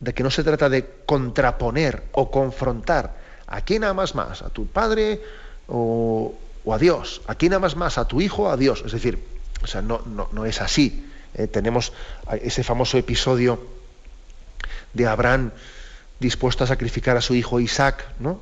de 0.00 0.14
que 0.14 0.22
no 0.22 0.30
se 0.30 0.44
trata 0.44 0.70
de 0.70 0.86
contraponer 1.04 2.04
o 2.12 2.30
confrontar 2.30 3.16
a 3.46 3.60
quién 3.60 3.84
amas 3.84 4.14
más, 4.14 4.40
a 4.40 4.48
tu 4.48 4.66
padre 4.66 5.20
o, 5.66 6.34
o 6.64 6.74
a 6.74 6.78
Dios, 6.78 7.20
a 7.26 7.34
quién 7.34 7.52
amas 7.52 7.76
más, 7.76 7.98
a 7.98 8.08
tu 8.08 8.22
hijo 8.22 8.44
o 8.44 8.50
a 8.50 8.56
Dios. 8.56 8.82
Es 8.86 8.92
decir, 8.92 9.22
o 9.62 9.66
sea, 9.66 9.82
no, 9.82 10.00
no, 10.06 10.30
no 10.32 10.46
es 10.46 10.62
así. 10.62 11.04
Eh, 11.34 11.48
tenemos 11.48 11.92
ese 12.40 12.64
famoso 12.64 12.96
episodio 12.96 13.60
de 14.94 15.06
Abraham 15.06 15.50
dispuesto 16.20 16.64
a 16.64 16.66
sacrificar 16.66 17.16
a 17.16 17.20
su 17.20 17.34
hijo 17.34 17.60
Isaac, 17.60 18.04
¿no? 18.18 18.40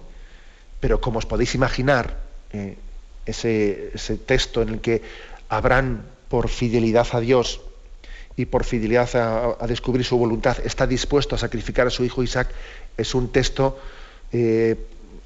Pero 0.80 1.00
como 1.00 1.18
os 1.18 1.26
podéis 1.26 1.54
imaginar, 1.54 2.16
eh, 2.52 2.76
ese, 3.26 4.18
texto 4.24 4.62
en 4.62 4.68
el 4.68 4.80
que 4.80 5.02
Abraham, 5.48 6.02
por 6.28 6.48
fidelidad 6.48 7.06
a 7.12 7.20
Dios 7.20 7.60
y 8.36 8.46
por 8.46 8.64
fidelidad 8.64 9.56
a, 9.60 9.66
descubrir 9.66 10.04
su 10.04 10.16
voluntad, 10.16 10.58
está 10.64 10.86
dispuesto 10.86 11.34
a 11.34 11.38
sacrificar 11.38 11.86
a 11.86 11.90
su 11.90 12.04
hijo 12.04 12.22
Isaac, 12.22 12.48
es 12.96 13.14
un 13.14 13.32
texto 13.32 13.78
eh, 14.32 14.76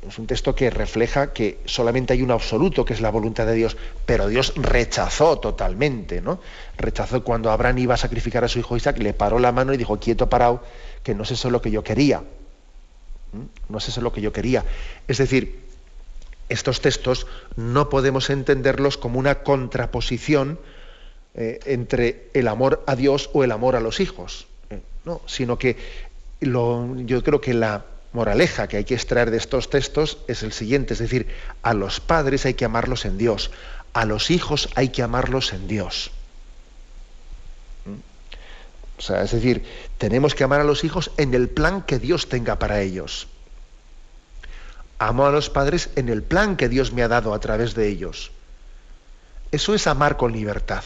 es 0.08 0.18
un 0.18 0.26
texto 0.26 0.54
que 0.54 0.70
refleja 0.70 1.32
que 1.32 1.58
solamente 1.66 2.14
hay 2.14 2.22
un 2.22 2.30
absoluto, 2.30 2.86
que 2.86 2.94
es 2.94 3.02
la 3.02 3.10
voluntad 3.10 3.46
de 3.46 3.54
Dios, 3.54 3.76
pero 4.06 4.28
Dios 4.28 4.54
rechazó 4.56 5.38
totalmente, 5.38 6.22
¿no? 6.22 6.40
Rechazó 6.78 7.22
cuando 7.22 7.50
Abraham 7.50 7.78
iba 7.78 7.94
a 7.94 7.98
sacrificar 7.98 8.42
a 8.42 8.48
su 8.48 8.58
hijo 8.58 8.76
Isaac, 8.76 8.98
le 8.98 9.12
paró 9.12 9.38
la 9.38 9.52
mano 9.52 9.74
y 9.74 9.76
dijo, 9.76 9.98
quieto, 9.98 10.30
parado, 10.30 10.62
que 11.02 11.14
no 11.14 11.24
es 11.24 11.32
eso 11.32 11.50
lo 11.50 11.60
que 11.60 11.70
yo 11.70 11.84
quería. 11.84 12.22
No 13.68 13.78
es 13.78 13.88
eso 13.88 14.00
lo 14.00 14.12
que 14.12 14.20
yo 14.20 14.32
quería. 14.32 14.64
Es 15.06 15.18
decir, 15.18 15.60
estos 16.48 16.80
textos 16.80 17.26
no 17.56 17.88
podemos 17.88 18.28
entenderlos 18.28 18.96
como 18.96 19.18
una 19.18 19.42
contraposición 19.42 20.58
eh, 21.34 21.60
entre 21.64 22.28
el 22.34 22.48
amor 22.48 22.82
a 22.86 22.96
Dios 22.96 23.30
o 23.32 23.44
el 23.44 23.52
amor 23.52 23.76
a 23.76 23.80
los 23.80 24.00
hijos, 24.00 24.48
¿eh? 24.68 24.80
no, 25.04 25.20
sino 25.26 25.58
que 25.58 25.76
yo 26.40 27.22
creo 27.22 27.40
que 27.40 27.54
la 27.54 27.84
moraleja 28.12 28.66
que 28.66 28.78
hay 28.78 28.84
que 28.84 28.94
extraer 28.94 29.30
de 29.30 29.36
estos 29.36 29.70
textos 29.70 30.18
es 30.26 30.42
el 30.42 30.52
siguiente, 30.52 30.94
es 30.94 30.98
decir, 30.98 31.28
a 31.62 31.72
los 31.72 32.00
padres 32.00 32.46
hay 32.46 32.54
que 32.54 32.64
amarlos 32.64 33.04
en 33.04 33.16
Dios, 33.16 33.52
a 33.92 34.04
los 34.06 34.30
hijos 34.32 34.68
hay 34.74 34.88
que 34.88 35.02
amarlos 35.02 35.52
en 35.52 35.68
Dios. 35.68 36.10
O 39.00 39.02
sea, 39.02 39.22
es 39.22 39.30
decir, 39.30 39.64
tenemos 39.96 40.34
que 40.34 40.44
amar 40.44 40.60
a 40.60 40.64
los 40.64 40.84
hijos 40.84 41.10
en 41.16 41.32
el 41.32 41.48
plan 41.48 41.80
que 41.80 41.98
Dios 41.98 42.28
tenga 42.28 42.58
para 42.58 42.82
ellos. 42.82 43.28
Amo 44.98 45.24
a 45.24 45.30
los 45.30 45.48
padres 45.48 45.88
en 45.96 46.10
el 46.10 46.22
plan 46.22 46.58
que 46.58 46.68
Dios 46.68 46.92
me 46.92 47.02
ha 47.02 47.08
dado 47.08 47.32
a 47.32 47.40
través 47.40 47.74
de 47.74 47.88
ellos. 47.88 48.30
Eso 49.52 49.74
es 49.74 49.86
amar 49.86 50.18
con 50.18 50.32
libertad. 50.32 50.84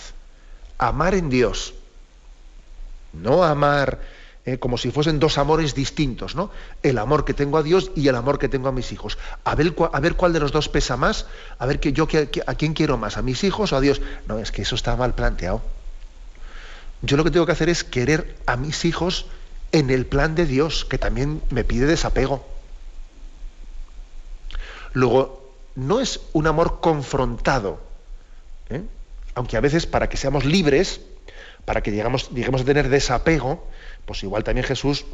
Amar 0.78 1.16
en 1.16 1.28
Dios. 1.28 1.74
No 3.12 3.42
amar 3.42 3.98
eh, 4.44 4.58
como 4.58 4.78
si 4.78 4.92
fuesen 4.92 5.18
dos 5.18 5.36
amores 5.36 5.74
distintos, 5.74 6.36
¿no? 6.36 6.52
El 6.84 6.98
amor 6.98 7.24
que 7.24 7.34
tengo 7.34 7.58
a 7.58 7.64
Dios 7.64 7.90
y 7.96 8.06
el 8.06 8.14
amor 8.14 8.38
que 8.38 8.48
tengo 8.48 8.68
a 8.68 8.72
mis 8.72 8.92
hijos. 8.92 9.18
A 9.42 9.56
ver, 9.56 9.74
a 9.92 9.98
ver 9.98 10.14
cuál 10.14 10.32
de 10.32 10.38
los 10.38 10.52
dos 10.52 10.68
pesa 10.68 10.96
más, 10.96 11.26
a 11.58 11.66
ver 11.66 11.80
que 11.80 11.92
yo 11.92 12.06
a 12.46 12.54
quién 12.54 12.74
quiero 12.74 12.96
más, 12.96 13.16
a 13.16 13.22
mis 13.22 13.42
hijos 13.42 13.72
o 13.72 13.76
a 13.76 13.80
Dios. 13.80 14.00
No, 14.28 14.38
es 14.38 14.52
que 14.52 14.62
eso 14.62 14.76
está 14.76 14.94
mal 14.94 15.16
planteado. 15.16 15.62
Yo 17.04 17.16
lo 17.16 17.24
que 17.24 17.30
tengo 17.30 17.46
que 17.46 17.52
hacer 17.52 17.68
es 17.68 17.84
querer 17.84 18.34
a 18.46 18.56
mis 18.56 18.84
hijos 18.84 19.26
en 19.72 19.90
el 19.90 20.06
plan 20.06 20.34
de 20.34 20.46
Dios, 20.46 20.84
que 20.84 20.98
también 20.98 21.42
me 21.50 21.64
pide 21.64 21.86
desapego. 21.86 22.46
Luego, 24.94 25.52
no 25.74 26.00
es 26.00 26.20
un 26.32 26.46
amor 26.46 26.80
confrontado, 26.80 27.80
¿eh? 28.70 28.82
aunque 29.34 29.56
a 29.56 29.60
veces 29.60 29.86
para 29.86 30.08
que 30.08 30.16
seamos 30.16 30.44
libres, 30.44 31.00
para 31.64 31.82
que 31.82 31.90
lleguemos 31.90 32.60
a 32.60 32.64
tener 32.64 32.88
desapego, 32.88 33.66
pues 34.06 34.22
igual 34.22 34.44
también 34.44 34.66
Jesús 34.66 35.04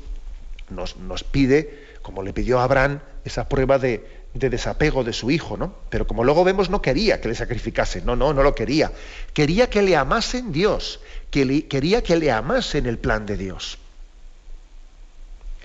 nos, 0.69 0.97
nos 0.97 1.25
pide, 1.25 1.89
como 2.03 2.23
le 2.23 2.33
pidió 2.33 2.61
a 2.61 2.65
Abraham, 2.65 3.01
esa 3.25 3.49
prueba 3.49 3.79
de, 3.79 4.07
desapego 4.35 5.05
de 5.05 5.13
su 5.13 5.31
hijo, 5.31 5.57
¿no? 5.57 5.75
Pero 5.91 6.07
como 6.07 6.25
luego 6.25 6.45
vemos, 6.45 6.71
no 6.71 6.81
quería 6.83 7.21
que 7.21 7.29
le 7.29 7.35
sacrificase, 7.35 8.03
no, 8.03 8.17
no, 8.17 8.33
no 8.33 8.43
lo 8.43 8.55
quería. 8.55 8.93
Quería 9.35 9.69
que 9.69 9.83
le 9.83 9.97
amasen 9.97 10.53
Dios, 10.53 11.01
que 11.31 11.69
quería 11.69 12.03
que 12.03 12.17
le 12.17 12.31
amasen 12.31 12.87
el 12.87 12.99
plan 12.99 13.27
de 13.27 13.37
Dios. 13.37 13.79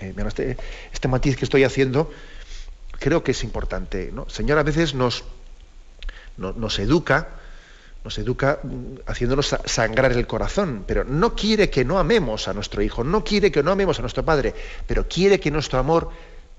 Eh, 0.00 0.14
este, 0.26 0.56
este, 0.92 1.08
matiz 1.08 1.36
que 1.36 1.44
estoy 1.44 1.64
haciendo 1.64 2.10
creo 2.98 3.22
que 3.22 3.32
es 3.32 3.44
importante. 3.44 4.10
¿no? 4.12 4.28
Señor 4.28 4.58
a 4.58 4.62
veces 4.62 4.94
nos, 4.94 5.24
nos 6.36 6.78
educa 6.78 7.28
nos 8.06 8.18
educa 8.18 8.60
mm, 8.62 9.00
haciéndonos 9.06 9.56
sangrar 9.64 10.12
el 10.12 10.28
corazón, 10.28 10.84
pero 10.86 11.02
no 11.02 11.34
quiere 11.34 11.70
que 11.70 11.84
no 11.84 11.98
amemos 11.98 12.46
a 12.46 12.54
nuestro 12.54 12.80
hijo, 12.80 13.02
no 13.02 13.24
quiere 13.24 13.50
que 13.50 13.64
no 13.64 13.72
amemos 13.72 13.98
a 13.98 14.02
nuestro 14.02 14.24
padre, 14.24 14.54
pero 14.86 15.08
quiere 15.08 15.40
que 15.40 15.50
nuestro 15.50 15.80
amor 15.80 16.10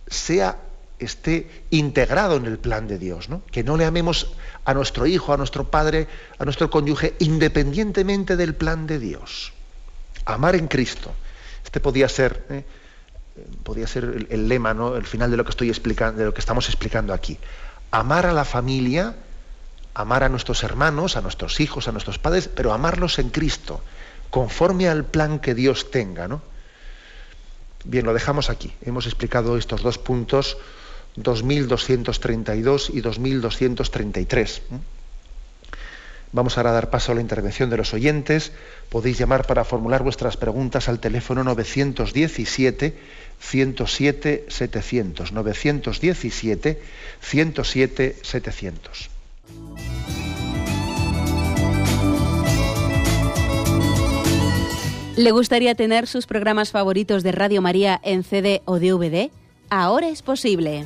sea 0.07 0.57
esté 0.99 1.65
integrado 1.69 2.37
en 2.37 2.45
el 2.45 2.57
plan 2.57 2.87
de 2.87 2.97
Dios, 2.97 3.29
¿no? 3.29 3.41
Que 3.51 3.63
no 3.63 3.77
le 3.77 3.85
amemos 3.85 4.33
a 4.65 4.73
nuestro 4.73 5.05
hijo, 5.05 5.33
a 5.33 5.37
nuestro 5.37 5.69
padre, 5.69 6.07
a 6.39 6.43
nuestro 6.43 6.69
cónyuge, 6.69 7.15
independientemente 7.19 8.35
del 8.35 8.55
plan 8.55 8.87
de 8.87 8.99
Dios. 8.99 9.53
Amar 10.25 10.55
en 10.55 10.67
Cristo. 10.67 11.11
Este 11.63 11.79
podía 11.79 12.09
ser, 12.09 12.45
¿eh? 12.49 12.65
podía 13.63 13.87
ser 13.87 14.27
el, 14.29 14.47
lema, 14.47 14.73
¿no? 14.73 14.95
El 14.95 15.05
final 15.05 15.29
de 15.31 15.37
lo 15.37 15.45
que 15.45 15.51
estoy 15.51 15.69
de 15.69 16.25
lo 16.25 16.33
que 16.33 16.39
estamos 16.39 16.67
explicando 16.67 17.13
aquí. 17.13 17.37
Amar 17.91 18.25
a 18.25 18.33
la 18.33 18.45
familia 18.45 19.15
amar 19.97 20.23
a 20.23 20.29
nuestros 20.29 20.63
hermanos, 20.63 21.17
a 21.17 21.21
nuestros 21.21 21.59
hijos, 21.59 21.87
a 21.87 21.91
nuestros 21.91 22.19
padres, 22.19 22.47
pero 22.47 22.71
amarlos 22.71 23.17
en 23.17 23.31
Cristo, 23.31 23.81
conforme 24.29 24.87
al 24.87 25.03
plan 25.03 25.39
que 25.39 25.55
Dios 25.55 25.89
tenga. 25.89 26.27
¿no? 26.27 26.41
Bien, 27.83 28.05
lo 28.05 28.13
dejamos 28.13 28.51
aquí. 28.51 28.71
Hemos 28.85 29.07
explicado 29.07 29.57
estos 29.57 29.81
dos 29.81 29.97
puntos, 29.97 30.57
2232 31.17 32.91
y 32.93 33.01
2233. 33.01 34.61
Vamos 36.31 36.57
ahora 36.57 36.71
a 36.71 36.73
dar 36.73 36.89
paso 36.89 37.11
a 37.11 37.15
la 37.15 37.21
intervención 37.21 37.69
de 37.69 37.77
los 37.77 37.93
oyentes. 37.93 38.51
Podéis 38.89 39.17
llamar 39.17 39.47
para 39.47 39.63
formular 39.63 40.03
vuestras 40.03 40.37
preguntas 40.37 40.89
al 40.89 40.99
teléfono 40.99 41.43
917 41.43 42.97
107 43.39 44.45
700. 44.47 45.31
917 45.31 46.81
107 47.21 48.15
700. 48.21 49.09
¿Le 55.15 55.31
gustaría 55.31 55.73
tener 55.73 56.05
sus 56.05 56.27
programas 56.27 56.69
favoritos 56.69 57.23
de 57.23 57.31
Radio 57.31 57.59
María 57.63 57.99
en 58.03 58.23
CD 58.23 58.61
o 58.65 58.77
DVD? 58.77 59.31
Ahora 59.69 60.09
es 60.09 60.21
posible. 60.21 60.85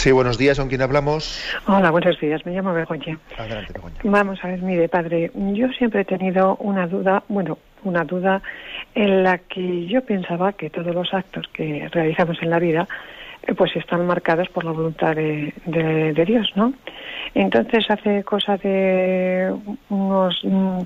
Sí, 0.00 0.12
buenos 0.12 0.38
días, 0.38 0.58
¿con 0.58 0.70
quién 0.70 0.80
hablamos? 0.80 1.44
Hola, 1.66 1.90
buenos 1.90 2.18
días, 2.18 2.46
me 2.46 2.52
llamo 2.52 2.72
Begoña. 2.72 3.18
Adelante, 3.36 3.74
Begoña. 3.74 3.96
Vamos 4.02 4.42
a 4.42 4.48
ver, 4.48 4.62
mire, 4.62 4.88
padre, 4.88 5.30
yo 5.34 5.68
siempre 5.76 6.00
he 6.00 6.04
tenido 6.06 6.56
una 6.56 6.86
duda, 6.86 7.22
bueno, 7.28 7.58
una 7.84 8.02
duda 8.04 8.40
en 8.94 9.22
la 9.22 9.36
que 9.36 9.86
yo 9.88 10.02
pensaba 10.02 10.54
que 10.54 10.70
todos 10.70 10.94
los 10.94 11.12
actos 11.12 11.46
que 11.52 11.86
realizamos 11.92 12.40
en 12.40 12.48
la 12.48 12.58
vida 12.58 12.88
eh, 13.42 13.52
pues 13.52 13.76
están 13.76 14.06
marcados 14.06 14.48
por 14.48 14.64
la 14.64 14.70
voluntad 14.70 15.14
de, 15.14 15.52
de, 15.66 16.24
Dios, 16.24 16.50
¿no? 16.56 16.72
Entonces, 17.34 17.84
hace 17.90 18.24
cosa 18.24 18.56
de 18.56 19.54
unos 19.90 20.40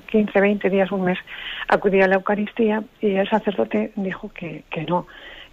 15, 0.07 0.41
20 0.41 0.69
días, 0.69 0.91
un 0.91 1.05
mes, 1.05 1.19
acudí 1.69 2.01
a 2.01 2.09
la 2.09 2.15
Eucaristía 2.15 2.83
y 2.99 3.15
el 3.15 3.29
sacerdote 3.29 3.93
dijo 3.95 4.29
que, 4.33 4.65
que 4.69 4.83
no, 4.83 5.07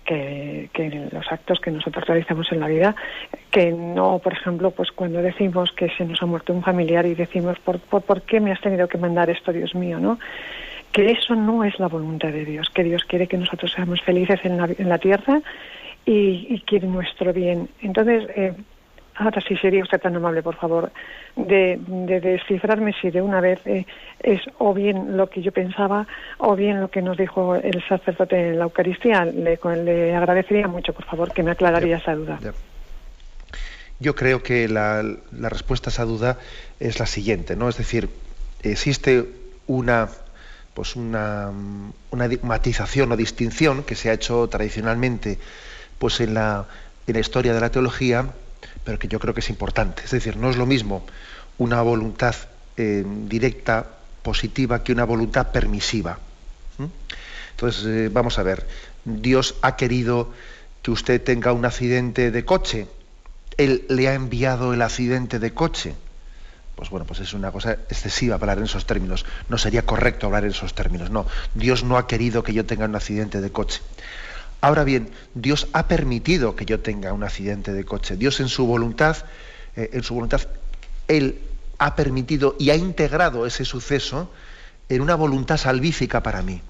que, 0.05 0.69
que, 0.73 1.09
los 1.13 1.31
actos 1.31 1.61
que 1.61 1.71
nosotros 1.71 2.07
realizamos 2.07 2.51
en 2.53 2.61
la 2.61 2.69
vida, 2.69 2.95
que 3.51 3.71
no, 3.73 4.19
por 4.19 4.33
ejemplo, 4.33 4.71
pues 4.71 4.91
cuando 4.93 5.23
decimos 5.23 5.73
que 5.73 5.89
se 5.91 6.05
nos 6.05 6.23
ha 6.23 6.27
muerto 6.27 6.53
un 6.53 6.63
familiar 6.63 7.07
y 7.07 7.15
decimos, 7.15 7.59
¿por, 7.61 7.79
por, 7.81 8.23
qué 8.23 8.41
me 8.41 8.53
has 8.53 8.61
tenido 8.61 8.89
que 8.89 8.99
mandar 8.99 9.31
esto, 9.31 9.53
Dios 9.53 9.75
mío? 9.75 9.99
¿no? 9.99 10.19
Que 10.93 11.11
eso 11.11 11.35
no 11.35 11.65
es 11.65 11.79
la 11.79 11.89
voluntad 11.89 12.29
de 12.29 12.45
Dios, 12.45 12.69
que 12.71 12.85
Dios 12.85 13.05
quiere 13.05 13.27
que 13.27 13.39
nosotros 13.39 13.73
seamos 13.73 14.01
felices 14.03 14.41
en 14.45 14.57
la, 14.57 14.69
en 14.77 14.89
la 14.89 14.99
tierra 14.99 15.41
y, 16.05 16.47
y 16.51 16.63
quiere 16.67 16.87
nuestro 16.87 17.33
bien. 17.33 17.69
Entonces, 17.81 18.29
eh, 18.37 18.53
Ahora 19.15 19.43
sí, 19.47 19.57
sería 19.57 19.83
usted 19.83 20.01
tan 20.01 20.17
amable, 20.17 20.43
por 20.43 20.57
favor, 20.57 20.91
de, 21.37 21.79
descifrarme 22.21 22.95
si 23.01 23.11
de 23.11 23.21
una 23.21 23.41
vez 23.41 23.61
eh, 23.67 23.87
es 24.21 24.41
o 24.59 24.73
bien 24.73 25.17
lo 25.17 25.29
que 25.29 25.43
yo 25.43 25.53
pensaba 25.53 26.07
o 26.39 26.57
bien 26.57 26.81
lo 26.81 26.89
que 26.89 27.03
nos 27.03 27.17
dijo 27.19 27.55
el 27.55 27.83
sacerdote 27.87 28.49
en 28.49 28.59
la 28.59 28.65
Eucaristía. 28.65 29.25
Le, 29.27 29.59
le 29.85 30.17
agradecería 30.17 30.67
mucho, 30.67 30.95
por 30.95 31.05
favor, 31.05 31.33
que 31.33 31.43
me 31.43 31.51
aclararía 31.51 31.99
esa 31.99 32.15
duda. 32.15 32.39
Yo 34.01 34.15
creo 34.15 34.43
que 34.43 34.67
la, 34.67 35.05
la, 35.31 35.49
respuesta 35.49 35.91
a 35.91 35.93
esa 35.93 36.05
duda 36.05 36.39
es 36.81 36.99
la 36.99 37.07
siguiente, 37.07 37.55
¿no? 37.55 37.69
Es 37.69 37.77
decir, 37.77 38.09
existe 38.63 39.27
una 39.67 40.09
pues 40.75 40.97
una, 40.97 41.51
una 42.11 42.29
matización 42.43 43.13
o 43.13 43.17
distinción 43.17 43.83
que 43.83 43.95
se 43.95 44.11
ha 44.11 44.15
hecho 44.15 44.49
tradicionalmente 44.49 45.39
pues 45.99 46.21
en 46.21 46.35
la, 46.35 46.67
en 47.07 47.15
la 47.15 47.21
historia 47.21 47.53
de 47.53 47.61
la 47.61 47.71
teología 47.71 48.31
pero 48.85 48.99
que 48.99 49.09
yo 49.09 49.19
creo 49.19 49.35
que 49.35 49.41
es 49.41 49.51
importante. 49.51 50.03
Es 50.05 50.11
decir, 50.11 50.37
no 50.37 50.51
es 50.51 50.57
lo 50.57 50.67
mismo 50.67 51.05
una 51.59 51.83
voluntad 51.83 52.35
eh, 52.77 53.05
directa, 53.07 53.87
positiva, 54.23 54.83
que 54.83 54.93
una 54.93 55.05
voluntad 55.05 55.49
permisiva. 55.49 56.19
Entonces, 57.51 57.85
eh, 57.87 58.09
vamos 58.11 58.39
a 58.39 58.43
ver, 58.43 58.67
Dios 59.05 59.57
ha 59.63 59.77
querido 59.77 60.33
que 60.83 60.91
usted 60.91 61.23
tenga 61.23 61.53
un 61.53 61.65
accidente 61.65 62.31
de 62.31 62.45
coche. 62.45 62.89
Él 63.57 63.85
le 63.89 64.09
ha 64.09 64.15
enviado 64.15 64.73
el 64.73 64.83
accidente 64.83 65.39
de 65.39 65.53
coche. 65.53 65.95
Pues 66.75 66.91
bueno, 66.91 67.07
pues 67.07 67.21
es 67.21 67.35
una 67.35 67.53
cosa 67.53 67.73
excesiva 67.73 68.37
hablar 68.37 68.59
en 68.59 68.65
esos 68.65 68.87
términos. 68.87 69.25
No 69.49 69.59
sería 69.59 69.83
correcto 69.83 70.27
hablar 70.27 70.45
en 70.45 70.51
esos 70.51 70.75
términos. 70.75 71.11
No, 71.11 71.27
Dios 71.55 71.85
no 71.85 71.99
ha 71.99 72.07
querido 72.07 72.43
que 72.43 72.55
yo 72.55 72.65
tenga 72.65 72.87
un 72.87 72.97
accidente 72.97 73.41
de 73.41 73.53
coche. 73.53 73.81
Ahora 74.63 74.85
bien, 74.85 75.11
Dios 75.35 75.67
ha 75.73 75.89
permitido 75.89 76.55
que 76.55 76.65
yo 76.65 76.79
tenga 76.79 77.13
un 77.13 77.25
accidente 77.25 77.73
de 77.73 77.85
coche. 77.85 78.17
Dios 78.17 78.39
en 78.39 78.49
su 78.49 78.65
voluntad, 78.65 79.17
eh, 79.75 79.91
en 79.93 80.05
su 80.05 80.15
voluntad, 80.15 80.41
Él 81.09 81.41
ha 81.79 81.97
permitido 81.97 82.55
y 82.61 82.71
ha 82.71 82.77
integrado 82.77 83.45
ese 83.45 83.65
suceso 83.65 84.31
en 84.89 85.03
una 85.03 85.17
voluntad 85.17 85.57
salvífica 85.57 86.23
para 86.23 86.43
mí. 86.43 86.63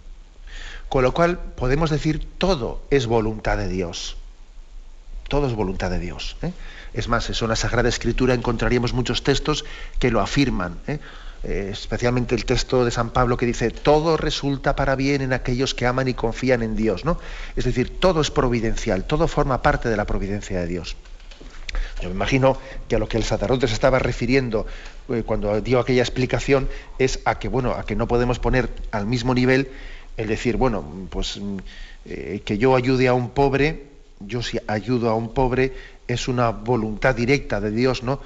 Con 0.88 1.04
lo 1.04 1.12
cual 1.12 1.38
podemos 1.38 1.90
decir 1.90 2.26
todo 2.38 2.82
es 2.88 3.06
voluntad 3.06 3.58
de 3.58 3.68
Dios. 3.68 4.16
Todo 5.28 5.46
es 5.46 5.52
voluntad 5.52 5.90
de 5.90 5.98
Dios. 5.98 6.38
¿eh? 6.40 6.52
Es 6.94 7.08
más, 7.08 7.28
eso 7.28 7.44
en 7.44 7.50
la 7.50 7.56
Sagrada 7.56 7.90
Escritura 7.90 8.32
encontraríamos 8.32 8.94
muchos 8.94 9.22
textos 9.22 9.66
que 9.98 10.10
lo 10.10 10.22
afirman. 10.22 10.78
¿eh? 10.86 10.98
Eh, 11.44 11.70
especialmente 11.72 12.36
el 12.36 12.44
texto 12.44 12.84
de 12.84 12.92
San 12.92 13.10
Pablo 13.10 13.36
que 13.36 13.46
dice, 13.46 13.70
todo 13.70 14.16
resulta 14.16 14.76
para 14.76 14.94
bien 14.94 15.22
en 15.22 15.32
aquellos 15.32 15.74
que 15.74 15.86
aman 15.86 16.06
y 16.06 16.14
confían 16.14 16.62
en 16.62 16.76
Dios, 16.76 17.04
¿no? 17.04 17.18
Es 17.56 17.64
decir, 17.64 17.98
todo 17.98 18.20
es 18.20 18.30
providencial, 18.30 19.04
todo 19.04 19.26
forma 19.26 19.60
parte 19.60 19.88
de 19.88 19.96
la 19.96 20.04
providencia 20.04 20.60
de 20.60 20.66
Dios. 20.68 20.96
Yo 22.00 22.08
me 22.08 22.14
imagino 22.14 22.58
que 22.88 22.96
a 22.96 22.98
lo 22.98 23.08
que 23.08 23.16
el 23.16 23.24
sacerdote 23.24 23.66
se 23.66 23.74
estaba 23.74 23.98
refiriendo 23.98 24.66
eh, 25.08 25.24
cuando 25.24 25.60
dio 25.60 25.80
aquella 25.80 26.02
explicación 26.02 26.68
es 26.98 27.20
a 27.24 27.38
que, 27.38 27.48
bueno, 27.48 27.72
a 27.72 27.84
que 27.84 27.96
no 27.96 28.06
podemos 28.06 28.38
poner 28.38 28.68
al 28.92 29.06
mismo 29.06 29.34
nivel 29.34 29.70
el 30.16 30.28
decir, 30.28 30.56
bueno, 30.56 30.84
pues 31.10 31.40
eh, 32.04 32.42
que 32.44 32.58
yo 32.58 32.76
ayude 32.76 33.08
a 33.08 33.14
un 33.14 33.30
pobre, 33.30 33.86
yo 34.20 34.42
si 34.42 34.58
ayudo 34.68 35.10
a 35.10 35.14
un 35.14 35.32
pobre 35.34 35.72
es 36.06 36.28
una 36.28 36.50
voluntad 36.50 37.14
directa 37.14 37.60
de 37.60 37.70
Dios, 37.70 38.02
¿no? 38.02 38.20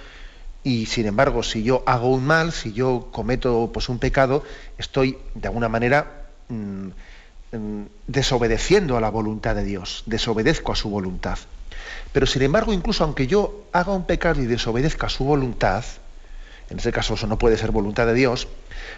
Y 0.66 0.86
sin 0.86 1.06
embargo 1.06 1.44
si 1.44 1.62
yo 1.62 1.84
hago 1.86 2.10
un 2.10 2.26
mal, 2.26 2.50
si 2.50 2.72
yo 2.72 3.06
cometo 3.12 3.70
pues, 3.72 3.88
un 3.88 4.00
pecado, 4.00 4.42
estoy 4.78 5.16
de 5.36 5.46
alguna 5.46 5.68
manera 5.68 6.26
mm, 6.48 6.88
mm, 7.52 7.82
desobedeciendo 8.08 8.96
a 8.96 9.00
la 9.00 9.08
voluntad 9.08 9.54
de 9.54 9.62
Dios, 9.62 10.02
desobedezco 10.06 10.72
a 10.72 10.74
su 10.74 10.90
voluntad. 10.90 11.38
Pero 12.12 12.26
sin 12.26 12.42
embargo, 12.42 12.72
incluso 12.72 13.04
aunque 13.04 13.28
yo 13.28 13.66
haga 13.70 13.92
un 13.92 14.06
pecado 14.06 14.42
y 14.42 14.46
desobedezca 14.46 15.06
a 15.06 15.08
su 15.08 15.22
voluntad, 15.22 15.84
en 16.68 16.80
ese 16.80 16.90
caso 16.90 17.14
eso 17.14 17.28
no 17.28 17.38
puede 17.38 17.56
ser 17.56 17.70
voluntad 17.70 18.08
de 18.08 18.14
Dios, 18.14 18.48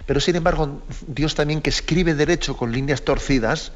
pero 0.07 0.21
sin 0.21 0.37
embargo 0.37 0.81
Dios 1.07 1.35
también 1.35 1.61
que 1.61 1.69
escribe 1.69 2.15
derecho 2.15 2.57
con 2.57 2.73
líneas 2.73 3.03
torcidas, 3.03 3.73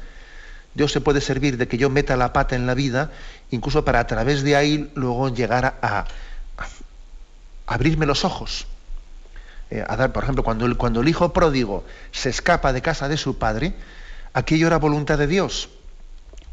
Dios 0.73 0.91
se 0.91 0.99
puede 0.99 1.21
servir 1.21 1.57
de 1.57 1.67
que 1.67 1.77
yo 1.77 1.91
meta 1.91 2.17
la 2.17 2.33
pata 2.33 2.55
en 2.55 2.65
la 2.65 2.73
vida, 2.73 3.11
incluso 3.51 3.85
para 3.85 3.99
a 3.99 4.07
través 4.07 4.41
de 4.41 4.55
ahí 4.55 4.91
luego 4.95 5.29
llegar 5.29 5.77
a, 5.83 6.05
abrirme 7.67 8.05
los 8.05 8.25
ojos. 8.25 8.67
Eh, 9.69 9.83
a 9.87 9.95
dar, 9.95 10.13
por 10.13 10.23
ejemplo, 10.23 10.43
cuando 10.43 10.65
el, 10.65 10.77
cuando 10.77 11.01
el 11.01 11.07
hijo 11.07 11.33
pródigo 11.33 11.83
se 12.11 12.29
escapa 12.29 12.73
de 12.73 12.81
casa 12.81 13.07
de 13.07 13.17
su 13.17 13.37
padre, 13.37 13.73
aquello 14.33 14.67
era 14.67 14.77
voluntad 14.77 15.17
de 15.17 15.27
Dios. 15.27 15.69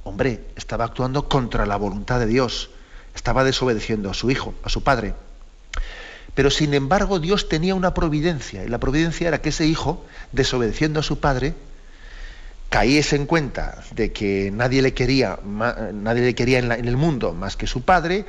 Hombre, 0.05 0.47
estaba 0.57 0.85
actuando 0.85 1.29
contra 1.29 1.67
la 1.67 1.77
voluntad 1.77 2.19
de 2.19 2.27
Dios. 2.27 2.71
Estaba 3.15 3.45
desobedeciendo 3.45 4.11
a 4.11 4.15
su 4.15 4.31
hijo, 4.31 4.55
a 4.63 4.69
su 4.69 4.83
padre. 4.83 5.15
Pero 6.35 6.51
sin 6.51 6.75
embargo, 6.75 7.19
Dios 7.19 7.49
tenía 7.49 7.75
una 7.75 7.93
providencia, 7.93 8.65
y 8.65 8.69
la 8.69 8.79
providencia 8.79 9.29
era 9.29 9.43
que 9.43 9.49
ese 9.49 9.67
hijo, 9.67 10.05
desobedeciendo 10.33 11.01
a 11.01 11.03
su 11.03 11.19
padre, 11.19 11.55
caíese 12.71 13.17
en 13.17 13.27
cuenta 13.27 13.83
de 13.95 14.13
que 14.13 14.51
nadie 14.53 14.81
le 14.81 14.95
quería, 14.95 15.41
nadie 15.45 16.23
le 16.23 16.35
quería 16.37 16.61
en, 16.61 16.71
en 16.71 16.87
el 16.87 16.97
mundo 16.97 17.35
más 17.35 17.57
que 17.57 17.67
su 17.67 17.83
padre, 17.83 18.25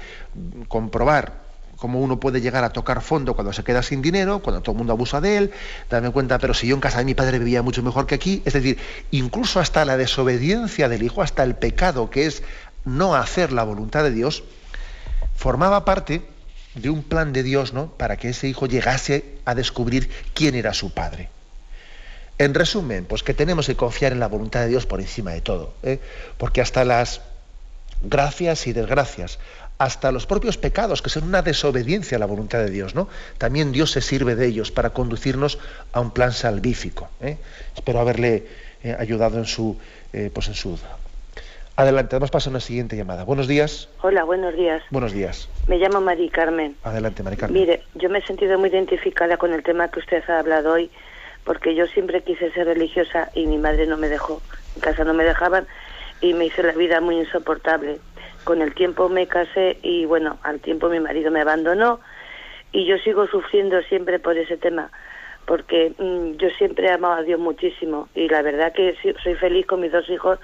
comprobar 0.68 1.41
cómo 1.82 2.00
uno 2.00 2.20
puede 2.20 2.42
llegar 2.42 2.64
a 2.64 2.70
tocar 2.70 3.02
fondo 3.02 3.34
cuando 3.34 3.54
se 3.54 3.64
queda 3.64 3.82
sin 3.82 4.04
dinero, 4.04 4.38
cuando 4.38 4.62
todo 4.62 4.74
el 4.74 4.78
mundo 4.78 4.94
abusa 4.94 5.20
de 5.20 5.38
él, 5.38 5.52
darme 5.90 6.12
cuenta, 6.12 6.38
pero 6.38 6.54
si 6.54 6.68
yo 6.68 6.76
en 6.76 6.80
casa 6.80 7.00
de 7.00 7.06
mi 7.06 7.16
padre 7.16 7.40
vivía 7.40 7.64
mucho 7.64 7.82
mejor 7.82 8.06
que 8.06 8.14
aquí, 8.14 8.44
es 8.46 8.54
decir, 8.54 8.78
incluso 9.10 9.60
hasta 9.60 9.84
la 9.84 9.98
desobediencia 9.98 10.90
del 10.90 11.02
hijo, 11.02 11.24
hasta 11.24 11.42
el 11.42 11.56
pecado 11.56 12.12
que 12.12 12.28
es 12.28 12.44
no 12.86 13.16
hacer 13.16 13.52
la 13.52 13.64
voluntad 13.64 14.04
de 14.04 14.12
Dios, 14.12 14.44
formaba 15.36 15.84
parte 15.84 16.22
de 16.76 16.92
un 16.92 17.02
plan 17.02 17.34
de 17.34 17.42
Dios, 17.42 17.74
¿no? 17.74 17.88
Para 17.88 18.16
que 18.16 18.30
ese 18.30 18.48
hijo 18.48 18.68
llegase 18.68 19.40
a 19.46 19.56
descubrir 19.56 20.12
quién 20.36 20.54
era 20.54 20.76
su 20.76 20.94
padre. 20.94 21.30
En 22.38 22.54
resumen, 22.54 23.06
pues 23.06 23.24
que 23.24 23.34
tenemos 23.34 23.66
que 23.66 23.76
confiar 23.76 24.12
en 24.12 24.20
la 24.20 24.28
voluntad 24.28 24.60
de 24.60 24.68
Dios 24.68 24.86
por 24.86 25.02
encima 25.02 25.32
de 25.32 25.42
todo, 25.42 25.74
¿eh? 25.82 26.00
porque 26.38 26.62
hasta 26.62 26.86
las 26.86 27.22
gracias 28.04 28.68
y 28.68 28.74
desgracias, 28.74 29.40
hasta 29.82 30.12
los 30.12 30.28
propios 30.28 30.60
pecados, 30.60 31.02
que 31.02 31.10
son 31.10 31.24
una 31.24 31.42
desobediencia 31.42 32.18
a 32.18 32.20
la 32.20 32.28
voluntad 32.28 32.60
de 32.60 32.70
Dios, 32.70 32.94
¿no? 32.94 33.08
También 33.40 33.72
Dios 33.72 33.90
se 33.90 34.02
sirve 34.02 34.36
de 34.36 34.46
ellos 34.46 34.70
para 34.70 34.92
conducirnos 34.92 35.58
a 35.92 36.02
un 36.02 36.12
plan 36.12 36.34
salvífico. 36.34 37.10
¿eh? 37.20 37.38
Espero 37.76 38.00
haberle 38.00 38.46
eh, 38.84 38.96
ayudado 39.00 39.40
en 39.40 39.46
su, 39.46 39.80
eh, 40.14 40.30
pues 40.32 40.50
en 40.50 40.54
su 40.54 40.78
Adelante, 41.78 42.16
damos 42.16 42.30
paso 42.30 42.50
a 42.50 42.52
una 42.52 42.60
siguiente 42.60 42.96
llamada. 42.96 43.24
Buenos 43.24 43.48
días. 43.48 43.90
Hola, 44.04 44.24
buenos 44.24 44.54
días. 44.54 44.84
Buenos 44.92 45.14
días. 45.14 45.50
Me 45.68 45.80
llamo 45.80 46.00
Mari 46.00 46.30
Carmen. 46.30 46.76
Adelante, 46.84 47.24
Mari 47.24 47.38
Carmen. 47.38 47.60
Mire, 47.60 47.82
yo 47.96 48.08
me 48.08 48.20
he 48.20 48.22
sentido 48.22 48.60
muy 48.60 48.70
identificada 48.70 49.38
con 49.38 49.52
el 49.52 49.64
tema 49.64 49.88
que 49.88 49.98
usted 49.98 50.22
ha 50.30 50.38
hablado 50.38 50.74
hoy, 50.74 50.92
porque 51.44 51.74
yo 51.74 51.88
siempre 51.88 52.22
quise 52.22 52.52
ser 52.52 52.68
religiosa 52.68 53.32
y 53.34 53.48
mi 53.48 53.58
madre 53.58 53.88
no 53.88 53.98
me 53.98 54.10
dejó. 54.10 54.44
En 54.76 54.82
casa 54.82 55.04
no 55.06 55.16
me 55.16 55.24
dejaban 55.24 55.66
y 56.22 56.36
me 56.36 56.46
hizo 56.46 56.62
la 56.62 56.74
vida 56.74 57.02
muy 57.02 57.18
insoportable. 57.18 58.00
Con 58.44 58.62
el 58.62 58.74
tiempo 58.74 59.10
me 59.10 59.28
casé 59.28 59.78
y 59.84 60.06
bueno, 60.06 60.40
al 60.44 60.60
tiempo 60.60 60.90
mi 60.90 61.00
marido 61.00 61.32
me 61.32 61.42
abandonó 61.42 62.00
y 62.72 62.86
yo 62.86 62.98
sigo 63.00 63.28
sufriendo 63.28 63.82
siempre 63.84 64.20
por 64.20 64.38
ese 64.38 64.58
tema 64.58 64.90
porque 65.46 65.94
mm, 65.98 66.38
yo 66.38 66.50
siempre 66.52 66.88
he 66.88 66.92
amado 66.92 67.16
a 67.16 67.24
Dios 67.24 67.40
muchísimo 67.40 68.10
y 68.16 68.28
la 68.30 68.42
verdad 68.42 68.74
que 68.74 68.96
soy 69.24 69.36
feliz 69.36 69.66
con 69.66 69.82
mis 69.82 69.92
dos 69.92 70.10
hijos, 70.10 70.40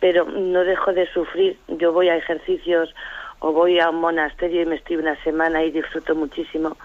pero 0.00 0.24
no 0.26 0.64
dejo 0.64 0.92
de 0.92 1.06
sufrir. 1.12 1.58
Yo 1.68 1.92
voy 1.92 2.08
a 2.08 2.16
ejercicios 2.16 2.94
o 3.38 3.52
voy 3.52 3.80
a 3.80 3.90
un 3.90 4.00
monasterio 4.00 4.62
y 4.62 4.66
me 4.66 4.76
estoy 4.76 4.96
una 4.96 5.16
semana 5.22 5.62
y 5.64 5.70
disfruto 5.70 6.14
muchísimo, 6.14 6.76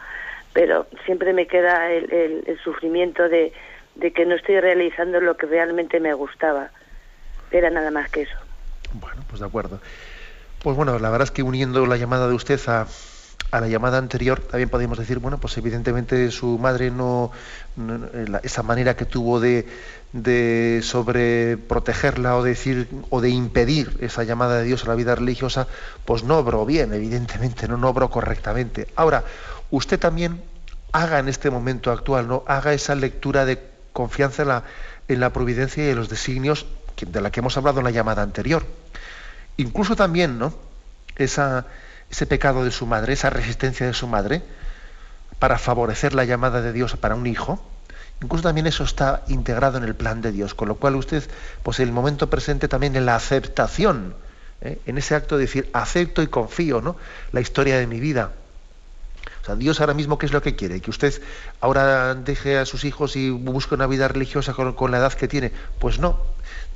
pero 0.54 0.88
siempre 1.06 1.34
me 1.34 1.48
queda 1.48 1.92
el, 1.92 2.44
el, 2.46 2.60
sufrimiento 2.64 3.28
de, 3.30 3.54
de 3.96 4.12
que 4.12 4.26
no 4.26 4.36
estoy 4.36 4.60
realizando 4.60 5.20
lo 5.20 5.38
que 5.38 5.46
realmente 5.46 6.00
me 6.00 6.14
gustaba. 6.14 6.70
Era 7.52 7.70
nada 7.70 7.92
más 7.92 8.10
que 8.12 8.22
eso. 8.22 8.38
Bueno, 8.94 9.22
pues 9.28 9.40
de 9.42 9.48
acuerdo. 9.48 9.80
Pues 10.64 10.78
bueno, 10.78 11.00
la 11.00 11.10
verdad 11.10 11.26
es 11.26 11.32
que 11.32 11.42
uniendo 11.42 11.86
la 11.88 11.98
llamada 11.98 12.28
de 12.28 12.36
usted 12.36 12.60
a, 12.68 12.86
la 13.52 13.68
llamada 13.68 13.98
anterior, 13.98 14.40
también 14.40 14.70
podemos 14.70 14.98
decir, 15.00 15.18
bueno, 15.18 15.40
pues 15.40 15.58
evidentemente 15.58 16.30
su 16.30 16.60
madre 16.60 16.92
no, 16.92 17.32
esa 18.44 18.62
manera 18.62 18.96
que 18.96 19.06
tuvo 19.06 19.40
de, 19.40 19.68
de 20.14 20.82
sobreprotegerla 20.84 22.38
o 22.38 22.44
decir 22.44 22.88
o 23.10 23.22
de 23.22 23.30
impedir 23.30 23.98
esa 24.02 24.24
llamada 24.24 24.60
de 24.60 24.66
Dios 24.66 24.86
a 24.86 24.90
la 24.90 24.96
vida 24.96 25.16
religiosa, 25.16 25.68
pues 26.06 26.24
no 26.24 26.38
obró 26.38 26.64
bien, 26.64 26.94
evidentemente, 26.94 27.68
no, 27.68 27.76
no 27.78 27.90
obró 27.90 28.12
correctamente. 28.12 28.88
Ahora, 28.96 29.24
usted 29.72 30.00
también 30.00 30.44
haga 30.92 31.18
en 31.18 31.28
este 31.28 31.50
momento 31.50 31.92
actual, 31.92 32.28
¿no? 32.28 32.44
Haga 32.46 32.74
esa 32.74 32.94
lectura 32.94 33.46
de 33.46 33.60
confianza 33.94 34.44
en 34.44 34.50
la, 34.50 34.64
en 35.08 35.20
la 35.20 35.34
providencia 35.34 35.84
y 35.86 35.90
en 35.90 35.96
los 35.96 36.08
designios 36.10 36.68
de 37.02 37.20
la 37.20 37.32
que 37.32 37.40
hemos 37.40 37.58
hablado 37.58 37.80
en 37.80 37.86
la 37.86 37.92
llamada 37.92 38.22
anterior. 38.22 38.64
Incluso 39.58 39.96
también, 39.96 40.40
¿no? 40.40 40.54
Esa 41.16 41.66
ese 42.12 42.26
pecado 42.26 42.64
de 42.64 42.72
su 42.72 42.86
madre, 42.86 43.14
esa 43.14 43.30
resistencia 43.30 43.88
de 43.88 43.94
su 43.94 44.06
madre, 44.06 44.44
para 45.40 45.58
favorecer 45.58 46.14
la 46.14 46.26
llamada 46.26 46.62
de 46.62 46.74
Dios 46.74 46.96
para 46.98 47.16
un 47.16 47.26
hijo, 47.26 47.64
incluso 48.22 48.44
también 48.44 48.68
eso 48.68 48.84
está 48.84 49.24
integrado 49.28 49.78
en 49.78 49.86
el 49.86 49.96
plan 49.96 50.22
de 50.22 50.32
Dios, 50.32 50.54
con 50.54 50.68
lo 50.68 50.76
cual 50.76 50.96
usted, 50.98 51.24
pues 51.64 51.80
en 51.80 51.88
el 51.88 51.94
momento 51.94 52.30
presente 52.30 52.68
también 52.68 52.96
en 52.96 53.06
la 53.06 53.16
aceptación, 53.16 54.14
¿eh? 54.60 54.80
en 54.86 54.98
ese 54.98 55.16
acto 55.16 55.38
de 55.38 55.46
decir, 55.46 55.70
acepto 55.74 56.22
y 56.22 56.28
confío, 56.28 56.82
¿no? 56.82 56.98
La 57.32 57.40
historia 57.40 57.80
de 57.80 57.88
mi 57.88 58.00
vida. 58.00 58.34
O 59.42 59.46
sea, 59.46 59.56
Dios 59.56 59.80
ahora 59.80 59.94
mismo, 59.94 60.18
¿qué 60.18 60.28
es 60.28 60.34
lo 60.34 60.42
que 60.42 60.56
quiere? 60.56 60.82
¿Que 60.82 60.90
usted 60.92 61.20
ahora 61.62 62.14
deje 62.14 62.60
a 62.60 62.66
sus 62.66 62.84
hijos 62.86 63.16
y 63.16 63.32
busque 63.32 63.74
una 63.74 63.88
vida 63.88 64.08
religiosa 64.08 64.54
con 64.54 64.92
la 64.92 64.98
edad 65.00 65.14
que 65.14 65.28
tiene? 65.28 65.52
Pues 65.80 66.00
no. 66.00 66.20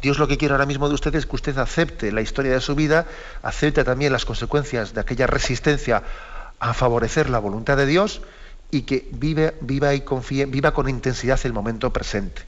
Dios 0.02 0.18
lo 0.20 0.28
que 0.28 0.38
quiere 0.38 0.54
ahora 0.54 0.66
mismo 0.66 0.88
de 0.88 0.96
usted 0.96 1.14
es 1.16 1.26
que 1.26 1.36
usted 1.36 1.58
acepte 1.58 2.12
la 2.12 2.22
historia 2.22 2.54
de 2.54 2.62
su 2.62 2.76
vida, 2.76 3.06
acepte 3.44 3.84
también 3.84 4.12
las 4.12 4.26
consecuencias 4.26 4.94
de 4.94 5.02
aquella 5.02 5.28
resistencia 5.28 6.04
a 6.60 6.74
favorecer 6.74 7.30
la 7.30 7.40
voluntad 7.40 7.78
de 7.78 7.86
Dios 7.86 8.22
y 8.72 8.82
que 8.82 9.08
vive, 9.12 9.56
viva 9.62 9.94
y 9.94 10.02
confíe, 10.02 10.46
viva 10.46 10.74
con 10.74 10.90
intensidad 10.90 11.40
el 11.44 11.54
momento 11.54 11.92
presente. 11.94 12.44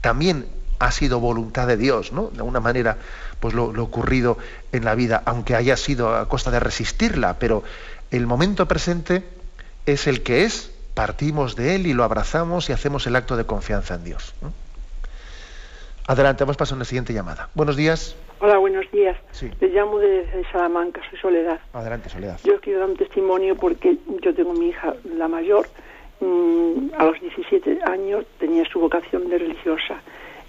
También 0.00 0.46
ha 0.78 0.92
sido 0.92 1.20
voluntad 1.20 1.66
de 1.66 1.76
Dios, 1.76 2.12
¿no? 2.12 2.28
De 2.28 2.38
alguna 2.38 2.60
manera, 2.60 2.98
pues 3.40 3.54
lo, 3.54 3.72
lo, 3.72 3.84
ocurrido 3.84 4.38
en 4.72 4.84
la 4.84 4.94
vida, 4.94 5.22
aunque 5.24 5.56
haya 5.56 5.76
sido 5.76 6.14
a 6.14 6.28
costa 6.28 6.50
de 6.50 6.60
resistirla, 6.60 7.38
pero 7.38 7.64
el 8.10 8.26
momento 8.26 8.66
presente 8.66 9.24
es 9.92 10.06
el 10.06 10.22
que 10.22 10.44
es, 10.44 10.74
partimos 10.94 11.56
de 11.56 11.74
él 11.74 11.86
y 11.86 11.94
lo 11.94 12.04
abrazamos 12.04 12.68
y 12.68 12.72
hacemos 12.72 13.06
el 13.06 13.16
acto 13.16 13.36
de 13.36 13.44
confianza 13.44 13.94
en 13.94 14.04
Dios. 14.04 14.34
Adelante, 16.06 16.44
vamos 16.44 16.56
a 16.56 16.58
pasar 16.58 16.74
a 16.74 16.76
una 16.76 16.84
siguiente 16.84 17.12
llamada. 17.12 17.48
Buenos 17.54 17.76
días. 17.76 18.16
Hola, 18.40 18.58
buenos 18.58 18.90
días. 18.90 19.16
Sí. 19.32 19.50
Le 19.60 19.68
llamo 19.68 19.98
de, 19.98 20.44
Salamanca, 20.52 21.00
soy 21.10 21.18
Soledad. 21.18 21.60
Adelante, 21.72 22.08
Soledad. 22.08 22.38
Yo 22.44 22.60
quiero 22.60 22.80
dar 22.80 22.88
un 22.90 22.96
testimonio 22.96 23.56
porque 23.56 23.96
yo 24.22 24.34
tengo 24.34 24.52
mi 24.52 24.68
hija, 24.68 24.94
la 25.16 25.28
mayor, 25.28 25.68
mm, 26.20 26.94
a 26.96 27.04
los 27.04 27.20
17 27.20 27.80
años 27.84 28.24
tenía 28.38 28.64
su 28.70 28.80
vocación 28.80 29.28
de 29.28 29.38
religiosa 29.38 30.00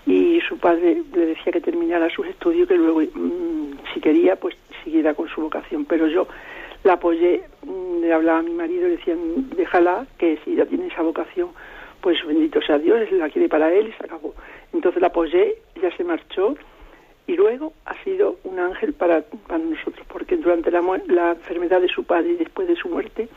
y 0.06 0.40
su 0.48 0.58
padre 0.58 1.04
le 1.14 1.26
decía 1.28 1.52
que 1.52 1.62
terminara 1.62 2.10
sus 2.10 2.28
estudios, 2.28 2.68
que 2.68 2.76
luego, 2.76 3.02
mm, 3.02 3.72
si 3.94 4.02
quería, 4.02 4.36
pues 4.36 4.56
siguiera 4.84 5.14
con 5.14 5.28
su 5.30 5.42
vocación. 5.42 5.86
Pero 5.86 6.08
yo 6.08 6.28
la 6.84 6.94
apoyé, 6.94 7.44
mm, 7.64 8.02
le 8.02 8.14
hablaba 8.14 8.40
a 8.40 8.44
mi 8.44 8.54
marido, 8.54 8.88
le 8.88 8.98
decían, 8.98 9.50
déjala, 9.56 10.06
que 10.18 10.40
si 10.44 10.56
ya 10.56 10.66
tiene 10.66 10.88
esa 10.88 11.02
vocación, 11.02 11.50
pues 12.02 12.26
bendito 12.26 12.62
sea 12.62 12.78
Dios, 12.78 13.12
la 13.12 13.30
quiere 13.30 13.50
para 13.50 13.72
él 13.74 13.88
y 13.88 13.92
se 13.94 14.06
acabó. 14.06 14.34
Entonces 14.74 15.02
la 15.02 15.08
apoyé, 15.08 15.58
ella 15.76 15.96
se 15.96 16.04
marchó 16.04 16.56
y 17.28 17.36
luego 17.36 17.74
ha 17.86 17.96
sido 18.04 18.38
un 18.44 18.60
ángel 18.60 18.94
para, 18.94 19.22
para 19.48 19.64
nosotros, 19.64 20.06
porque 20.08 20.38
durante 20.38 20.72
la, 20.72 20.82
la 21.08 21.32
enfermedad 21.32 21.82
de 21.82 21.90
su 21.90 22.04
padre 22.04 22.32
y 22.32 22.38
después 22.38 22.68
de 22.68 22.76
su 22.76 22.90
muerte, 22.90 23.28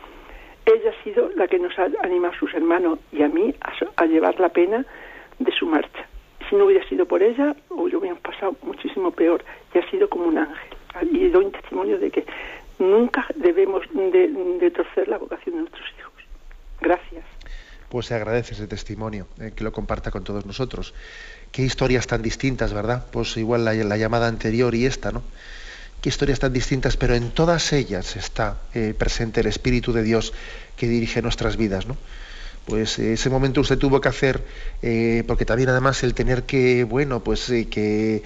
ella 0.65 0.91
ha 0.91 1.03
sido 1.03 1.29
la 1.35 1.47
que 1.47 1.59
nos 1.59 1.77
ha 1.77 1.87
animado 2.01 2.33
a 2.33 2.39
sus 2.39 2.53
hermanos 2.53 2.99
y 3.11 3.21
a 3.21 3.27
mí 3.27 3.53
a, 3.97 4.05
llevar 4.05 4.39
la 4.39 4.49
pena 4.49 4.85
de 5.39 5.51
su 5.51 5.65
marcha. 5.65 6.07
Si 6.49 6.55
no 6.55 6.65
hubiera 6.65 6.87
sido 6.87 7.05
por 7.05 7.21
ella, 7.21 7.55
yo 7.69 7.99
hubiéramos 7.99 8.21
pasado 8.21 8.55
muchísimo 8.63 9.11
peor. 9.11 9.43
Y 9.73 9.79
ha 9.79 9.89
sido 9.89 10.09
como 10.09 10.25
un 10.25 10.37
ángel. 10.37 10.77
Y 11.11 11.27
doy 11.29 11.45
testimonio 11.47 11.97
de 11.97 12.11
que 12.11 12.25
nunca 12.83 13.25
debemos 13.35 13.83
de, 13.93 14.71
torcer 14.71 15.07
la 15.07 15.17
vocación 15.17 15.55
de 15.55 15.61
nuestros 15.61 15.87
hijos. 15.97 16.13
Gracias 16.81 17.25
pues 17.93 18.07
se 18.07 18.15
agradece 18.15 18.55
ese 18.55 18.65
testimonio, 18.65 19.27
eh, 19.39 19.51
que 19.55 19.63
lo 19.63 19.71
comparta 19.71 20.09
con 20.09 20.23
todos 20.23 20.47
nosotros. 20.47 20.95
Qué 21.51 21.61
historias 21.61 22.07
tan 22.07 22.23
distintas, 22.23 22.73
¿verdad? 22.73 23.05
Pues 23.11 23.37
igual 23.37 23.65
la, 23.65 23.97
llamada 23.97 24.27
anterior 24.27 24.73
y 24.73 24.87
esta, 24.87 25.11
¿no? 25.11 25.21
Qué 26.01 26.09
historias 26.09 26.39
tan 26.39 26.51
distintas, 26.51 26.97
pero 26.97 27.13
en 27.13 27.29
todas 27.29 27.71
ellas 27.71 28.15
está 28.15 28.57
eh, 28.73 28.95
presente 28.97 29.41
el 29.41 29.45
Espíritu 29.45 29.93
de 29.93 30.01
Dios 30.01 30.33
que 30.75 30.87
dirige 30.87 31.21
nuestras 31.21 31.55
vidas, 31.55 31.85
¿no? 31.85 31.95
Pues 32.65 32.97
eh, 32.97 33.13
ese 33.13 33.29
momento 33.29 33.61
usted 33.61 33.77
tuvo 33.77 34.01
que 34.01 34.09
hacer, 34.09 34.41
porque 35.27 35.45
también 35.45 35.69
además 35.69 36.01
el 36.01 36.15
tener 36.15 36.45
que, 36.45 36.85
bueno, 36.85 37.19
pues 37.23 37.45
que 37.69 38.23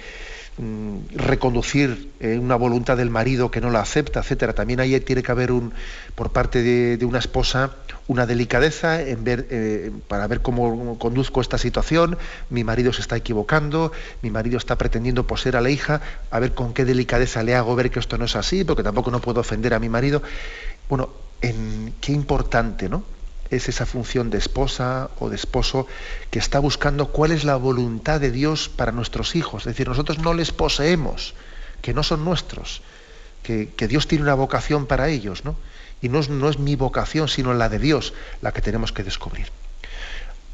mm, 0.58 1.16
reconducir 1.16 2.10
una 2.20 2.56
voluntad 2.56 2.96
del 2.96 3.10
marido 3.10 3.50
que 3.50 3.60
no 3.60 3.70
la 3.70 3.80
acepta, 3.80 4.20
etcétera. 4.20 4.52
También 4.52 4.80
ahí 4.80 4.98
tiene 5.00 5.22
que 5.22 5.32
haber 5.32 5.52
un, 5.52 5.72
por 6.14 6.30
parte 6.30 6.62
de 6.62 7.04
una 7.04 7.18
esposa, 7.18 7.76
una 8.08 8.26
delicadeza 8.26 9.00
eh, 9.00 9.92
para 10.08 10.26
ver 10.26 10.40
cómo 10.40 10.98
conduzco 10.98 11.40
esta 11.40 11.58
situación, 11.58 12.16
mi 12.48 12.64
marido 12.64 12.92
se 12.92 13.02
está 13.02 13.16
equivocando, 13.16 13.92
mi 14.22 14.30
marido 14.30 14.56
está 14.56 14.76
pretendiendo 14.76 15.26
poseer 15.26 15.56
a 15.56 15.60
la 15.60 15.70
hija, 15.70 16.00
a 16.30 16.40
ver 16.40 16.54
con 16.54 16.72
qué 16.72 16.86
delicadeza 16.86 17.42
le 17.42 17.54
hago 17.54 17.76
ver 17.76 17.90
que 17.90 18.00
esto 18.00 18.16
no 18.16 18.24
es 18.24 18.34
así, 18.34 18.64
porque 18.64 18.82
tampoco 18.82 19.10
no 19.10 19.20
puedo 19.20 19.40
ofender 19.40 19.74
a 19.74 19.78
mi 19.78 19.90
marido. 19.90 20.22
Bueno, 20.88 21.10
en, 21.42 21.94
qué 22.00 22.12
importante, 22.12 22.88
¿no? 22.88 23.04
Es 23.50 23.68
esa 23.68 23.86
función 23.86 24.30
de 24.30 24.38
esposa 24.38 25.10
o 25.18 25.30
de 25.30 25.36
esposo 25.36 25.86
que 26.30 26.38
está 26.38 26.58
buscando 26.58 27.08
cuál 27.08 27.32
es 27.32 27.44
la 27.44 27.56
voluntad 27.56 28.20
de 28.20 28.30
Dios 28.30 28.68
para 28.68 28.92
nuestros 28.92 29.36
hijos. 29.36 29.62
Es 29.62 29.72
decir, 29.74 29.88
nosotros 29.88 30.18
no 30.18 30.34
les 30.34 30.52
poseemos, 30.52 31.34
que 31.80 31.94
no 31.94 32.02
son 32.02 32.24
nuestros, 32.24 32.82
que, 33.42 33.70
que 33.76 33.88
Dios 33.88 34.06
tiene 34.06 34.24
una 34.24 34.34
vocación 34.34 34.86
para 34.86 35.08
ellos, 35.08 35.44
¿no? 35.44 35.56
y 36.00 36.08
no 36.08 36.20
es, 36.20 36.58
mi 36.58 36.76
vocación, 36.76 37.28
sino 37.28 37.54
la 37.54 37.68
de 37.68 37.78
Dios, 37.78 38.14
la 38.42 38.52
que 38.52 38.60
tenemos 38.60 38.92
que 38.92 39.02
descubrir. 39.02 39.46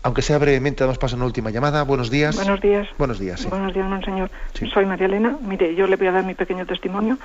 Aunque 0.02 0.22
sea 0.22 0.38
brevemente, 0.38 0.84
damos 0.84 0.98
paso 0.98 1.16
a 1.16 1.18
una 1.18 1.26
última 1.26 1.50
llamada. 1.50 1.82
Buenos 1.82 2.10
días. 2.10 2.36
Buenos 2.36 2.60
días. 2.60 2.88
Buenos 2.98 3.18
días. 3.18 3.48
Buenos 3.48 3.72
días, 3.72 3.88
monseñor. 3.88 4.30
Soy 4.72 4.84
María 4.84 5.06
Elena. 5.06 5.38
Mire, 5.40 5.74
yo 5.74 5.86
le 5.86 5.96
voy 5.96 6.08
a 6.08 6.12
dar 6.12 6.24
mi 6.24 6.34
pequeño 6.34 6.66
testimonio. 6.66 7.18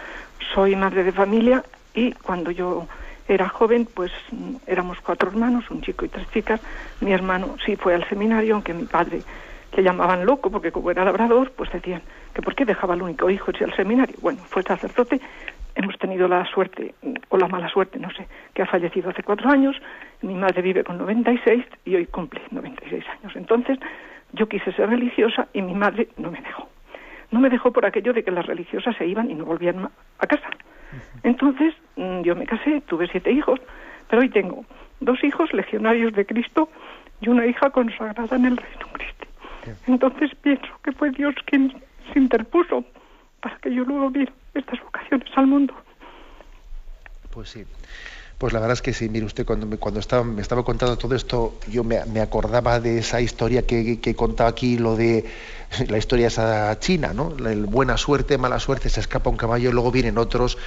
Soy 0.53 0.75
madre 0.77 1.03
de 1.03 1.11
familia 1.11 1.63
y 1.93 2.13
cuando 2.13 2.51
yo 2.51 2.87
era 3.29 3.47
joven, 3.47 3.87
pues 3.93 4.11
éramos 4.67 4.99
cuatro 5.01 5.29
hermanos, 5.29 5.69
un 5.69 5.81
chico 5.81 6.05
y 6.05 6.09
tres 6.09 6.29
chicas. 6.31 6.59
Mi 6.99 7.13
hermano 7.13 7.55
sí 7.65 7.75
fue 7.75 7.93
al 7.93 8.07
seminario, 8.09 8.55
aunque 8.55 8.73
mi 8.73 8.85
padre 8.85 9.21
le 9.75 9.83
llamaban 9.83 10.25
loco 10.25 10.49
porque 10.49 10.71
como 10.71 10.91
era 10.91 11.05
labrador, 11.05 11.51
pues 11.51 11.71
decían 11.71 12.01
que 12.33 12.41
por 12.41 12.55
qué 12.55 12.65
dejaba 12.65 12.95
al 12.95 13.01
único 13.01 13.29
hijo 13.29 13.51
irse 13.51 13.63
al 13.63 13.75
seminario. 13.75 14.15
Bueno, 14.21 14.39
fue 14.47 14.63
sacerdote 14.63 15.21
hemos 15.79 15.97
tenido 15.97 16.27
la 16.27 16.45
suerte, 16.45 16.93
o 17.29 17.37
la 17.37 17.47
mala 17.47 17.69
suerte, 17.69 17.99
no 17.99 18.09
sé, 18.11 18.27
que 18.53 18.61
ha 18.61 18.65
fallecido 18.65 19.09
hace 19.09 19.23
cuatro 19.23 19.49
años, 19.49 19.77
mi 20.21 20.33
madre 20.33 20.61
vive 20.61 20.83
con 20.83 20.97
96 20.97 21.63
y 21.85 21.95
hoy 21.95 22.05
cumple 22.05 22.41
96 22.51 23.03
años. 23.07 23.33
Entonces, 23.35 23.79
yo 24.33 24.47
quise 24.49 24.73
ser 24.73 24.89
religiosa 24.89 25.47
y 25.53 25.61
mi 25.61 25.73
madre 25.73 26.09
no 26.17 26.31
me 26.31 26.41
dejó. 26.41 26.67
No 27.31 27.39
me 27.39 27.49
dejó 27.49 27.71
por 27.71 27.85
aquello 27.85 28.11
de 28.11 28.23
que 28.23 28.31
las 28.31 28.45
religiosas 28.45 28.95
se 28.97 29.07
iban 29.07 29.31
y 29.31 29.35
no 29.35 29.45
volvían 29.45 29.87
a 30.19 30.27
casa. 30.27 30.49
Entonces, 31.23 31.73
mm, 31.95 32.21
yo 32.21 32.35
me 32.35 32.45
casé, 32.45 32.81
tuve 32.81 33.07
siete 33.07 33.31
hijos, 33.31 33.59
pero 34.09 34.21
hoy 34.21 34.29
tengo 34.29 34.65
dos 34.99 35.23
hijos 35.23 35.51
legionarios 35.53 36.13
de 36.13 36.25
Cristo 36.25 36.69
y 37.21 37.29
una 37.29 37.45
hija 37.45 37.69
consagrada 37.69 38.35
en 38.35 38.45
el 38.45 38.57
Reino 38.57 38.87
Cristo. 38.93 39.25
Entonces 39.87 40.31
pienso 40.41 40.67
que 40.83 40.91
fue 40.93 41.11
Dios 41.11 41.35
quien 41.45 41.81
se 42.11 42.19
interpuso 42.19 42.83
para 43.41 43.57
que 43.57 43.73
yo 43.73 43.83
luego 43.83 44.09
viera 44.09 44.31
estas 44.53 44.79
vocaciones 44.81 45.29
al 45.35 45.47
mundo. 45.47 45.73
Pues 47.31 47.49
sí. 47.49 47.65
Pues 48.39 48.53
la 48.53 48.61
verdad 48.61 48.75
es 48.75 48.81
que 48.81 48.93
sí, 48.93 49.09
mire 49.09 49.25
usted, 49.25 49.45
cuando 49.45 49.67
me, 49.67 49.75
cuando 49.75 49.99
estaba, 49.99 50.23
me 50.23 50.41
estaba 50.41 50.63
contando 50.63 50.97
todo 50.97 51.13
esto, 51.13 51.55
yo 51.69 51.83
me, 51.83 52.21
acordaba 52.21 52.79
de 52.79 52.99
esa 52.99 53.19
historia 53.19 53.63
que, 53.63 53.99
que 53.99 54.15
aquí, 54.39 54.77
lo 54.77 54.95
de 54.95 55.25
la 55.89 55.97
historia 55.97 56.27
esa 56.27 56.79
china, 56.79 57.11
¿no? 57.13 57.35
El 57.45 57.65
buena 57.65 57.97
suerte, 57.97 58.37
mala 58.37 58.61
suerte, 58.61 58.89
se 58.89 59.01
escapa 59.01 59.29
un 59.29 59.35
caballo, 59.35 59.73
luego 59.73 59.91
vienen 59.91 60.17
otros, 60.17 60.57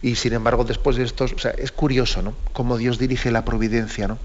y 0.00 0.14
sin 0.14 0.32
embargo 0.32 0.64
después 0.64 0.96
de 0.96 1.04
estos, 1.04 1.34
o 1.34 1.38
sea, 1.38 1.50
es 1.50 1.70
curioso, 1.70 2.22
¿no? 2.22 2.32
Cómo 2.54 2.78
Dios 2.78 2.98
dirige 2.98 3.30
la 3.30 3.44
providencia, 3.44 4.08
¿no? 4.08 4.16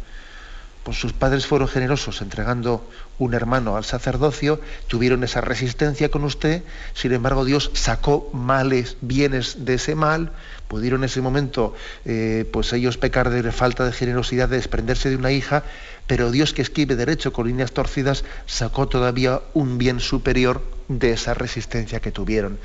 Pues 0.83 0.97
sus 0.97 1.13
padres 1.13 1.45
fueron 1.45 1.67
generosos 1.67 2.21
entregando 2.21 2.85
un 3.17 3.33
hermano 3.33 3.77
al 3.77 3.85
sacerdocio, 3.85 4.59
tuvieron 4.87 5.23
esa 5.23 5.41
resistencia 5.41 6.09
con 6.09 6.23
usted, 6.23 6.63
sin 6.93 7.13
embargo 7.13 7.45
Dios 7.45 7.71
sacó 7.73 8.29
males, 8.33 8.97
bienes 9.01 9.65
de 9.65 9.75
ese 9.75 9.95
mal, 9.95 10.31
pudieron 10.67 11.01
en 11.01 11.05
ese 11.05 11.21
momento 11.21 11.73
eh, 12.05 12.49
pues 12.51 12.73
ellos 12.73 12.97
pecar 12.97 13.29
de 13.29 13.51
falta 13.51 13.85
de 13.85 13.93
generosidad, 13.93 14.49
de 14.49 14.57
desprenderse 14.57 15.09
de 15.09 15.15
una 15.15 15.31
hija, 15.31 15.63
pero 16.05 16.31
Dios 16.31 16.53
que 16.53 16.61
escribe 16.61 16.95
derecho 16.95 17.31
con 17.31 17.47
líneas 17.47 17.71
torcidas 17.71 18.25
sacó 18.45 18.87
todavía 18.87 19.41
un 19.53 19.77
bien 19.77 19.99
superior 19.99 20.61
de 20.89 21.13
esa 21.13 21.33
resistencia 21.33 22.01
que 22.01 22.11
tuvieron. 22.11 22.59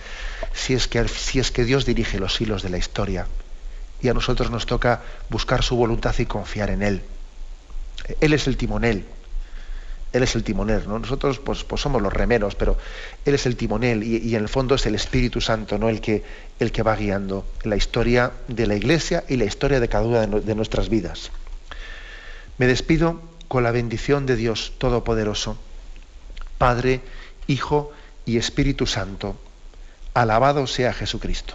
Si 0.53 0.75
es 0.75 0.89
que, 0.89 1.07
si 1.07 1.39
es 1.39 1.53
que 1.53 1.65
Dios 1.65 1.87
dirige 1.87 2.19
los 2.19 2.41
hilos 2.41 2.63
de 2.63 2.71
la 2.71 2.79
historia 2.79 3.27
y 4.01 4.09
a 4.09 4.15
nosotros 4.15 4.51
nos 4.51 4.67
toca 4.67 5.03
buscar 5.29 5.63
su 5.63 5.77
voluntad 5.77 6.15
y 6.19 6.27
confiar 6.27 6.71
en 6.71 6.83
Él. 6.83 7.03
Él 8.21 8.33
es 8.33 8.47
el 8.47 8.57
timonel. 8.57 9.05
Él 10.13 10.23
es 10.23 10.35
el 10.35 10.43
timonel, 10.43 10.89
¿no? 10.89 10.99
Nosotros 10.99 11.39
pues, 11.39 11.65
pues 11.65 11.83
somos 11.83 12.01
los 12.01 12.13
remeros, 12.13 12.55
pero 12.55 12.79
Él 13.27 13.35
es 13.35 13.45
el 13.45 13.57
timonel 13.57 14.03
y, 14.03 14.35
en 14.35 14.43
el 14.43 14.49
fondo 14.49 14.75
es 14.75 14.87
el 14.87 14.95
Espíritu 14.95 15.41
Santo, 15.41 15.79
¿no? 15.79 15.91
El 15.91 16.01
que, 16.01 16.25
el 16.59 16.73
que 16.73 16.83
va 16.83 16.97
guiando 16.97 17.45
la 17.65 17.77
historia 17.77 18.33
de 18.49 18.67
la 18.67 18.75
Iglesia 18.75 19.25
y 19.29 19.37
la 19.37 19.45
historia 19.45 19.81
de 19.81 19.89
cada 19.89 20.07
una 20.07 20.27
de 20.27 20.55
nuestras 20.55 20.89
vidas. 20.89 21.31
Me 22.57 22.67
despido 22.67 23.21
con 23.49 23.63
la 23.63 23.71
bendición 23.71 24.25
de 24.25 24.37
Dios 24.37 24.73
Todopoderoso, 24.79 25.59
Padre, 26.57 27.03
Hijo 27.47 27.93
y 28.25 28.39
Espíritu 28.39 28.87
Santo. 28.87 29.37
Alabado 30.15 30.67
sea 30.67 30.93
Jesucristo. 30.93 31.55